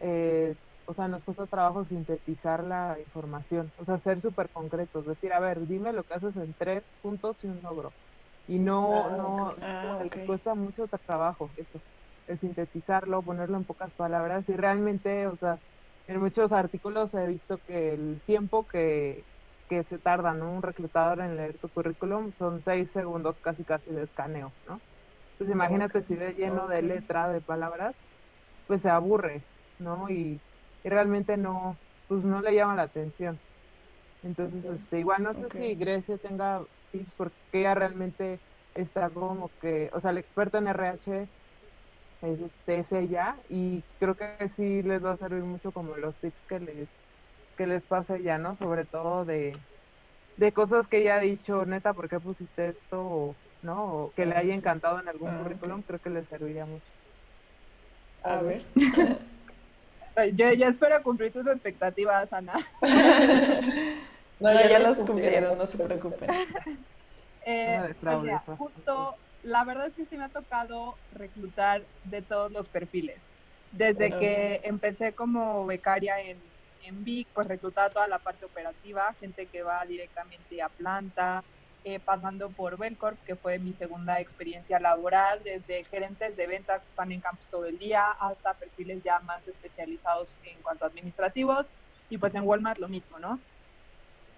eh, 0.00 0.56
o 0.84 0.94
sea, 0.94 1.08
nos 1.08 1.24
cuesta 1.24 1.46
trabajo 1.46 1.84
sintetizar 1.84 2.64
la 2.64 2.98
información, 3.00 3.72
o 3.76 3.84
sea, 3.84 3.98
ser 3.98 4.20
súper 4.20 4.50
concretos, 4.50 5.06
decir, 5.06 5.32
a 5.32 5.40
ver, 5.40 5.66
dime 5.66 5.92
lo 5.92 6.04
que 6.04 6.14
haces 6.14 6.36
en 6.36 6.54
tres 6.54 6.84
puntos 7.00 7.42
y 7.44 7.48
un 7.48 7.62
logro. 7.62 7.94
Y 8.46 8.58
no, 8.58 9.06
ah, 9.06 9.16
no, 9.16 9.56
ah, 9.62 10.04
cuesta 10.26 10.54
mucho 10.54 10.88
trabajo 10.88 11.52
eso, 11.56 11.80
el 12.26 12.38
sintetizarlo, 12.40 13.22
ponerlo 13.22 13.56
en 13.56 13.64
pocas 13.64 13.94
palabras 13.94 14.48
y 14.48 14.54
realmente, 14.56 15.26
o 15.28 15.36
sea, 15.36 15.60
en 16.06 16.20
muchos 16.20 16.52
artículos 16.52 17.14
he 17.14 17.26
visto 17.26 17.60
que 17.66 17.94
el 17.94 18.22
tiempo 18.26 18.66
que, 18.66 19.26
que 19.68 19.84
se 19.84 19.98
tarda 19.98 20.34
¿no? 20.34 20.52
un 20.52 20.62
reclutador 20.62 21.20
en 21.20 21.36
leer 21.36 21.58
tu 21.58 21.70
currículum 21.70 22.32
son 22.32 22.60
seis 22.60 22.90
segundos 22.92 23.40
casi 23.40 23.64
casi 23.64 23.90
de 23.90 24.02
escaneo, 24.04 24.54
¿no? 24.66 24.82
Entonces 25.34 25.54
imagínate 25.54 26.02
si 26.02 26.16
ve 26.16 26.34
lleno 26.34 26.68
de 26.68 26.82
letra, 26.82 27.28
de 27.30 27.40
palabras, 27.42 27.96
pues 28.66 28.82
se 28.82 28.90
aburre, 28.90 29.46
¿no? 29.78 30.10
Y, 30.10 30.42
realmente 30.90 31.36
no, 31.36 31.80
pues 32.06 32.24
no 32.24 32.40
le 32.40 32.54
llama 32.54 32.76
la 32.76 32.82
atención. 32.82 33.40
Entonces, 34.22 34.64
este, 34.64 35.00
igual 35.00 35.22
no 35.22 35.34
sé 35.34 35.48
si 35.50 35.74
Grecia 35.74 36.18
tenga 36.18 36.64
tips 36.90 37.14
porque 37.16 37.36
ella 37.52 37.74
realmente 37.74 38.40
está 38.74 39.10
como 39.10 39.50
que, 39.60 39.90
o 39.92 40.00
sea, 40.00 40.12
el 40.12 40.18
experto 40.18 40.58
en 40.58 40.68
RH 40.68 41.28
es, 42.22 42.40
este, 42.40 42.78
es 42.78 42.92
ella 42.92 43.42
y 43.48 43.84
creo 43.98 44.16
que 44.16 44.48
sí 44.48 44.82
les 44.82 45.04
va 45.04 45.12
a 45.12 45.16
servir 45.16 45.42
mucho 45.42 45.72
como 45.72 45.96
los 45.96 46.18
tips 46.20 46.44
que 46.46 46.60
les 46.60 47.02
que 47.56 47.66
les 47.66 47.86
pase 47.86 48.16
ella, 48.16 48.38
¿no? 48.38 48.54
Sobre 48.54 48.86
todo 48.86 49.24
de, 49.24 49.52
de 50.36 50.52
cosas 50.52 50.86
que 50.88 50.98
ella 50.98 51.16
ha 51.16 51.20
dicho, 51.20 51.66
neta, 51.66 51.92
¿por 51.92 52.08
qué 52.08 52.18
pusiste 52.18 52.68
esto? 52.68 53.00
O, 53.00 53.36
¿no? 53.60 54.04
O 54.04 54.12
que 54.14 54.26
le 54.26 54.36
haya 54.36 54.54
encantado 54.54 55.00
en 55.00 55.08
algún 55.08 55.30
ah, 55.30 55.42
currículum, 55.42 55.82
creo 55.82 56.00
que 56.00 56.10
le 56.10 56.24
serviría 56.24 56.64
mucho. 56.64 56.90
A 58.22 58.40
ver. 58.40 58.62
Yo 60.34 60.52
ya 60.52 60.68
espero 60.68 61.02
cumplir 61.02 61.32
tus 61.32 61.46
expectativas, 61.46 62.32
Ana. 62.32 62.54
no, 64.40 64.52
ya, 64.52 64.78
las 64.78 64.98
cumplieron, 64.98 65.56
no 65.56 65.66
se 65.66 65.78
preocupen. 65.78 66.30
Eh, 67.44 67.96
pues 68.00 68.40
justo 68.56 69.16
la 69.42 69.64
verdad 69.64 69.88
es 69.88 69.96
que 69.96 70.06
sí 70.06 70.16
me 70.16 70.24
ha 70.24 70.28
tocado 70.28 70.94
reclutar 71.14 71.84
de 72.04 72.22
todos 72.22 72.52
los 72.52 72.68
perfiles. 72.68 73.28
Desde 73.72 74.16
que 74.18 74.60
empecé 74.64 75.12
como 75.14 75.66
becaria 75.66 76.20
en, 76.20 76.38
en 76.84 77.04
VIC, 77.04 77.28
pues 77.34 77.48
reclutaba 77.48 77.90
toda 77.90 78.06
la 78.06 78.18
parte 78.18 78.44
operativa, 78.44 79.14
gente 79.18 79.46
que 79.46 79.62
va 79.62 79.84
directamente 79.86 80.62
a 80.62 80.68
planta, 80.68 81.42
eh, 81.84 81.98
pasando 82.00 82.50
por 82.50 82.78
Belcorp, 82.78 83.18
que 83.24 83.36
fue 83.36 83.58
mi 83.58 83.72
segunda 83.72 84.20
experiencia 84.20 84.78
laboral, 84.78 85.40
desde 85.44 85.84
gerentes 85.84 86.36
de 86.36 86.46
ventas 86.46 86.84
que 86.84 86.90
están 86.90 87.12
en 87.12 87.20
campus 87.20 87.48
todo 87.48 87.66
el 87.66 87.78
día, 87.78 88.10
hasta 88.20 88.54
perfiles 88.54 89.02
ya 89.02 89.18
más 89.20 89.46
especializados 89.48 90.38
en 90.44 90.60
cuanto 90.62 90.84
a 90.84 90.88
administrativos, 90.88 91.66
y 92.08 92.18
pues 92.18 92.34
en 92.34 92.44
Walmart 92.44 92.78
lo 92.78 92.88
mismo, 92.88 93.18
¿no? 93.18 93.40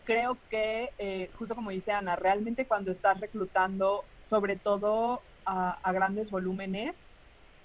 creo 0.04 0.38
que, 0.50 0.90
eh, 0.98 1.30
justo 1.38 1.54
como 1.54 1.70
dice 1.70 1.92
Ana, 1.92 2.16
realmente 2.16 2.66
cuando 2.66 2.92
estás 2.92 3.20
reclutando, 3.20 4.04
sobre 4.20 4.56
todo 4.56 5.22
a, 5.44 5.92
grandes 5.92 6.30
volúmenes, 6.30 7.02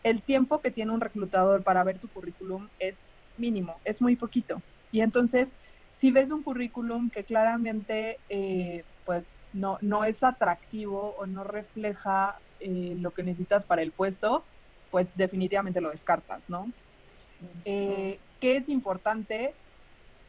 el 0.03 0.21
tiempo 0.21 0.61
que 0.61 0.71
tiene 0.71 0.91
un 0.91 1.01
reclutador 1.01 1.63
para 1.63 1.83
ver 1.83 1.99
tu 1.99 2.07
currículum 2.07 2.69
es 2.79 3.01
mínimo, 3.37 3.75
es 3.83 4.01
muy 4.01 4.15
poquito. 4.15 4.61
Y 4.91 5.01
entonces, 5.01 5.53
si 5.89 6.11
ves 6.11 6.31
un 6.31 6.43
currículum 6.43 7.09
que 7.09 7.23
claramente 7.23 8.17
eh, 8.29 8.83
pues 9.09 9.39
no, 9.53 9.79
no 9.81 10.03
es 10.03 10.21
atractivo 10.21 11.15
o 11.17 11.25
no 11.25 11.43
refleja 11.43 12.37
eh, 12.59 12.95
lo 12.99 13.09
que 13.09 13.23
necesitas 13.23 13.65
para 13.65 13.81
el 13.81 13.91
puesto, 13.91 14.43
pues 14.91 15.17
definitivamente 15.17 15.81
lo 15.81 15.89
descartas, 15.89 16.47
¿no? 16.47 16.71
¿Qué 17.65 18.19
es 18.39 18.69
importante? 18.69 19.55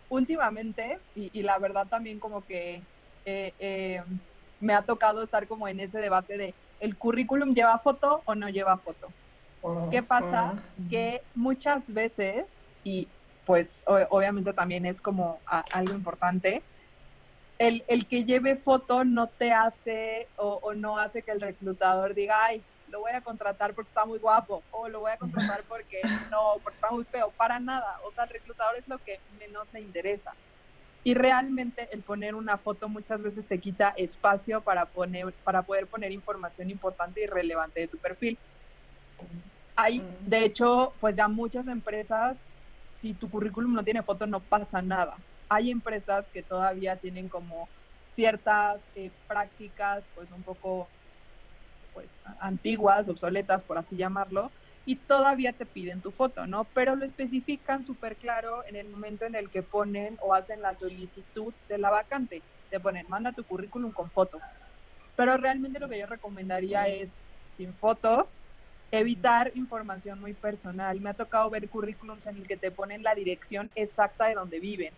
últimamente, 0.09 0.99
y, 1.15 1.43
la 1.43 1.59
verdad 1.59 1.87
también 1.89 2.19
como 2.19 2.43
que 2.47 2.83
eh, 3.27 3.53
eh, 3.59 4.03
me 4.59 4.73
ha 4.73 4.81
tocado 4.81 5.23
estar 5.23 5.47
como 5.47 5.69
en 5.69 5.79
ese 5.79 5.99
debate 5.99 6.39
de, 6.39 6.55
¿el 6.81 6.97
currículum 6.97 7.53
lleva 7.55 7.79
foto 7.79 8.23
o 8.25 8.35
no 8.35 8.49
lleva 8.49 8.79
foto? 8.79 9.11
¿Qué 9.91 10.03
pasa? 10.03 10.55
Que 10.89 11.21
muchas 11.35 11.93
veces, 11.93 12.65
y 12.83 13.09
pues 13.45 13.85
obviamente 14.09 14.55
también 14.55 14.87
es 14.87 15.03
como 15.03 15.39
algo 15.47 15.93
importante, 15.93 16.63
el, 17.61 17.85
el, 17.89 18.07
que 18.07 18.25
lleve 18.25 18.57
foto 18.57 19.05
no 19.05 19.27
te 19.27 19.53
hace 19.53 20.27
o, 20.37 20.61
o, 20.63 20.73
no 20.73 20.97
hace 20.97 21.21
que 21.21 21.31
el 21.31 21.43
reclutador 21.43 22.15
diga, 22.15 22.47
ay, 22.47 22.63
lo 22.89 23.01
voy 23.01 23.13
a 23.13 23.21
contratar 23.21 23.75
porque 23.75 23.89
está 23.89 24.07
muy 24.07 24.19
guapo 24.19 24.63
o 24.71 24.89
lo 24.89 25.01
voy 25.01 25.13
a 25.13 25.19
contratar 25.19 25.63
porque 25.69 26.01
no, 26.31 26.55
porque 26.65 26.77
está 26.77 26.91
muy 26.91 27.05
feo, 27.05 27.31
para 27.37 27.61
nada. 27.61 28.01
O 28.07 28.13
sea, 28.13 28.25
el 28.25 28.31
reclutador 28.31 28.77
es 28.77 28.89
lo 28.89 28.97
que 28.99 29.21
menos 29.39 29.67
le 29.75 29.81
interesa. 29.83 30.33
Y 31.05 31.13
realmente 31.13 31.91
el 31.93 32.01
poner 32.01 32.35
una 32.35 32.57
foto 32.57 32.89
muchas 32.89 33.21
veces 33.21 33.47
te 33.47 33.59
quita 33.59 33.91
espacio 33.91 34.63
para, 34.63 34.87
poner, 34.87 35.31
para 35.45 35.61
poder 35.61 35.87
poner 35.87 36.13
información 36.13 36.71
importante 36.71 37.23
y 37.23 37.27
relevante 37.27 37.81
de 37.81 37.89
tu 37.89 37.99
perfil. 37.99 38.39
Hay, 39.77 40.03
de 40.27 40.47
hecho, 40.47 40.95
pues 40.99 41.15
ya 41.15 41.29
muchas 41.29 41.69
empresas, 41.69 42.49
si 42.91 43.13
tu 43.13 43.31
currículum 43.31 43.75
no 43.75 43.85
tiene 43.85 44.03
foto, 44.03 44.27
no 44.27 44.41
pasa 44.41 44.81
nada. 44.81 45.19
Hay 45.51 45.71
empresas 45.71 46.31
que 46.31 46.43
todavía 46.45 46.97
tienen 46.99 47.29
como 47.29 47.71
ciertas 48.03 48.91
eh, 48.95 49.15
prácticas, 49.27 50.09
pues 50.15 50.31
un 50.31 50.45
poco 50.45 50.95
pues 51.93 52.21
antiguas, 52.41 53.09
obsoletas, 53.09 53.65
por 53.65 53.77
así 53.79 53.97
llamarlo, 53.97 54.53
y 54.85 55.05
todavía 55.07 55.53
te 55.55 55.67
piden 55.67 56.01
tu 56.03 56.13
foto, 56.13 56.47
¿no? 56.47 56.71
Pero 56.73 56.95
lo 56.97 57.05
especifican 57.05 57.85
súper 57.85 58.17
claro 58.17 58.65
en 58.67 58.77
el 58.77 58.89
momento 58.89 59.25
en 59.25 59.35
el 59.35 59.51
que 59.51 59.63
ponen 59.65 60.17
o 60.21 60.33
hacen 60.35 60.63
la 60.63 60.75
solicitud 60.75 61.55
de 61.69 61.79
la 61.79 61.91
vacante. 61.91 62.45
Te 62.69 62.81
ponen, 62.81 63.07
manda 63.09 63.33
tu 63.33 63.45
currículum 63.45 63.93
con 63.93 64.11
foto. 64.13 64.39
Pero 65.17 65.37
realmente 65.37 65.81
lo 65.81 65.89
que 65.89 65.99
yo 65.99 66.07
recomendaría 66.07 66.89
es, 66.89 67.27
sin 67.47 67.75
foto, 67.75 68.33
evitar 68.91 69.53
información 69.55 70.21
muy 70.21 70.35
personal. 70.35 71.01
Me 71.01 71.11
ha 71.11 71.15
tocado 71.15 71.51
ver 71.51 71.69
currículums 71.69 72.27
en 72.27 72.37
el 72.39 72.47
que 72.47 72.57
te 72.57 72.71
ponen 72.73 73.03
la 73.03 73.15
dirección 73.15 73.71
exacta 73.75 74.27
de 74.29 74.35
donde 74.35 74.61
viven 74.61 74.97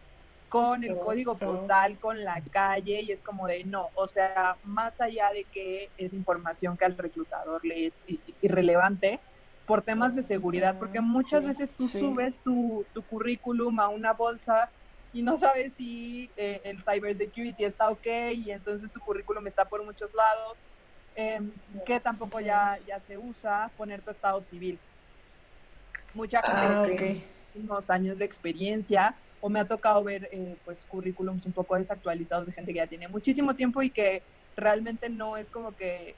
con 0.53 0.85
el 0.85 0.99
código 0.99 1.39
postal, 1.39 1.99
con 1.99 2.23
la 2.23 2.43
calle, 2.53 3.01
y 3.01 3.11
es 3.11 3.23
como 3.23 3.47
de 3.47 3.65
no, 3.65 3.89
o 3.95 4.07
sea, 4.07 4.59
más 4.65 5.01
allá 5.01 5.31
de 5.33 5.47
que 5.51 5.91
es 5.97 6.13
información 6.13 6.77
que 6.77 6.85
al 6.85 6.99
reclutador 6.99 7.65
le 7.65 7.87
es 7.87 8.05
irrelevante, 8.43 9.19
por 9.65 9.81
temas 9.81 10.15
de 10.15 10.23
seguridad, 10.23 10.79
porque 10.79 11.01
muchas 11.01 11.43
veces 11.43 11.75
tú 11.75 11.89
subes 11.89 12.43
tu, 12.43 12.85
tu, 12.93 13.03
currículum 13.03 13.81
a 13.81 13.89
una 13.89 14.13
bolsa 14.13 14.71
y 15.11 15.23
no 15.23 15.39
sabes 15.39 15.77
si 15.77 16.31
eh, 16.37 16.61
el 16.65 16.85
cybersecurity 16.85 17.65
está 17.65 17.89
ok 17.89 18.07
y 18.35 18.51
entonces 18.51 18.93
tu 18.93 19.01
currículum 19.01 19.47
está 19.47 19.65
por 19.65 19.83
muchos 19.83 20.11
lados, 20.13 20.63
em, 21.15 21.51
que 21.87 21.99
tampoco 21.99 22.41
ya, 22.41 22.77
ya 22.87 23.01
se 23.01 23.17
usa, 23.17 23.73
poner 23.75 24.03
tu 24.03 24.11
estado 24.11 24.43
civil. 24.43 24.79
Mucha 26.13 26.43
gente 26.43 26.59
ah, 26.59 26.85
que 26.99 27.27
unos 27.55 27.89
años 27.89 28.19
de 28.19 28.27
experiencia 28.27 29.17
o 29.45 29.49
me 29.51 29.59
ha 29.59 29.65
tocado 29.67 30.05
ver 30.05 30.29
eh, 30.31 30.57
pues 30.65 30.87
currículums 30.87 31.45
un 31.45 31.53
poco 31.53 31.77
desactualizados 31.77 32.47
de 32.47 32.53
gente 32.53 32.73
que 32.73 32.79
ya 32.79 32.87
tiene 32.87 33.09
muchísimo 33.09 33.57
tiempo 33.57 33.83
y 33.83 33.91
que 33.91 34.23
realmente 34.57 35.11
no 35.11 35.37
es 35.37 35.51
como 35.51 35.77
que, 35.77 36.15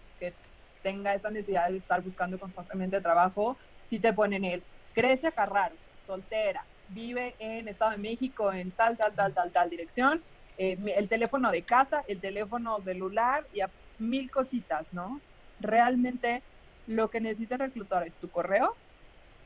tenga 0.82 1.14
esa 1.14 1.30
necesidad 1.30 1.70
de 1.70 1.78
estar 1.78 2.02
buscando 2.02 2.38
constantemente 2.38 3.00
trabajo. 3.00 3.56
Si 3.86 3.98
te 3.98 4.12
ponen 4.12 4.44
el 4.44 4.62
Grecia 4.94 5.30
Carraro, 5.30 5.74
soltera, 5.98 6.66
vive 6.90 7.34
en 7.38 7.68
Estado 7.68 7.92
de 7.92 7.96
México 7.96 8.52
en 8.52 8.70
tal, 8.70 8.98
tal, 8.98 9.14
tal, 9.14 9.32
tal, 9.32 9.50
tal 9.50 9.70
dirección, 9.70 10.22
eh, 10.58 10.76
el 10.94 11.08
teléfono 11.08 11.50
de 11.50 11.62
casa, 11.62 12.04
el 12.06 12.20
teléfono 12.20 12.78
celular 12.82 13.46
y 13.54 13.62
a 13.62 13.70
mil 13.98 14.30
cositas, 14.30 14.92
¿no? 14.92 15.22
Realmente 15.58 16.42
lo 16.86 17.08
que 17.08 17.22
necesita 17.22 17.56
reclutar 17.56 18.06
es 18.06 18.14
tu 18.16 18.28
correo, 18.28 18.76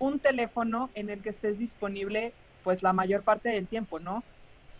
un 0.00 0.18
teléfono 0.18 0.90
en 0.94 1.08
el 1.08 1.22
que 1.22 1.30
estés 1.30 1.60
disponible 1.60 2.34
pues 2.68 2.82
la 2.82 2.92
mayor 2.92 3.24
parte 3.24 3.48
del 3.48 3.66
tiempo, 3.66 3.98
¿no? 3.98 4.26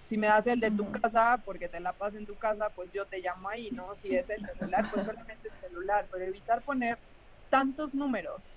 Si 0.04 0.18
me 0.18 0.26
das 0.26 0.46
el 0.46 0.60
de 0.60 0.70
tu 0.70 0.92
casa, 0.92 1.40
porque 1.42 1.70
te 1.70 1.80
la 1.80 1.96
pasas 1.96 2.20
en 2.20 2.26
tu 2.26 2.36
casa, 2.36 2.70
pues 2.74 2.90
yo 2.92 3.06
te 3.06 3.22
llamo 3.22 3.48
ahí, 3.48 3.70
¿no? 3.70 3.96
Si 3.96 4.14
es 4.14 4.28
el 4.28 4.44
celular, 4.44 4.84
pues 4.92 5.06
solamente 5.06 5.48
el 5.48 5.58
celular, 5.58 6.06
pero 6.12 6.26
evitar 6.26 6.62
poner 6.62 7.00
tantos 7.48 7.94
números, 7.94 8.52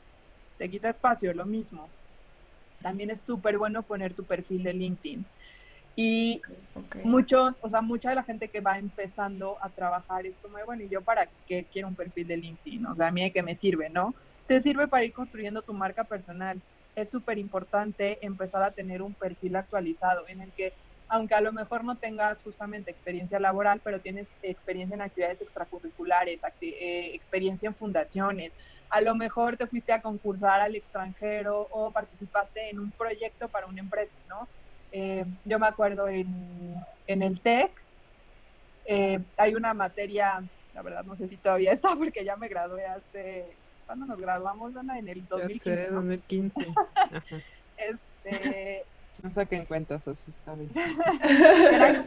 te 0.57 0.69
quita 0.69 0.89
espacio, 0.89 1.33
lo 1.33 1.45
mismo. 1.45 1.95
También 2.81 3.09
es 3.09 3.21
súper 3.21 3.57
bueno 3.57 3.87
poner 3.87 4.13
tu 4.13 4.25
perfil 4.25 4.63
de 4.63 4.73
LinkedIn. 4.73 5.25
Y 5.95 6.41
muchos, 7.05 7.61
o 7.63 7.69
sea, 7.69 7.81
mucha 7.81 8.09
de 8.09 8.15
la 8.15 8.25
gente 8.25 8.51
que 8.51 8.59
va 8.59 8.79
empezando 8.79 9.57
a 9.63 9.71
trabajar 9.71 10.25
es 10.25 10.39
como, 10.39 10.57
bueno, 10.65 10.83
¿y 10.83 10.89
yo 10.89 11.05
para 11.05 11.31
qué 11.45 11.69
quiero 11.71 11.87
un 11.87 11.95
perfil 11.95 12.27
de 12.27 12.35
LinkedIn? 12.35 12.85
O 12.85 12.95
sea, 12.95 13.07
a 13.07 13.11
mí 13.13 13.21
de 13.21 13.31
qué 13.31 13.43
me 13.43 13.55
sirve, 13.55 13.89
¿no? 13.89 14.13
Te 14.45 14.59
sirve 14.59 14.89
para 14.89 15.05
ir 15.05 15.13
construyendo 15.13 15.61
tu 15.61 15.73
marca 15.73 16.03
personal. 16.03 16.61
Es 16.95 17.09
súper 17.09 17.37
importante 17.37 18.25
empezar 18.25 18.63
a 18.63 18.71
tener 18.71 19.01
un 19.01 19.15
perfil 19.15 19.55
actualizado 19.55 20.27
en 20.27 20.41
el 20.41 20.53
que, 20.53 20.73
aunque 21.07 21.35
a 21.35 21.41
lo 21.41 21.53
mejor 21.53 21.83
no 21.83 21.97
tengas 21.97 22.41
justamente 22.41 22.91
experiencia 22.91 23.39
laboral, 23.39 23.81
pero 23.83 24.01
tienes 24.01 24.37
experiencia 24.41 24.95
en 24.95 25.01
actividades 25.01 25.41
extracurriculares, 25.41 26.41
eh, 26.61 27.11
experiencia 27.13 27.67
en 27.67 27.75
fundaciones, 27.75 28.55
a 28.89 29.01
lo 29.01 29.15
mejor 29.15 29.57
te 29.57 29.67
fuiste 29.67 29.93
a 29.93 30.01
concursar 30.01 30.61
al 30.61 30.75
extranjero 30.75 31.67
o 31.71 31.91
participaste 31.91 32.69
en 32.69 32.79
un 32.79 32.91
proyecto 32.91 33.49
para 33.49 33.67
una 33.67 33.79
empresa, 33.81 34.17
¿no? 34.27 34.49
Eh, 34.91 35.25
yo 35.45 35.57
me 35.57 35.67
acuerdo 35.67 36.07
en, 36.09 36.75
el 37.07 37.41
TEC, 37.41 37.71
eh, 38.85 39.19
hay 39.37 39.55
una 39.55 39.73
materia, 39.73 40.43
la 40.73 40.81
verdad 40.81 41.03
no 41.05 41.15
sé 41.15 41.27
si 41.27 41.37
todavía 41.37 41.71
está 41.73 41.95
porque 41.95 42.25
ya 42.25 42.35
me 42.35 42.49
gradué 42.49 42.85
hace, 42.85 43.60
¿cuándo 43.85 44.05
nos 44.05 44.19
graduamos, 44.19 44.75
Ana? 44.75 44.99
En 44.99 45.07
el 45.07 45.27
2015. 45.27 45.87
¿no? 45.89 45.95
2015. 45.97 46.53
este, 47.77 48.85
no 49.23 49.33
saquen 49.33 49.65
cuentas, 49.65 50.07
así 50.07 50.31
está 50.31 50.55
bien. 50.55 50.71
era, 51.71 52.05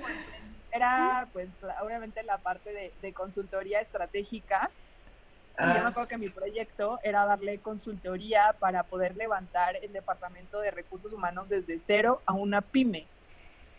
era, 0.73 1.29
pues 1.33 1.51
obviamente 1.83 2.23
la 2.23 2.39
parte 2.39 2.73
de, 2.73 2.93
de 3.01 3.13
consultoría 3.13 3.81
estratégica 3.81 4.71
y 5.57 5.63
yo 5.63 5.75
me 5.75 5.81
ah. 5.81 5.89
acuerdo 5.89 6.09
que 6.09 6.19
mi 6.19 6.29
proyecto 6.31 6.99
era 7.05 7.25
darle 7.27 7.59
consultoría 7.59 8.57
para 8.59 8.83
poder 8.83 9.17
levantar 9.17 9.77
el 9.77 9.93
departamento 9.93 10.61
de 10.61 10.73
recursos 10.73 11.13
humanos 11.13 11.49
desde 11.49 11.79
cero 11.79 12.21
a 12.27 12.33
una 12.33 12.61
pyme. 12.61 13.07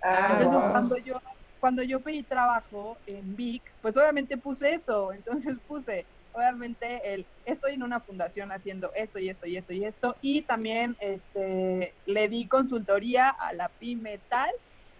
Ah, 0.01 0.37
entonces 0.39 0.63
cuando 0.71 0.97
yo 0.97 1.21
cuando 1.59 1.83
yo 1.83 1.99
pedí 1.99 2.21
trabajo 2.21 2.95
en 3.07 3.35
Vic, 3.35 3.63
pues 3.81 3.97
obviamente 3.97 4.37
puse 4.37 4.73
eso, 4.73 5.11
entonces 5.11 5.57
puse 5.67 6.05
obviamente 6.35 7.13
el 7.13 7.25
estoy 7.45 7.73
en 7.73 7.83
una 7.83 7.99
fundación 7.99 8.51
haciendo 8.51 8.91
esto 8.93 9.19
y 9.19 9.29
esto 9.29 9.47
y 9.47 9.57
esto 9.57 9.73
y 9.73 9.85
esto 9.85 10.15
y 10.21 10.41
también 10.41 10.95
este 10.99 11.93
le 12.05 12.27
di 12.27 12.47
consultoría 12.47 13.29
a 13.29 13.53
la 13.53 13.69
pyme 13.69 14.19
tal 14.29 14.51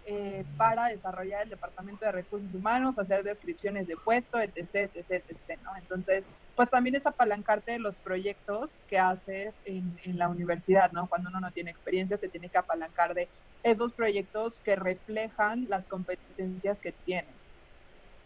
eh, 0.08 0.44
para 0.56 0.86
desarrollar 0.86 1.42
el 1.42 1.50
departamento 1.50 2.04
de 2.04 2.12
recursos 2.12 2.54
humanos, 2.54 2.96
hacer 2.96 3.24
descripciones 3.24 3.88
de 3.88 3.96
puesto, 3.96 4.38
etc, 4.38 4.88
etc, 4.94 5.24
etc. 5.28 5.58
Entonces, 5.78 6.28
pues 6.54 6.70
también 6.70 6.94
es 6.94 7.06
apalancarte 7.06 7.72
de 7.72 7.80
los 7.80 7.98
proyectos 7.98 8.78
que 8.86 9.00
haces 9.00 9.60
en, 9.64 9.98
en, 10.04 10.16
la 10.16 10.28
universidad, 10.28 10.92
¿no? 10.92 11.08
Cuando 11.08 11.28
uno 11.30 11.40
no 11.40 11.50
tiene 11.50 11.72
experiencia, 11.72 12.16
se 12.18 12.28
tiene 12.28 12.48
que 12.48 12.58
apalancar 12.58 13.14
de 13.14 13.28
esos 13.64 13.94
proyectos 13.94 14.60
que 14.60 14.76
reflejan 14.76 15.66
las 15.68 15.88
competencias 15.88 16.80
que 16.80 16.92
tienes. 16.92 17.48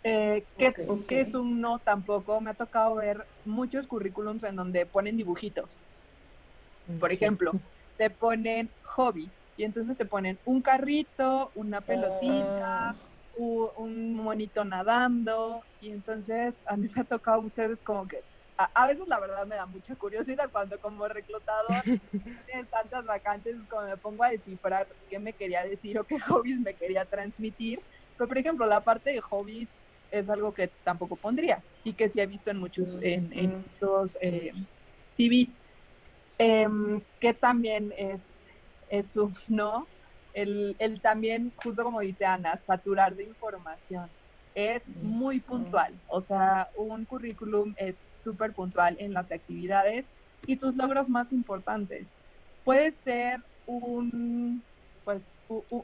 Eh, 0.02 0.48
¿qué, 0.56 0.72
¿Qué 1.06 1.20
es 1.20 1.34
un 1.34 1.60
no 1.60 1.80
tampoco? 1.80 2.40
Me 2.40 2.50
ha 2.50 2.54
tocado 2.54 2.96
ver 2.96 3.28
muchos 3.44 3.86
currículums 3.86 4.44
en 4.44 4.56
donde 4.56 4.86
ponen 4.86 5.16
dibujitos. 5.16 5.80
Por 6.98 7.12
ejemplo, 7.12 7.52
te 7.96 8.10
ponen 8.10 8.74
hobbies 8.82 9.44
y 9.56 9.64
entonces 9.64 9.96
te 9.96 10.06
ponen 10.06 10.40
un 10.44 10.62
carrito, 10.62 11.52
una 11.54 11.80
pelotita, 11.82 12.98
un 13.36 14.14
monito 14.14 14.64
nadando 14.64 15.62
y 15.78 15.90
entonces 15.90 16.62
a 16.66 16.76
mí 16.76 16.88
me 16.94 17.02
ha 17.02 17.04
tocado 17.04 17.42
muchas 17.42 17.68
veces 17.68 17.82
como 17.82 18.06
que 18.06 18.24
a, 18.56 18.86
veces 18.86 19.06
la 19.06 19.18
verdad 19.18 19.46
me 19.46 19.56
da 19.56 19.66
mucha 19.66 19.96
curiosidad 19.96 20.50
cuando 20.52 20.78
como 20.78 21.08
reclutador 21.08 21.82
tienes 22.46 22.68
tantas 22.68 23.04
vacantes 23.04 23.56
es 23.56 23.66
como 23.66 23.86
me 23.86 23.96
pongo 23.96 24.22
a 24.22 24.30
descifrar 24.30 24.86
qué 25.08 25.18
me 25.18 25.34
quería 25.34 25.64
decir 25.64 25.98
o 25.98 26.04
qué 26.04 26.18
hobbies 26.20 26.60
me 26.60 26.76
quería 26.76 27.06
transmitir. 27.06 27.78
Pero 28.16 28.28
por 28.28 28.36
ejemplo 28.36 28.66
la 28.66 28.84
parte 28.84 29.12
de 29.12 29.20
hobbies 29.20 29.82
es 30.10 30.28
algo 30.28 30.52
que 30.52 30.68
tampoco 30.84 31.16
pondría 31.16 31.62
y 31.84 31.92
que 31.92 32.08
sí 32.08 32.20
he 32.20 32.26
visto 32.26 32.50
en 32.50 32.58
muchos, 32.58 32.98
en, 33.00 33.32
en 33.32 33.58
muchos 33.62 34.18
eh, 34.20 34.52
CVs. 35.08 35.60
Em, 36.38 37.02
que 37.18 37.34
también 37.34 37.92
es, 37.98 38.46
es 38.88 39.14
un 39.16 39.34
no, 39.48 39.86
el, 40.32 40.74
el, 40.78 41.00
también, 41.00 41.52
justo 41.62 41.84
como 41.84 42.00
dice 42.00 42.24
Ana, 42.24 42.56
saturar 42.56 43.14
de 43.14 43.24
información. 43.24 44.08
Es 44.54 44.88
muy 44.88 45.40
puntual, 45.40 46.00
o 46.08 46.20
sea, 46.20 46.70
un 46.76 47.04
currículum 47.04 47.72
es 47.76 48.04
súper 48.10 48.52
puntual 48.52 48.96
en 48.98 49.12
las 49.12 49.30
actividades 49.30 50.08
y 50.44 50.56
tus 50.56 50.76
logros 50.76 51.08
más 51.08 51.30
importantes. 51.32 52.16
Puede 52.64 52.90
ser 52.90 53.40
un, 53.66 54.64
pues, 55.10 55.34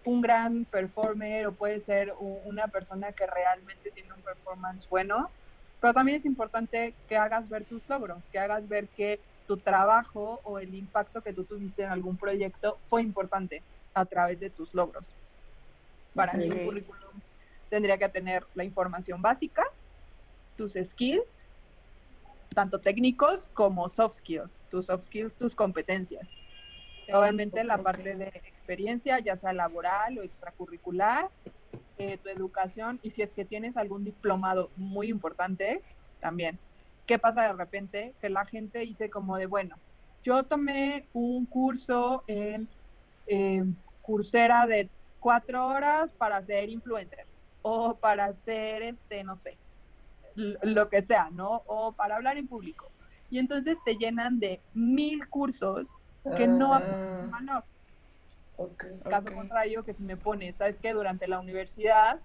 un, 0.04 0.20
gran 0.20 0.64
performer 0.66 1.48
o 1.48 1.52
puede 1.52 1.80
ser 1.80 2.12
una 2.44 2.68
persona 2.68 3.10
que 3.10 3.26
realmente 3.26 3.90
tiene 3.90 4.12
un 4.12 4.22
performance 4.22 4.88
bueno, 4.88 5.30
pero 5.80 5.92
también 5.92 6.18
es 6.18 6.26
importante 6.26 6.94
que 7.08 7.16
hagas 7.16 7.48
ver 7.48 7.64
tus 7.64 7.82
logros, 7.88 8.28
que 8.30 8.38
hagas 8.38 8.68
ver 8.68 8.88
que 8.88 9.18
tu 9.48 9.56
trabajo 9.56 10.40
o 10.44 10.60
el 10.60 10.72
impacto 10.76 11.22
que 11.22 11.32
tú 11.32 11.42
tuviste 11.42 11.82
en 11.82 11.90
algún 11.90 12.16
proyecto 12.16 12.78
fue 12.82 13.02
importante 13.02 13.64
a 13.94 14.04
través 14.04 14.38
de 14.38 14.48
tus 14.48 14.72
logros. 14.74 15.12
Para 16.14 16.34
mí, 16.34 16.48
un 16.48 16.64
currículum 16.64 17.20
tendría 17.68 17.98
que 17.98 18.08
tener 18.08 18.46
la 18.54 18.62
información 18.62 19.20
básica, 19.20 19.64
tus 20.56 20.74
skills, 20.74 21.42
tanto 22.54 22.80
técnicos 22.80 23.48
como 23.48 23.88
soft 23.88 24.18
skills, 24.18 24.64
tus 24.70 24.86
soft 24.86 25.02
skills, 25.02 25.36
tus 25.36 25.56
competencias. 25.56 26.36
Obviamente 27.12 27.62
la 27.64 27.78
parte 27.78 28.16
de 28.16 28.28
experiencia, 28.28 29.18
ya 29.20 29.36
sea 29.36 29.52
laboral 29.52 30.18
o 30.18 30.22
extracurricular, 30.22 31.30
eh, 31.98 32.18
tu 32.18 32.28
educación 32.28 33.00
y 33.02 33.11
si 33.11 33.22
es 33.22 33.32
que 33.32 33.44
tienes 33.44 33.76
algún 33.76 34.04
diplomado 34.04 34.70
muy 34.76 35.09
importante, 35.09 35.82
también. 36.20 36.59
¿Qué 37.07 37.18
pasa 37.18 37.44
de 37.44 37.52
repente? 37.52 38.14
Que 38.20 38.28
la 38.28 38.44
gente 38.44 38.80
dice 38.80 39.09
como 39.09 39.36
de, 39.36 39.46
bueno, 39.46 39.76
yo 40.24 40.42
tomé 40.42 41.07
un 41.12 41.46
curso 41.46 42.24
en 42.26 42.68
eh, 43.28 43.64
Coursera 44.02 44.66
de 44.66 44.88
cuatro 45.20 45.66
horas 45.66 46.11
para 46.18 46.42
ser 46.42 46.68
influencer 46.68 47.26
o 47.62 47.94
para 47.94 48.32
ser, 48.34 48.82
este, 48.82 49.24
no 49.24 49.36
sé, 49.36 49.57
lo 50.34 50.88
que 50.88 51.02
sea, 51.02 51.30
¿no? 51.30 51.62
O 51.66 51.92
para 51.92 52.16
hablar 52.16 52.38
en 52.38 52.46
público. 52.46 52.90
Y 53.30 53.38
entonces 53.38 53.78
te 53.84 53.96
llenan 53.96 54.38
de 54.38 54.61
mil 54.74 55.28
cursos 55.28 55.94
que 56.36 56.46
no 56.46 56.74
aportan 56.74 57.30
ah. 57.32 57.40
valor. 57.40 57.64
Caso 59.08 59.32
contrario, 59.34 59.84
que 59.84 59.92
si 59.92 60.02
me 60.02 60.16
pones, 60.16 60.56
¿sabes 60.56 60.80
qué? 60.80 60.92
Durante 60.92 61.28
la 61.28 61.38
universidad 61.38 62.20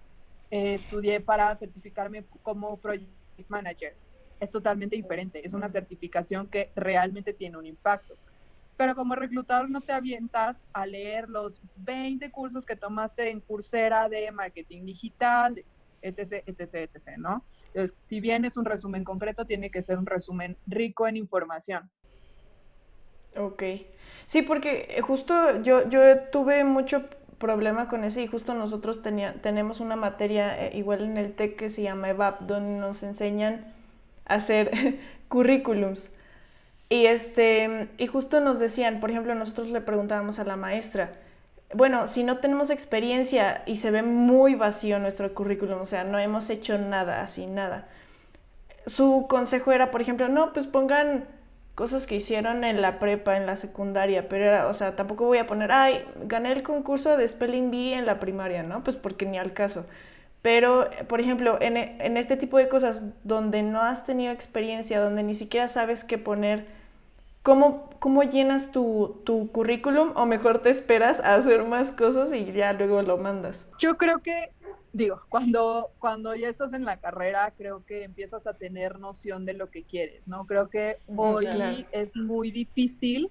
eh, 0.50 0.74
estudié 0.74 1.20
para 1.20 1.54
certificarme 1.54 2.24
como 2.42 2.76
project 2.78 3.10
manager 3.48 3.94
es 4.42 4.50
totalmente 4.50 4.96
diferente. 4.96 5.46
Es 5.46 5.52
una 5.52 5.68
certificación 5.68 6.48
que 6.48 6.72
realmente 6.74 7.32
tiene 7.32 7.58
un 7.58 7.66
impacto. 7.66 8.16
Pero 8.76 8.96
como 8.96 9.14
reclutador 9.14 9.70
no 9.70 9.80
te 9.80 9.92
avientas 9.92 10.66
a 10.72 10.84
leer 10.84 11.28
los 11.28 11.60
20 11.76 12.28
cursos 12.32 12.66
que 12.66 12.74
tomaste 12.74 13.30
en 13.30 13.40
Coursera 13.40 14.08
de 14.08 14.32
marketing 14.32 14.84
digital, 14.84 15.62
etc., 16.00 16.42
etc., 16.46 16.90
etc., 16.92 17.18
¿no? 17.18 17.44
Entonces, 17.68 17.96
si 18.00 18.20
bien 18.20 18.44
es 18.44 18.56
un 18.56 18.64
resumen 18.64 19.04
concreto, 19.04 19.46
tiene 19.46 19.70
que 19.70 19.80
ser 19.80 19.96
un 19.96 20.06
resumen 20.06 20.56
rico 20.66 21.06
en 21.06 21.16
información. 21.16 21.88
Ok. 23.36 23.62
Sí, 24.26 24.42
porque 24.42 25.00
justo 25.02 25.62
yo, 25.62 25.88
yo 25.88 26.20
tuve 26.30 26.64
mucho 26.64 27.04
problema 27.38 27.88
con 27.88 28.04
eso 28.04 28.20
y 28.20 28.28
justo 28.28 28.54
nosotros 28.54 29.02
tenía, 29.02 29.34
tenemos 29.42 29.80
una 29.80 29.96
materia 29.96 30.66
eh, 30.66 30.78
igual 30.78 31.02
en 31.02 31.16
el 31.16 31.34
TEC 31.34 31.56
que 31.56 31.70
se 31.70 31.82
llama 31.82 32.08
EVAP, 32.10 32.42
donde 32.42 32.78
nos 32.78 33.02
enseñan 33.02 33.64
hacer 34.26 34.70
currículums. 35.28 36.10
Y, 36.88 37.06
este, 37.06 37.88
y 37.98 38.06
justo 38.06 38.40
nos 38.40 38.58
decían, 38.58 39.00
por 39.00 39.10
ejemplo, 39.10 39.34
nosotros 39.34 39.68
le 39.68 39.80
preguntábamos 39.80 40.38
a 40.38 40.44
la 40.44 40.56
maestra, 40.56 41.14
bueno, 41.74 42.06
si 42.06 42.22
no 42.22 42.38
tenemos 42.38 42.70
experiencia 42.70 43.62
y 43.66 43.78
se 43.78 43.90
ve 43.90 44.02
muy 44.02 44.54
vacío 44.54 44.98
nuestro 44.98 45.34
currículum, 45.34 45.80
o 45.80 45.86
sea, 45.86 46.04
no 46.04 46.18
hemos 46.18 46.50
hecho 46.50 46.78
nada, 46.78 47.22
así, 47.22 47.46
nada. 47.46 47.88
Su 48.86 49.26
consejo 49.28 49.72
era, 49.72 49.90
por 49.90 50.02
ejemplo, 50.02 50.28
no, 50.28 50.52
pues 50.52 50.66
pongan 50.66 51.24
cosas 51.74 52.06
que 52.06 52.16
hicieron 52.16 52.64
en 52.64 52.82
la 52.82 52.98
prepa, 52.98 53.36
en 53.36 53.46
la 53.46 53.56
secundaria, 53.56 54.28
pero 54.28 54.44
era, 54.44 54.68
o 54.68 54.74
sea, 54.74 54.94
tampoco 54.94 55.26
voy 55.26 55.38
a 55.38 55.46
poner, 55.46 55.72
ay, 55.72 56.04
gané 56.24 56.52
el 56.52 56.62
concurso 56.62 57.16
de 57.16 57.26
Spelling 57.26 57.70
Bee 57.70 57.94
en 57.94 58.06
la 58.06 58.20
primaria, 58.20 58.62
¿no? 58.62 58.84
Pues 58.84 58.96
porque 58.96 59.26
ni 59.26 59.38
al 59.38 59.52
caso. 59.52 59.86
Pero, 60.42 60.90
por 61.08 61.20
ejemplo, 61.20 61.56
en, 61.60 61.76
en, 61.76 62.16
este 62.16 62.36
tipo 62.36 62.58
de 62.58 62.68
cosas 62.68 63.04
donde 63.22 63.62
no 63.62 63.80
has 63.80 64.04
tenido 64.04 64.32
experiencia, 64.32 65.00
donde 65.00 65.22
ni 65.22 65.36
siquiera 65.36 65.68
sabes 65.68 66.02
qué 66.02 66.18
poner, 66.18 66.66
¿cómo, 67.42 67.90
cómo 68.00 68.24
llenas 68.24 68.72
tu, 68.72 69.22
tu 69.24 69.52
currículum 69.52 70.10
o 70.16 70.26
mejor 70.26 70.58
te 70.58 70.70
esperas 70.70 71.20
a 71.20 71.36
hacer 71.36 71.64
más 71.64 71.92
cosas 71.92 72.32
y 72.32 72.44
ya 72.52 72.72
luego 72.72 73.02
lo 73.02 73.18
mandas? 73.18 73.68
Yo 73.78 73.96
creo 73.96 74.18
que 74.18 74.50
digo, 74.92 75.22
cuando, 75.28 75.90
cuando 75.98 76.34
ya 76.34 76.48
estás 76.48 76.72
en 76.72 76.84
la 76.84 76.98
carrera, 76.98 77.52
creo 77.56 77.84
que 77.84 78.04
empiezas 78.04 78.46
a 78.46 78.54
tener 78.54 78.98
noción 78.98 79.44
de 79.46 79.54
lo 79.54 79.70
que 79.70 79.84
quieres, 79.84 80.28
¿no? 80.28 80.46
Creo 80.46 80.68
que 80.68 80.98
hoy 81.16 81.86
es 81.92 82.14
muy 82.14 82.50
difícil 82.50 83.30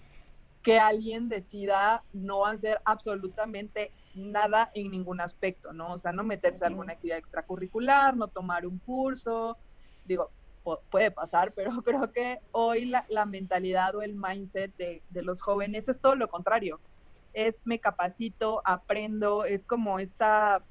que 0.63 0.79
alguien 0.79 1.29
decida 1.29 2.03
no 2.13 2.45
hacer 2.45 2.79
absolutamente 2.85 3.91
nada 4.15 4.71
en 4.73 4.91
ningún 4.91 5.21
aspecto, 5.21 5.73
¿no? 5.73 5.93
O 5.93 5.97
sea, 5.97 6.11
no 6.11 6.23
meterse 6.23 6.63
a 6.63 6.67
alguna 6.67 6.93
actividad 6.93 7.17
extracurricular, 7.17 8.15
no 8.15 8.27
tomar 8.27 8.65
un 8.65 8.79
curso, 8.79 9.57
digo, 10.05 10.31
puede 10.89 11.11
pasar, 11.11 11.53
pero 11.55 11.81
creo 11.83 12.11
que 12.11 12.39
hoy 12.51 12.85
la, 12.85 13.05
la 13.09 13.25
mentalidad 13.25 13.95
o 13.95 14.01
el 14.01 14.15
mindset 14.15 14.75
de, 14.77 15.01
de, 15.09 15.21
los 15.21 15.41
jóvenes 15.41 15.89
es 15.89 15.99
todo 15.99 16.15
lo 16.15 16.27
contrario. 16.27 16.79
Es 17.33 17.61
me 17.65 17.79
capacito, 17.79 18.61
aprendo, 18.65 19.45
es 19.45 19.65
como 19.65 19.99
esta 19.99 20.63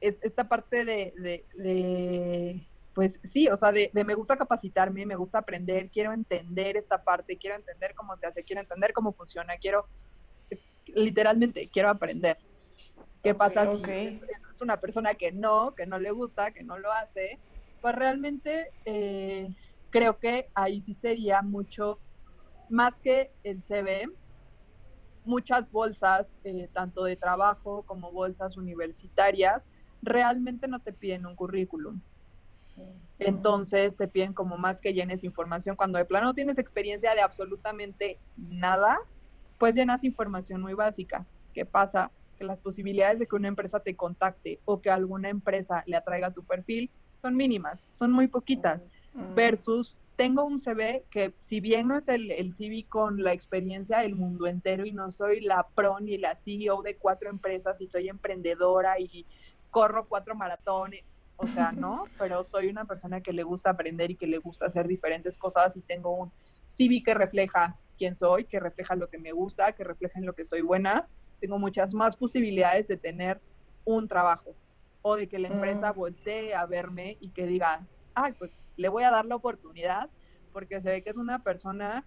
esta 0.00 0.48
parte 0.48 0.84
de, 0.84 2.66
pues 2.94 3.20
sí, 3.22 3.48
o 3.48 3.56
sea, 3.56 3.72
de, 3.72 3.90
me 3.92 4.14
gusta 4.14 4.36
capacitarme, 4.36 5.06
me 5.06 5.16
gusta 5.16 5.38
aprender, 5.38 5.90
quiero 5.90 6.12
entender 6.12 6.76
esta 6.76 7.02
parte, 7.02 7.38
quiero 7.38 7.56
entender 7.56 7.94
cómo 7.94 8.16
se 8.16 8.26
hace, 8.26 8.42
quiero 8.44 8.60
entender 8.60 8.92
cómo 8.92 9.12
funciona, 9.12 9.56
quiero, 9.56 9.88
literalmente, 10.86 11.68
quiero 11.68 11.90
aprender. 11.90 12.38
¿Qué 13.22 13.34
pasa 13.34 13.66
si 13.76 13.82
es, 13.90 14.60
una 14.60 14.80
persona 14.80 15.14
que 15.14 15.32
no, 15.32 15.74
que 15.74 15.86
no 15.86 15.98
le 15.98 16.10
gusta, 16.10 16.52
que 16.52 16.62
no 16.62 16.78
lo 16.78 16.92
hace? 16.92 17.38
Pues 17.80 17.94
realmente 17.94 18.72
eh, 18.84 19.48
creo 19.90 20.18
que 20.18 20.50
ahí 20.54 20.80
sí 20.80 20.94
sería 20.94 21.42
mucho, 21.42 22.00
más 22.68 23.00
que 23.00 23.32
el 23.44 23.62
CV, 23.62 24.08
muchas 25.24 25.70
bolsas, 25.70 26.40
eh, 26.44 26.68
tanto 26.72 27.04
de 27.04 27.16
trabajo 27.16 27.84
como 27.84 28.10
bolsas 28.12 28.56
universitarias, 28.56 29.68
realmente 30.02 30.68
no 30.68 30.80
te 30.80 30.92
piden 30.92 31.26
un 31.26 31.34
currículum. 31.34 32.00
Entonces 33.18 33.96
te 33.96 34.06
piden 34.06 34.32
como 34.32 34.56
más 34.56 34.80
que 34.80 34.94
llenes 34.94 35.24
información. 35.24 35.76
Cuando 35.76 35.98
de 35.98 36.04
plano 36.04 36.26
no 36.26 36.34
tienes 36.34 36.58
experiencia 36.58 37.14
de 37.14 37.20
absolutamente 37.20 38.18
nada, 38.36 38.98
pues 39.58 39.74
llenas 39.74 40.04
información 40.04 40.60
muy 40.60 40.74
básica. 40.74 41.26
¿Qué 41.52 41.66
pasa? 41.66 42.12
Que 42.36 42.44
las 42.44 42.60
posibilidades 42.60 43.18
de 43.18 43.26
que 43.26 43.34
una 43.34 43.48
empresa 43.48 43.80
te 43.80 43.96
contacte 43.96 44.60
o 44.64 44.80
que 44.80 44.90
alguna 44.90 45.28
empresa 45.28 45.82
le 45.86 45.96
atraiga 45.96 46.30
tu 46.30 46.44
perfil 46.44 46.90
son 47.16 47.34
mínimas, 47.34 47.88
son 47.90 48.12
muy 48.12 48.28
poquitas, 48.28 48.90
versus 49.34 49.96
tengo 50.14 50.44
un 50.44 50.58
CV 50.58 51.04
que 51.10 51.34
si 51.38 51.60
bien 51.60 51.88
no 51.88 51.96
es 51.96 52.08
el, 52.08 52.30
el 52.30 52.54
CV 52.54 52.86
con 52.88 53.22
la 53.22 53.32
experiencia 53.32 53.98
del 53.98 54.14
mundo 54.14 54.46
entero 54.46 54.84
y 54.84 54.92
no 54.92 55.10
soy 55.10 55.40
la 55.40 55.66
pro 55.74 55.98
ni 56.00 56.18
la 56.18 56.34
CEO 56.36 56.82
de 56.82 56.96
cuatro 56.96 57.30
empresas 57.30 57.80
y 57.80 57.86
soy 57.86 58.08
emprendedora 58.08 58.98
y 58.98 59.26
corro 59.70 60.06
cuatro 60.08 60.34
maratones, 60.34 61.04
o 61.36 61.46
sea, 61.46 61.72
no, 61.72 62.04
pero 62.18 62.44
soy 62.44 62.68
una 62.68 62.84
persona 62.84 63.20
que 63.20 63.32
le 63.32 63.42
gusta 63.42 63.70
aprender 63.70 64.10
y 64.10 64.16
que 64.16 64.26
le 64.26 64.38
gusta 64.38 64.66
hacer 64.66 64.86
diferentes 64.86 65.38
cosas 65.38 65.76
y 65.76 65.80
tengo 65.80 66.12
un 66.12 66.32
CV 66.68 67.02
que 67.02 67.14
refleja 67.14 67.76
quién 67.96 68.14
soy, 68.14 68.44
que 68.44 68.60
refleja 68.60 68.94
lo 68.94 69.08
que 69.08 69.18
me 69.18 69.32
gusta, 69.32 69.72
que 69.72 69.84
refleja 69.84 70.18
en 70.18 70.26
lo 70.26 70.34
que 70.34 70.44
soy 70.44 70.60
buena, 70.60 71.08
tengo 71.40 71.58
muchas 71.58 71.94
más 71.94 72.16
posibilidades 72.16 72.88
de 72.88 72.96
tener 72.96 73.40
un 73.84 74.08
trabajo 74.08 74.54
o 75.02 75.16
de 75.16 75.28
que 75.28 75.38
la 75.38 75.48
empresa 75.48 75.92
mm. 75.92 75.96
voltee 75.96 76.54
a 76.54 76.66
verme 76.66 77.16
y 77.20 77.30
que 77.30 77.46
diga, 77.46 77.86
ay, 78.14 78.32
pues 78.32 78.50
le 78.76 78.88
voy 78.88 79.04
a 79.04 79.10
dar 79.10 79.24
la 79.24 79.36
oportunidad 79.36 80.10
porque 80.52 80.80
se 80.80 80.90
ve 80.90 81.02
que 81.02 81.10
es 81.10 81.16
una 81.16 81.42
persona 81.42 82.04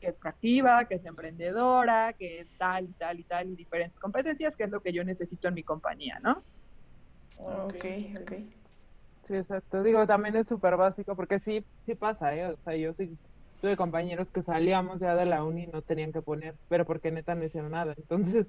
que 0.00 0.08
es 0.08 0.16
proactiva, 0.16 0.84
que 0.86 0.96
es 0.96 1.04
emprendedora, 1.06 2.12
que 2.12 2.40
es 2.40 2.50
tal 2.58 2.86
y 2.86 2.92
tal 2.92 3.20
y 3.20 3.24
tal 3.24 3.50
y 3.50 3.56
diferentes 3.56 4.00
competencias, 4.00 4.56
que 4.56 4.64
es 4.64 4.70
lo 4.70 4.82
que 4.82 4.92
yo 4.92 5.04
necesito 5.04 5.46
en 5.46 5.54
mi 5.54 5.62
compañía, 5.62 6.18
¿no? 6.20 6.42
Ok, 7.38 7.84
ok. 8.20 8.32
Sí, 9.24 9.34
exacto. 9.34 9.82
Digo, 9.82 10.06
también 10.06 10.36
es 10.36 10.48
súper 10.48 10.76
básico 10.76 11.14
porque 11.14 11.38
sí, 11.38 11.64
sí 11.86 11.94
pasa, 11.94 12.34
¿eh? 12.34 12.46
O 12.48 12.56
sea, 12.64 12.76
yo 12.76 12.92
sí 12.92 13.16
tuve 13.60 13.76
compañeros 13.76 14.32
que 14.32 14.42
salíamos 14.42 15.00
ya 15.00 15.14
de 15.14 15.24
la 15.24 15.44
uni 15.44 15.64
y 15.64 15.66
no 15.68 15.82
tenían 15.82 16.12
que 16.12 16.20
poner, 16.20 16.56
pero 16.68 16.84
porque 16.84 17.12
neta 17.12 17.36
no 17.36 17.44
hicieron 17.44 17.70
nada. 17.70 17.94
Entonces, 17.96 18.46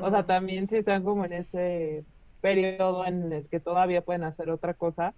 o 0.00 0.10
sea, 0.10 0.22
mm. 0.22 0.26
también 0.26 0.68
sí 0.68 0.78
están 0.78 1.04
como 1.04 1.26
en 1.26 1.34
ese 1.34 2.04
periodo 2.40 3.04
en 3.04 3.30
el 3.30 3.48
que 3.48 3.60
todavía 3.60 4.00
pueden 4.00 4.24
hacer 4.24 4.48
otra 4.48 4.72
cosa. 4.72 5.14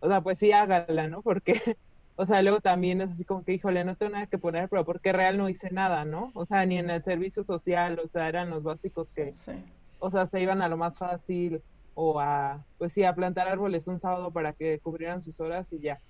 O 0.00 0.08
sea, 0.08 0.20
pues 0.20 0.38
sí 0.38 0.50
hágala, 0.50 1.06
¿no? 1.06 1.22
Porque, 1.22 1.54
o 2.16 2.26
sea, 2.26 2.42
luego 2.42 2.60
también 2.60 3.00
es 3.00 3.12
así 3.12 3.24
como 3.24 3.44
que, 3.44 3.52
híjole, 3.52 3.84
no 3.84 3.94
tengo 3.94 4.12
nada 4.12 4.26
que 4.26 4.38
poner, 4.38 4.68
pero 4.68 4.84
porque 4.84 5.12
real 5.12 5.38
no 5.38 5.48
hice 5.48 5.70
nada, 5.70 6.04
¿no? 6.04 6.32
O 6.34 6.44
sea, 6.44 6.66
ni 6.66 6.78
en 6.78 6.90
el 6.90 7.02
servicio 7.04 7.44
social, 7.44 8.00
o 8.04 8.08
sea, 8.08 8.28
eran 8.28 8.50
los 8.50 8.64
básicos 8.64 9.14
que, 9.14 9.32
o 10.00 10.10
sea, 10.10 10.26
se 10.26 10.40
iban 10.40 10.60
a 10.60 10.68
lo 10.68 10.76
más 10.76 10.98
fácil 10.98 11.62
o 12.00 12.20
a, 12.20 12.64
pues 12.78 12.92
sí, 12.92 13.02
a 13.02 13.12
plantar 13.12 13.48
árboles 13.48 13.88
un 13.88 13.98
sábado 13.98 14.30
para 14.30 14.52
que 14.52 14.78
cubrieran 14.78 15.20
sus 15.20 15.40
horas 15.40 15.72
y 15.72 15.80
ya. 15.80 16.00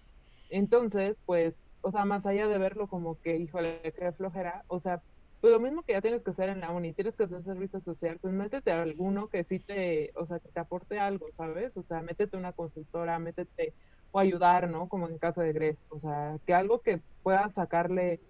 Entonces, 0.50 1.16
pues, 1.24 1.62
o 1.80 1.90
sea, 1.90 2.04
más 2.04 2.26
allá 2.26 2.46
de 2.46 2.58
verlo 2.58 2.88
como 2.88 3.18
que, 3.22 3.38
híjole, 3.38 3.80
qué 3.98 4.12
flojera, 4.12 4.64
o 4.68 4.80
sea, 4.80 5.00
pues 5.40 5.50
lo 5.50 5.60
mismo 5.60 5.82
que 5.84 5.94
ya 5.94 6.02
tienes 6.02 6.22
que 6.22 6.30
hacer 6.30 6.50
en 6.50 6.60
la 6.60 6.72
uni, 6.72 6.92
tienes 6.92 7.16
que 7.16 7.24
hacer 7.24 7.42
servicio 7.42 7.80
social, 7.80 8.18
pues 8.20 8.34
métete 8.34 8.70
a 8.70 8.82
alguno 8.82 9.28
que 9.28 9.44
sí 9.44 9.60
te, 9.60 10.12
o 10.14 10.26
sea, 10.26 10.40
que 10.40 10.50
te 10.50 10.60
aporte 10.60 10.98
algo, 10.98 11.26
¿sabes? 11.38 11.74
O 11.78 11.82
sea, 11.82 12.02
métete 12.02 12.36
una 12.36 12.52
consultora, 12.52 13.18
métete 13.18 13.72
o 14.10 14.18
ayudar, 14.18 14.68
¿no? 14.68 14.90
Como 14.90 15.08
en 15.08 15.16
caso 15.16 15.40
de 15.40 15.54
Gres, 15.54 15.86
o 15.88 16.00
sea, 16.00 16.36
que 16.46 16.52
algo 16.52 16.82
que 16.82 17.00
pueda 17.22 17.48
sacarle, 17.48 18.20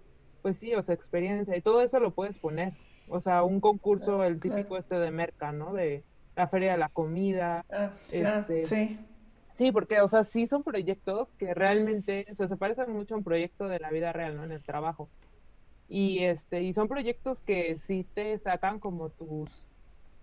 pues 0.41 0.55
sí, 0.55 0.73
o 0.75 0.81
sea, 0.81 0.95
experiencia 0.95 1.57
y 1.57 1.61
todo 1.61 1.81
eso 1.81 1.99
lo 1.99 2.11
puedes 2.11 2.39
poner. 2.39 2.71
O 3.09 3.19
sea, 3.19 3.43
un 3.43 3.59
concurso, 3.59 4.23
el 4.23 4.39
típico 4.39 4.77
este 4.77 4.97
de 4.97 5.11
merca, 5.11 5.51
¿no? 5.51 5.73
De, 5.73 6.05
la 6.39 6.47
Feria 6.47 6.71
de 6.71 6.77
la 6.77 6.87
Comida. 6.87 7.65
Ah, 7.69 7.91
este, 8.09 8.63
sí. 8.63 8.97
Sí, 9.55 9.73
porque, 9.73 9.99
o 9.99 10.07
sea, 10.07 10.23
sí 10.23 10.47
son 10.47 10.63
proyectos 10.63 11.33
que 11.33 11.53
realmente, 11.53 12.25
o 12.31 12.35
sea, 12.35 12.47
se 12.47 12.55
parecen 12.55 12.93
mucho 12.93 13.13
a 13.13 13.17
un 13.17 13.25
proyecto 13.25 13.67
de 13.67 13.77
la 13.77 13.89
vida 13.89 14.13
real, 14.13 14.37
¿no? 14.37 14.45
En 14.45 14.53
el 14.53 14.63
trabajo. 14.63 15.09
Y, 15.89 16.23
este, 16.23 16.63
y 16.63 16.71
son 16.71 16.87
proyectos 16.87 17.41
que 17.41 17.77
sí 17.77 18.05
te 18.13 18.37
sacan 18.37 18.79
como 18.79 19.09
tus, 19.09 19.49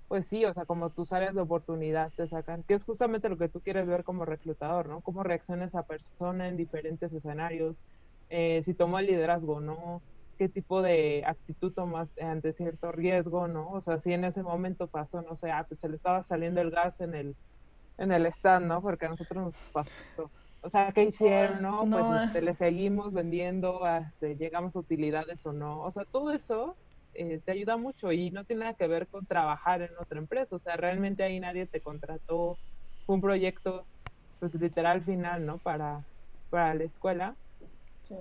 pues 0.09 0.27
sí, 0.27 0.47
o 0.47 0.55
sea, 0.55 0.65
como 0.65 0.89
tus 0.89 1.13
áreas 1.13 1.35
de 1.35 1.43
oportunidad 1.43 2.11
te 2.17 2.27
sacan, 2.29 2.63
que 2.63 2.73
es 2.73 2.85
justamente 2.85 3.29
lo 3.29 3.37
que 3.37 3.51
tú 3.51 3.61
quieres 3.61 3.87
ver 3.87 4.03
como 4.03 4.25
reclutador, 4.25 4.89
¿no? 4.89 5.03
Cómo 5.03 5.23
reacciona 5.23 5.67
esa 5.67 5.83
persona 5.83 6.49
en 6.49 6.57
diferentes 6.57 7.13
escenarios, 7.13 7.77
eh, 8.31 8.63
si 8.65 8.73
tomó 8.73 8.99
el 9.01 9.07
liderazgo, 9.07 9.61
¿no? 9.61 10.01
Qué 10.37 10.49
tipo 10.49 10.83
de 10.83 11.23
actitud 11.27 11.73
tomas 11.73 12.09
ante 12.19 12.53
cierto 12.53 12.93
riesgo, 12.93 13.49
¿no? 13.49 13.71
O 13.71 13.81
sea, 13.81 13.99
si 13.99 14.13
en 14.13 14.25
ese 14.25 14.43
momento 14.43 14.89
pasó, 14.89 15.23
no 15.23 15.37
sé, 15.37 15.51
ah, 15.51 15.65
pues 15.69 15.81
se 15.81 15.89
le 15.89 15.97
estaba 15.97 16.23
saliendo 16.23 16.61
el 16.61 16.71
gas 16.71 17.01
en 17.01 17.15
el, 17.15 17.37
en 17.99 18.13
el 18.13 18.27
stand, 18.27 18.67
¿no? 18.67 18.81
Porque 18.83 19.07
a 19.07 19.11
nosotros 19.11 19.45
nos 19.45 19.57
pasó. 19.73 20.31
O 20.63 20.71
sea, 20.71 20.93
¿qué 20.93 21.05
hicieron, 21.05 21.63
no? 21.63 21.87
Pues 21.89 22.27
este, 22.27 22.43
le 22.43 22.55
seguimos 22.55 23.13
vendiendo, 23.13 23.83
este, 23.87 24.37
llegamos 24.37 24.75
a 24.75 24.81
utilidades 24.81 25.45
o 25.47 25.53
no. 25.53 25.81
O 25.83 25.93
sea, 25.93 26.05
todo 26.11 26.33
eso 26.33 26.77
eh, 27.15 27.41
te 27.45 27.53
ayuda 27.53 27.77
mucho 27.77 28.13
y 28.13 28.31
no 28.31 28.45
tiene 28.45 28.61
nada 28.61 28.75
que 28.75 28.89
ver 28.89 29.09
con 29.09 29.27
trabajar 29.27 29.83
en 29.83 29.97
otra 29.99 30.19
empresa. 30.19 30.57
O 30.57 30.59
sea, 30.59 30.77
realmente 30.77 31.23
ahí 31.23 31.41
nadie 31.41 31.67
te 31.67 31.81
contrató. 31.81 32.59
Fue 33.05 33.15
un 33.15 33.21
proyecto, 33.21 33.87
pues 34.41 34.55
literal 34.55 35.03
final, 35.05 35.47
¿no? 35.47 35.59
Para, 35.59 36.05
para 36.51 36.75
la 36.75 36.85
escuela 36.85 37.37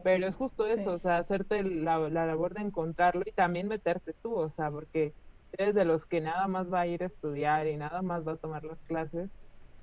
pero 0.03 0.27
es 0.27 0.35
justo 0.35 0.65
eso, 0.65 0.93
o 0.93 0.99
sea, 0.99 1.17
hacerte 1.17 1.63
la, 1.63 1.97
la, 2.09 2.25
labor 2.25 2.53
de 2.53 2.61
encontrarlo 2.61 3.23
y 3.25 3.31
también 3.31 3.67
meterte 3.67 4.13
tú, 4.21 4.35
o 4.35 4.49
sea, 4.49 4.71
porque 4.71 5.13
eres 5.53 5.75
de 5.75 5.85
los 5.85 6.05
que 6.05 6.21
nada 6.21 6.47
más 6.47 6.71
va 6.71 6.81
a 6.81 6.87
ir 6.87 7.03
a 7.03 7.07
estudiar 7.07 7.67
y 7.67 7.77
nada 7.77 8.01
más 8.01 8.27
va 8.27 8.33
a 8.33 8.37
tomar 8.37 8.63
las 8.63 8.79
clases, 8.87 9.29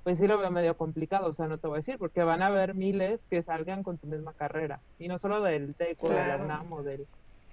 pues 0.03 0.19
sí 0.19 0.27
lo 0.27 0.37
veo 0.37 0.51
medio 0.51 0.75
complicado, 0.75 1.27
o 1.27 1.33
sea, 1.33 1.47
no 1.47 1.57
te 1.57 1.67
voy 1.67 1.77
a 1.77 1.77
decir, 1.77 1.97
porque 1.97 2.23
van 2.23 2.41
a 2.41 2.47
haber 2.47 2.75
miles 2.75 3.21
que 3.29 3.41
salgan 3.43 3.83
con 3.83 3.97
tu 3.97 4.07
misma 4.07 4.33
carrera, 4.33 4.81
y 4.99 5.07
no 5.07 5.17
solo 5.17 5.41
del 5.41 5.75
TECO, 5.75 6.09
del 6.09 6.31
ANAM 6.31 6.71
o 6.73 6.83
del... 6.83 7.07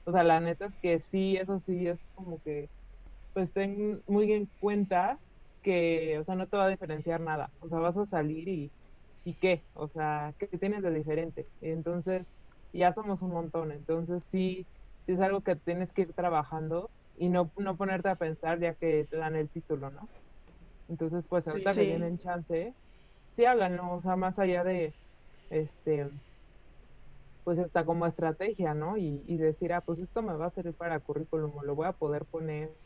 O 0.06 0.12
sea, 0.12 0.24
la 0.24 0.40
neta 0.40 0.66
es 0.66 0.74
que 0.76 0.98
sí, 0.98 1.36
eso 1.36 1.60
sí 1.60 1.86
es 1.86 2.08
como 2.14 2.42
que, 2.42 2.68
pues 3.34 3.52
ten 3.52 4.02
muy 4.08 4.32
en 4.32 4.48
cuenta 4.58 5.18
que, 5.62 6.18
o 6.18 6.24
sea, 6.24 6.34
no 6.34 6.46
te 6.46 6.56
va 6.56 6.64
a 6.64 6.68
diferenciar 6.68 7.20
nada, 7.20 7.50
o 7.60 7.68
sea, 7.68 7.78
vas 7.78 7.96
a 7.96 8.06
salir 8.06 8.48
y 8.48 8.70
¿y 9.24 9.36
qué? 9.36 9.66
O 9.74 9.88
sea, 9.88 10.34
¿qué 10.38 10.46
tienes 10.58 10.82
de 10.82 10.92
diferente? 10.92 11.48
Entonces, 11.60 12.26
ya 12.72 12.92
somos 12.92 13.22
un 13.22 13.30
montón, 13.32 13.72
entonces 13.72 14.24
sí, 14.24 14.68
sí 15.06 15.12
es 15.12 15.20
algo 15.20 15.42
que 15.42 15.56
tienes 15.56 15.92
que 15.92 16.02
ir 16.02 16.14
trabajando 16.14 16.90
y 17.16 17.28
no, 17.28 17.52
no 17.56 17.76
ponerte 17.76 18.08
a 18.08 18.16
pensar 18.16 18.60
ya 18.60 18.74
que 18.74 19.06
te 19.10 19.16
dan 19.16 19.36
el 19.36 19.50
título, 19.50 19.90
¿no? 19.90 20.10
Entonces, 20.88 21.26
pues 21.28 21.46
ahorita 21.48 21.74
que 21.74 21.84
tienen 21.86 22.18
chance, 22.18 22.74
sí 23.32 23.44
háganlo, 23.44 23.92
o 23.94 24.02
sea, 24.02 24.16
más 24.16 24.38
allá 24.38 24.64
de, 24.64 24.96
este, 25.50 26.10
pues 27.44 27.58
hasta 27.58 27.84
como 27.84 28.06
estrategia, 28.06 28.74
¿no? 28.74 28.96
Y, 28.96 29.22
y 29.26 29.36
decir, 29.38 29.72
ah, 29.72 29.80
pues 29.82 29.98
esto 29.98 30.22
me 30.22 30.34
va 30.34 30.46
a 30.46 30.50
servir 30.50 30.74
para 30.76 31.00
currículum, 31.00 31.56
o 31.56 31.62
lo 31.64 31.74
voy 31.74 31.86
a 31.86 31.92
poder 31.92 32.26
poner, 32.26 32.76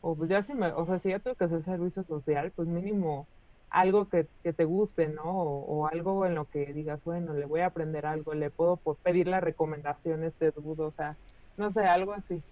o 0.00 0.16
pues 0.16 0.30
ya 0.30 0.42
si 0.42 0.54
me, 0.54 0.68
o 0.72 0.86
sea, 0.86 0.98
si 0.98 1.10
ya 1.10 1.20
tengo 1.20 1.36
que 1.36 1.44
hacer 1.44 1.62
servicio 1.62 2.04
social, 2.04 2.52
pues 2.54 2.68
mínimo 2.68 3.28
algo 3.70 4.08
que, 4.08 4.24
te 4.24 4.64
guste, 4.64 5.08
¿no? 5.08 5.24
O, 5.24 5.86
algo 5.86 6.26
en 6.26 6.34
lo 6.34 6.48
que 6.48 6.72
digas, 6.72 7.02
bueno, 7.04 7.34
le 7.34 7.46
voy 7.46 7.60
a 7.60 7.66
aprender 7.66 8.06
algo, 8.06 8.34
le 8.34 8.50
puedo 8.50 8.76
pedir 9.02 9.26
las 9.28 9.42
recomendaciones 9.42 10.38
de 10.38 10.50
dudo, 10.52 10.86
o 10.86 10.90
sea, 10.90 11.16
no 11.56 11.70
sé, 11.70 11.80
algo 11.80 12.12
así. 12.12 12.42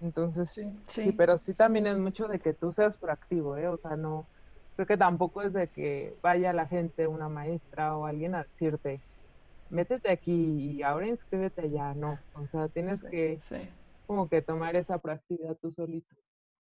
Entonces, 0.00 0.50
Sí, 0.50 0.62
sí. 0.86 1.02
sí. 1.04 1.12
pero 1.12 1.38
sí 1.38 1.54
también 1.54 1.86
es 1.86 1.98
mucho 1.98 2.26
de 2.26 2.40
que 2.40 2.52
tú 2.52 2.72
seas 2.72 2.96
proactivo, 2.98 3.56
¿eh? 3.56 3.68
O 3.68 3.76
sea, 3.76 3.96
no, 3.96 4.26
creo 4.74 4.86
que 4.86 4.96
tampoco 4.96 5.42
es 5.42 5.52
de 5.52 5.68
que 5.68 6.16
vaya 6.22 6.52
la 6.52 6.66
gente, 6.66 7.06
una 7.06 7.28
maestra 7.28 7.96
o 7.96 8.06
alguien 8.06 8.34
a 8.34 8.44
decirte, 8.44 9.00
métete 9.70 10.10
aquí 10.10 10.32
y 10.76 10.82
ahora 10.82 11.06
inscríbete 11.06 11.62
allá, 11.62 11.94
no. 11.94 12.18
O 12.34 12.46
sea, 12.48 12.68
tienes 12.68 13.00
Sí, 13.00 13.08
que 13.10 13.38
como 14.06 14.28
que 14.28 14.42
tomar 14.42 14.76
esa 14.76 14.98
proactividad 14.98 15.56
tú 15.56 15.70
solito. 15.70 16.14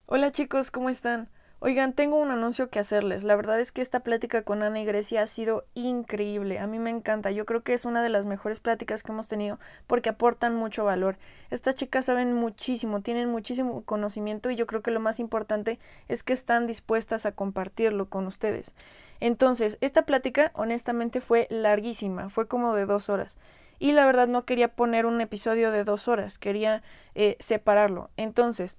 Hola 0.05 0.31
chicos, 0.31 0.71
¿cómo 0.71 0.89
están? 0.89 1.29
Oigan, 1.61 1.91
tengo 1.91 2.15
un 2.15 2.31
anuncio 2.31 2.69
que 2.69 2.79
hacerles. 2.79 3.23
La 3.23 3.35
verdad 3.35 3.59
es 3.59 3.73
que 3.73 3.81
esta 3.81 3.99
plática 3.99 4.43
con 4.43 4.63
Ana 4.63 4.79
y 4.79 4.85
Grecia 4.85 5.21
ha 5.21 5.27
sido 5.27 5.65
increíble. 5.73 6.57
A 6.57 6.67
mí 6.67 6.79
me 6.79 6.89
encanta. 6.89 7.31
Yo 7.31 7.45
creo 7.45 7.63
que 7.63 7.73
es 7.73 7.83
una 7.83 8.01
de 8.01 8.07
las 8.07 8.25
mejores 8.25 8.61
pláticas 8.61 9.03
que 9.03 9.11
hemos 9.11 9.27
tenido 9.27 9.59
porque 9.85 10.07
aportan 10.07 10.55
mucho 10.55 10.85
valor. 10.85 11.17
Estas 11.49 11.75
chicas 11.75 12.05
saben 12.05 12.33
muchísimo, 12.33 13.01
tienen 13.01 13.29
muchísimo 13.29 13.83
conocimiento 13.83 14.49
y 14.49 14.55
yo 14.55 14.67
creo 14.67 14.81
que 14.81 14.91
lo 14.91 15.01
más 15.01 15.19
importante 15.19 15.79
es 16.07 16.23
que 16.23 16.31
están 16.31 16.65
dispuestas 16.65 17.25
a 17.25 17.33
compartirlo 17.33 18.07
con 18.07 18.25
ustedes. 18.25 18.73
Entonces, 19.19 19.77
esta 19.81 20.03
plática 20.03 20.51
honestamente 20.53 21.19
fue 21.19 21.45
larguísima, 21.49 22.29
fue 22.29 22.47
como 22.47 22.73
de 22.73 22.85
dos 22.85 23.09
horas. 23.09 23.37
Y 23.79 23.91
la 23.91 24.05
verdad 24.05 24.29
no 24.29 24.45
quería 24.45 24.69
poner 24.69 25.05
un 25.05 25.19
episodio 25.19 25.71
de 25.71 25.83
dos 25.83 26.07
horas, 26.07 26.37
quería 26.37 26.83
eh, 27.15 27.35
separarlo. 27.39 28.11
Entonces, 28.15 28.77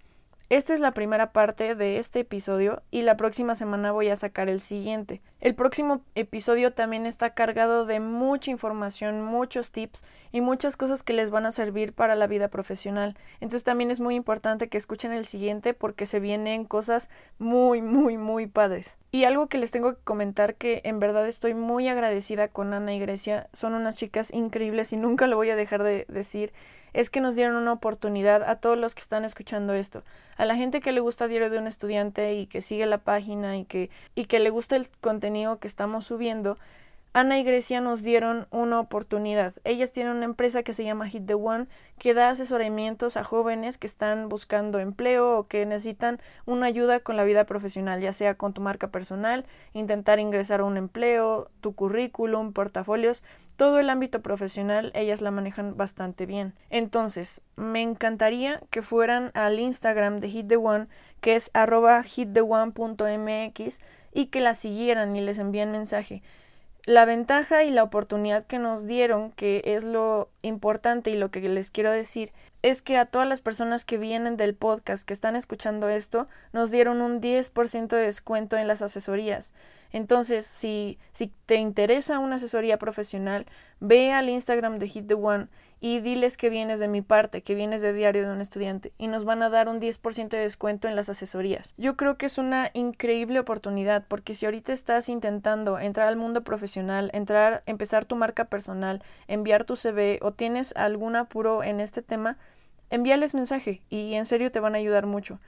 esta 0.51 0.75
es 0.75 0.81
la 0.81 0.91
primera 0.91 1.33
parte 1.33 1.77
de 1.77 1.99
este 1.99 2.21
episodio 2.21 2.83
y 2.91 3.03
la 3.03 3.17
próxima 3.17 3.55
semana 3.55 3.93
voy 3.93 4.09
a 4.09 4.17
sacar 4.17 4.49
el 4.49 4.61
siguiente. 4.61 5.23
El 5.41 5.55
próximo 5.55 6.03
episodio 6.15 6.75
también 6.75 7.07
está 7.07 7.31
cargado 7.31 7.87
de 7.87 7.99
mucha 7.99 8.51
información, 8.51 9.25
muchos 9.25 9.71
tips 9.71 10.05
y 10.33 10.43
muchas 10.43 10.77
cosas 10.77 11.03
que 11.03 11.15
les 11.15 11.31
van 11.31 11.47
a 11.47 11.53
servir 11.53 11.95
para 11.95 12.15
la 12.15 12.27
vida 12.27 12.49
profesional. 12.49 13.17
Entonces 13.37 13.65
también 13.65 13.91
es 13.91 14.01
muy 14.01 14.17
importante 14.17 14.69
que 14.69 14.77
escuchen 14.77 15.13
el 15.13 15.25
siguiente 15.25 15.73
porque 15.73 16.05
se 16.05 16.21
vienen 16.21 16.67
cosas 16.67 17.09
muy, 17.39 17.81
muy, 17.81 18.19
muy 18.19 18.49
padres. 18.49 18.99
Y 19.13 19.25
algo 19.25 19.47
que 19.47 19.57
les 19.57 19.71
tengo 19.71 19.95
que 19.95 20.03
comentar 20.05 20.57
que 20.57 20.83
en 20.85 21.01
verdad 21.01 21.27
estoy 21.27 21.55
muy 21.55 21.89
agradecida 21.89 22.49
con 22.49 22.75
Ana 22.75 22.95
y 22.95 23.01
Grecia. 23.01 23.49
Son 23.55 23.73
unas 23.73 23.97
chicas 23.97 24.31
increíbles 24.35 24.93
y 24.93 24.99
nunca 24.99 25.27
lo 25.27 25.37
voy 25.37 25.49
a 25.49 25.57
dejar 25.57 25.83
de 25.83 26.05
decir 26.09 26.53
es 26.93 27.11
que 27.11 27.21
nos 27.21 27.37
dieron 27.37 27.57
una 27.57 27.73
oportunidad 27.73 28.43
a 28.43 28.57
todos 28.57 28.79
los 28.79 28.95
que 28.95 29.01
están 29.01 29.25
escuchando 29.25 29.75
esto, 29.75 30.03
a 30.37 30.45
la 30.45 30.57
gente 30.57 30.81
que 30.81 30.93
le 30.93 31.01
gusta 31.01 31.29
Diario 31.29 31.51
de 31.51 31.59
un 31.59 31.67
Estudiante 31.67 32.35
y 32.35 32.47
que 32.47 32.63
sigue 32.63 32.87
la 32.87 32.99
página 32.99 33.59
y 33.59 33.65
que, 33.65 33.91
y 34.15 34.25
que 34.25 34.41
le 34.41 34.51
gusta 34.51 34.77
el 34.77 34.89
contenido 35.01 35.30
que 35.61 35.69
estamos 35.69 36.07
subiendo, 36.07 36.59
Ana 37.13 37.39
y 37.39 37.45
Grecia 37.45 37.81
nos 37.81 38.03
dieron 38.03 38.47
una 38.51 38.79
oportunidad. 38.79 39.55
Ellas 39.65 39.91
tienen 39.91 40.17
una 40.17 40.25
empresa 40.25 40.63
que 40.63 40.75
se 40.75 40.85
llama 40.85 41.09
Hit 41.09 41.27
the 41.27 41.35
One 41.35 41.67
que 41.99 42.15
da 42.15 42.31
asesoramientos 42.31 43.17
a 43.17 43.25
jóvenes 43.25 43.79
que 43.79 43.87
están 43.87 44.29
buscando 44.29 44.79
empleo 44.79 45.39
o 45.39 45.47
que 45.49 45.67
necesitan 45.67 46.21
una 46.47 46.67
ayuda 46.67 47.01
con 47.01 47.17
la 47.17 47.25
vida 47.25 47.45
profesional, 47.45 48.01
ya 48.01 48.13
sea 48.13 48.35
con 48.35 48.53
tu 48.53 48.61
marca 48.61 48.89
personal, 48.89 49.45
intentar 49.73 50.21
ingresar 50.21 50.61
a 50.61 50.65
un 50.65 50.77
empleo, 50.77 51.51
tu 51.61 51.75
currículum, 51.75 52.53
portafolios, 52.53 53.25
todo 53.57 53.79
el 53.79 53.91
ámbito 53.91 54.23
profesional, 54.23 54.91
ellas 54.95 55.21
la 55.21 55.31
manejan 55.31 55.77
bastante 55.77 56.25
bien. 56.25 56.55
Entonces, 56.71 57.43
me 57.57 57.83
encantaría 57.83 58.63
que 58.71 58.81
fueran 58.81 59.33
al 59.35 59.59
Instagram 59.61 60.21
de 60.21 60.31
Hit 60.31 60.47
the 60.49 60.57
One, 60.57 60.87
que 61.21 61.35
es 61.37 61.51
arroba 61.53 62.03
hittheone.mx, 62.03 63.81
y 64.13 64.27
que 64.27 64.41
la 64.41 64.55
siguieran 64.55 65.15
y 65.17 65.21
les 65.21 65.39
envíen 65.39 65.73
mensaje. 65.73 66.23
La 66.87 67.05
ventaja 67.05 67.63
y 67.65 67.71
la 67.71 67.83
oportunidad 67.83 68.47
que 68.47 68.59
nos 68.59 68.87
dieron, 68.87 69.33
que 69.33 69.63
es 69.65 69.85
lo 69.85 70.31
importante 70.43 71.11
y 71.11 71.17
lo 71.17 71.31
que 71.31 71.41
les 71.41 71.71
quiero 71.71 71.93
decir, 71.93 72.33
es 72.63 72.81
que 72.83 72.97
a 72.97 73.07
todas 73.07 73.29
las 73.29 73.41
personas 73.41 73.85
que 73.85 73.99
vienen 73.99 74.37
del 74.37 74.55
podcast, 74.55 75.07
que 75.07 75.13
están 75.13 75.37
escuchando 75.37 75.89
esto, 75.89 76.27
nos 76.53 76.71
dieron 76.71 77.03
un 77.03 77.21
10% 77.21 77.89
de 77.89 78.03
descuento 78.03 78.57
en 78.57 78.67
las 78.67 78.83
asesorías. 78.83 79.53
Entonces, 79.93 80.47
si, 80.47 80.99
si 81.13 81.33
te 81.47 81.57
interesa 81.57 82.19
una 82.19 82.37
asesoría 82.37 82.79
profesional, 82.79 83.47
ve 83.81 84.13
al 84.13 84.29
Instagram 84.29 84.79
de 84.79 84.89
Hit 84.89 85.07
the 85.07 85.15
One 85.15 85.49
y 85.81 86.01
diles 86.01 86.37
que 86.37 86.51
vienes 86.51 86.79
de 86.79 86.89
mi 86.89 87.01
parte, 87.01 87.43
que 87.43 87.55
vienes 87.55 87.81
de 87.81 87.93
Diario 87.93 88.27
de 88.27 88.33
un 88.33 88.41
Estudiante 88.41 88.93
y 88.99 89.09
nos 89.09 89.25
van 89.25 89.43
a 89.43 89.49
dar 89.49 89.69
un 89.69 89.81
10% 89.81 90.29
de 90.29 90.39
descuento 90.39 90.89
en 90.89 90.95
las 90.95 91.09
asesorías. 91.09 91.75
Yo 91.79 91.97
creo 91.97 92.19
que 92.19 92.27
es 92.27 92.39
una 92.39 92.71
increíble 92.75 93.41
oportunidad 93.41 94.05
porque 94.07 94.35
si 94.35 94.45
ahorita 94.45 94.73
estás 94.73 95.09
intentando 95.09 95.79
entrar 95.79 96.09
al 96.09 96.17
mundo 96.17 96.45
profesional, 96.45 97.11
entrar, 97.15 97.63
empezar 97.67 98.05
tu 98.05 98.15
marca 98.15 98.45
personal, 98.45 99.03
enviar 99.27 99.65
tu 99.65 99.77
CV 99.77 100.19
o 100.23 100.33
tienes 100.33 100.75
algún 100.77 101.17
apuro 101.17 101.65
en 101.65 101.81
este 101.81 102.03
tema, 102.03 102.37
envíales 102.91 103.35
mensaje 103.35 103.83
y 103.89 104.15
en 104.15 104.27
serio 104.27 104.53
te 104.53 104.61
van 104.61 104.75
a 104.75 104.79
ayudar 104.79 105.07
mucho. 105.07 105.41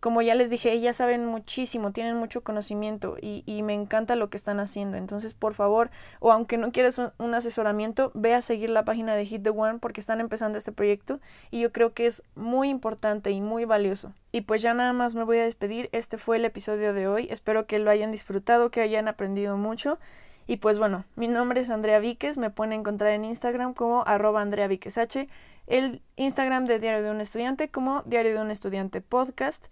Como 0.00 0.22
ya 0.22 0.34
les 0.34 0.50
dije, 0.50 0.72
ellas 0.72 0.96
saben 0.96 1.26
muchísimo, 1.26 1.92
tienen 1.92 2.16
mucho 2.16 2.42
conocimiento 2.42 3.16
y, 3.20 3.42
me 3.62 3.74
encanta 3.74 4.14
lo 4.14 4.30
que 4.30 4.36
están 4.36 4.60
haciendo. 4.60 4.96
Entonces, 4.96 5.34
por 5.34 5.54
favor, 5.54 5.90
o 6.20 6.32
aunque 6.32 6.58
no 6.58 6.70
quieras 6.70 6.98
un, 6.98 7.10
un, 7.18 7.34
asesoramiento, 7.34 8.12
ve 8.14 8.34
a 8.34 8.42
seguir 8.42 8.70
la 8.70 8.84
página 8.84 9.14
de 9.14 9.26
Hit 9.26 9.42
the 9.42 9.50
One 9.50 9.78
porque 9.78 10.00
están 10.00 10.20
empezando 10.20 10.58
este 10.58 10.72
proyecto 10.72 11.18
y 11.50 11.60
yo 11.60 11.72
creo 11.72 11.92
que 11.92 12.06
es 12.06 12.22
muy 12.34 12.68
importante 12.68 13.30
y 13.30 13.40
muy 13.40 13.64
valioso. 13.64 14.12
Y 14.32 14.42
pues 14.42 14.62
ya 14.62 14.74
nada 14.74 14.92
más 14.92 15.14
me 15.14 15.24
voy 15.24 15.38
a 15.38 15.44
despedir. 15.44 15.88
Este 15.92 16.18
fue 16.18 16.36
el 16.36 16.44
episodio 16.44 16.92
de 16.92 17.08
hoy. 17.08 17.26
Espero 17.30 17.66
que 17.66 17.78
lo 17.78 17.90
hayan 17.90 18.12
disfrutado, 18.12 18.70
que 18.70 18.82
hayan 18.82 19.08
aprendido 19.08 19.56
mucho. 19.56 19.98
Y 20.46 20.58
pues 20.58 20.78
bueno, 20.78 21.04
mi 21.16 21.26
nombre 21.26 21.60
es 21.60 21.70
Andrea 21.70 21.98
Víquez, 21.98 22.38
me 22.38 22.50
pueden 22.50 22.72
encontrar 22.72 23.12
en 23.12 23.24
Instagram 23.24 23.74
como 23.74 24.04
arroba 24.06 24.42
Andrea 24.42 24.68
Víquez 24.68 24.96
H, 24.96 25.28
el 25.66 26.02
Instagram 26.16 26.66
de 26.66 26.78
Diario 26.78 27.02
de 27.02 27.10
un 27.10 27.20
Estudiante 27.20 27.68
como 27.68 28.02
Diario 28.06 28.34
de 28.34 28.40
un 28.40 28.50
Estudiante 28.50 29.00
Podcast. 29.00 29.66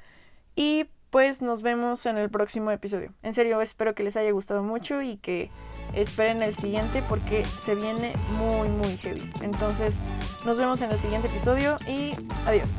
Y 0.56 0.86
pues 1.10 1.42
nos 1.42 1.62
vemos 1.62 2.06
en 2.06 2.16
el 2.16 2.28
próximo 2.28 2.72
episodio. 2.72 3.12
En 3.22 3.34
serio, 3.34 3.60
espero 3.60 3.94
que 3.94 4.02
les 4.02 4.16
haya 4.16 4.32
gustado 4.32 4.64
mucho 4.64 5.00
y 5.00 5.16
que 5.16 5.48
esperen 5.94 6.42
el 6.42 6.54
siguiente 6.54 7.04
porque 7.08 7.44
se 7.44 7.76
viene 7.76 8.14
muy, 8.38 8.68
muy 8.68 8.96
heavy. 8.96 9.30
Entonces, 9.40 9.98
nos 10.44 10.58
vemos 10.58 10.80
en 10.82 10.90
el 10.90 10.98
siguiente 10.98 11.28
episodio 11.28 11.76
y 11.88 12.10
adiós. 12.46 12.72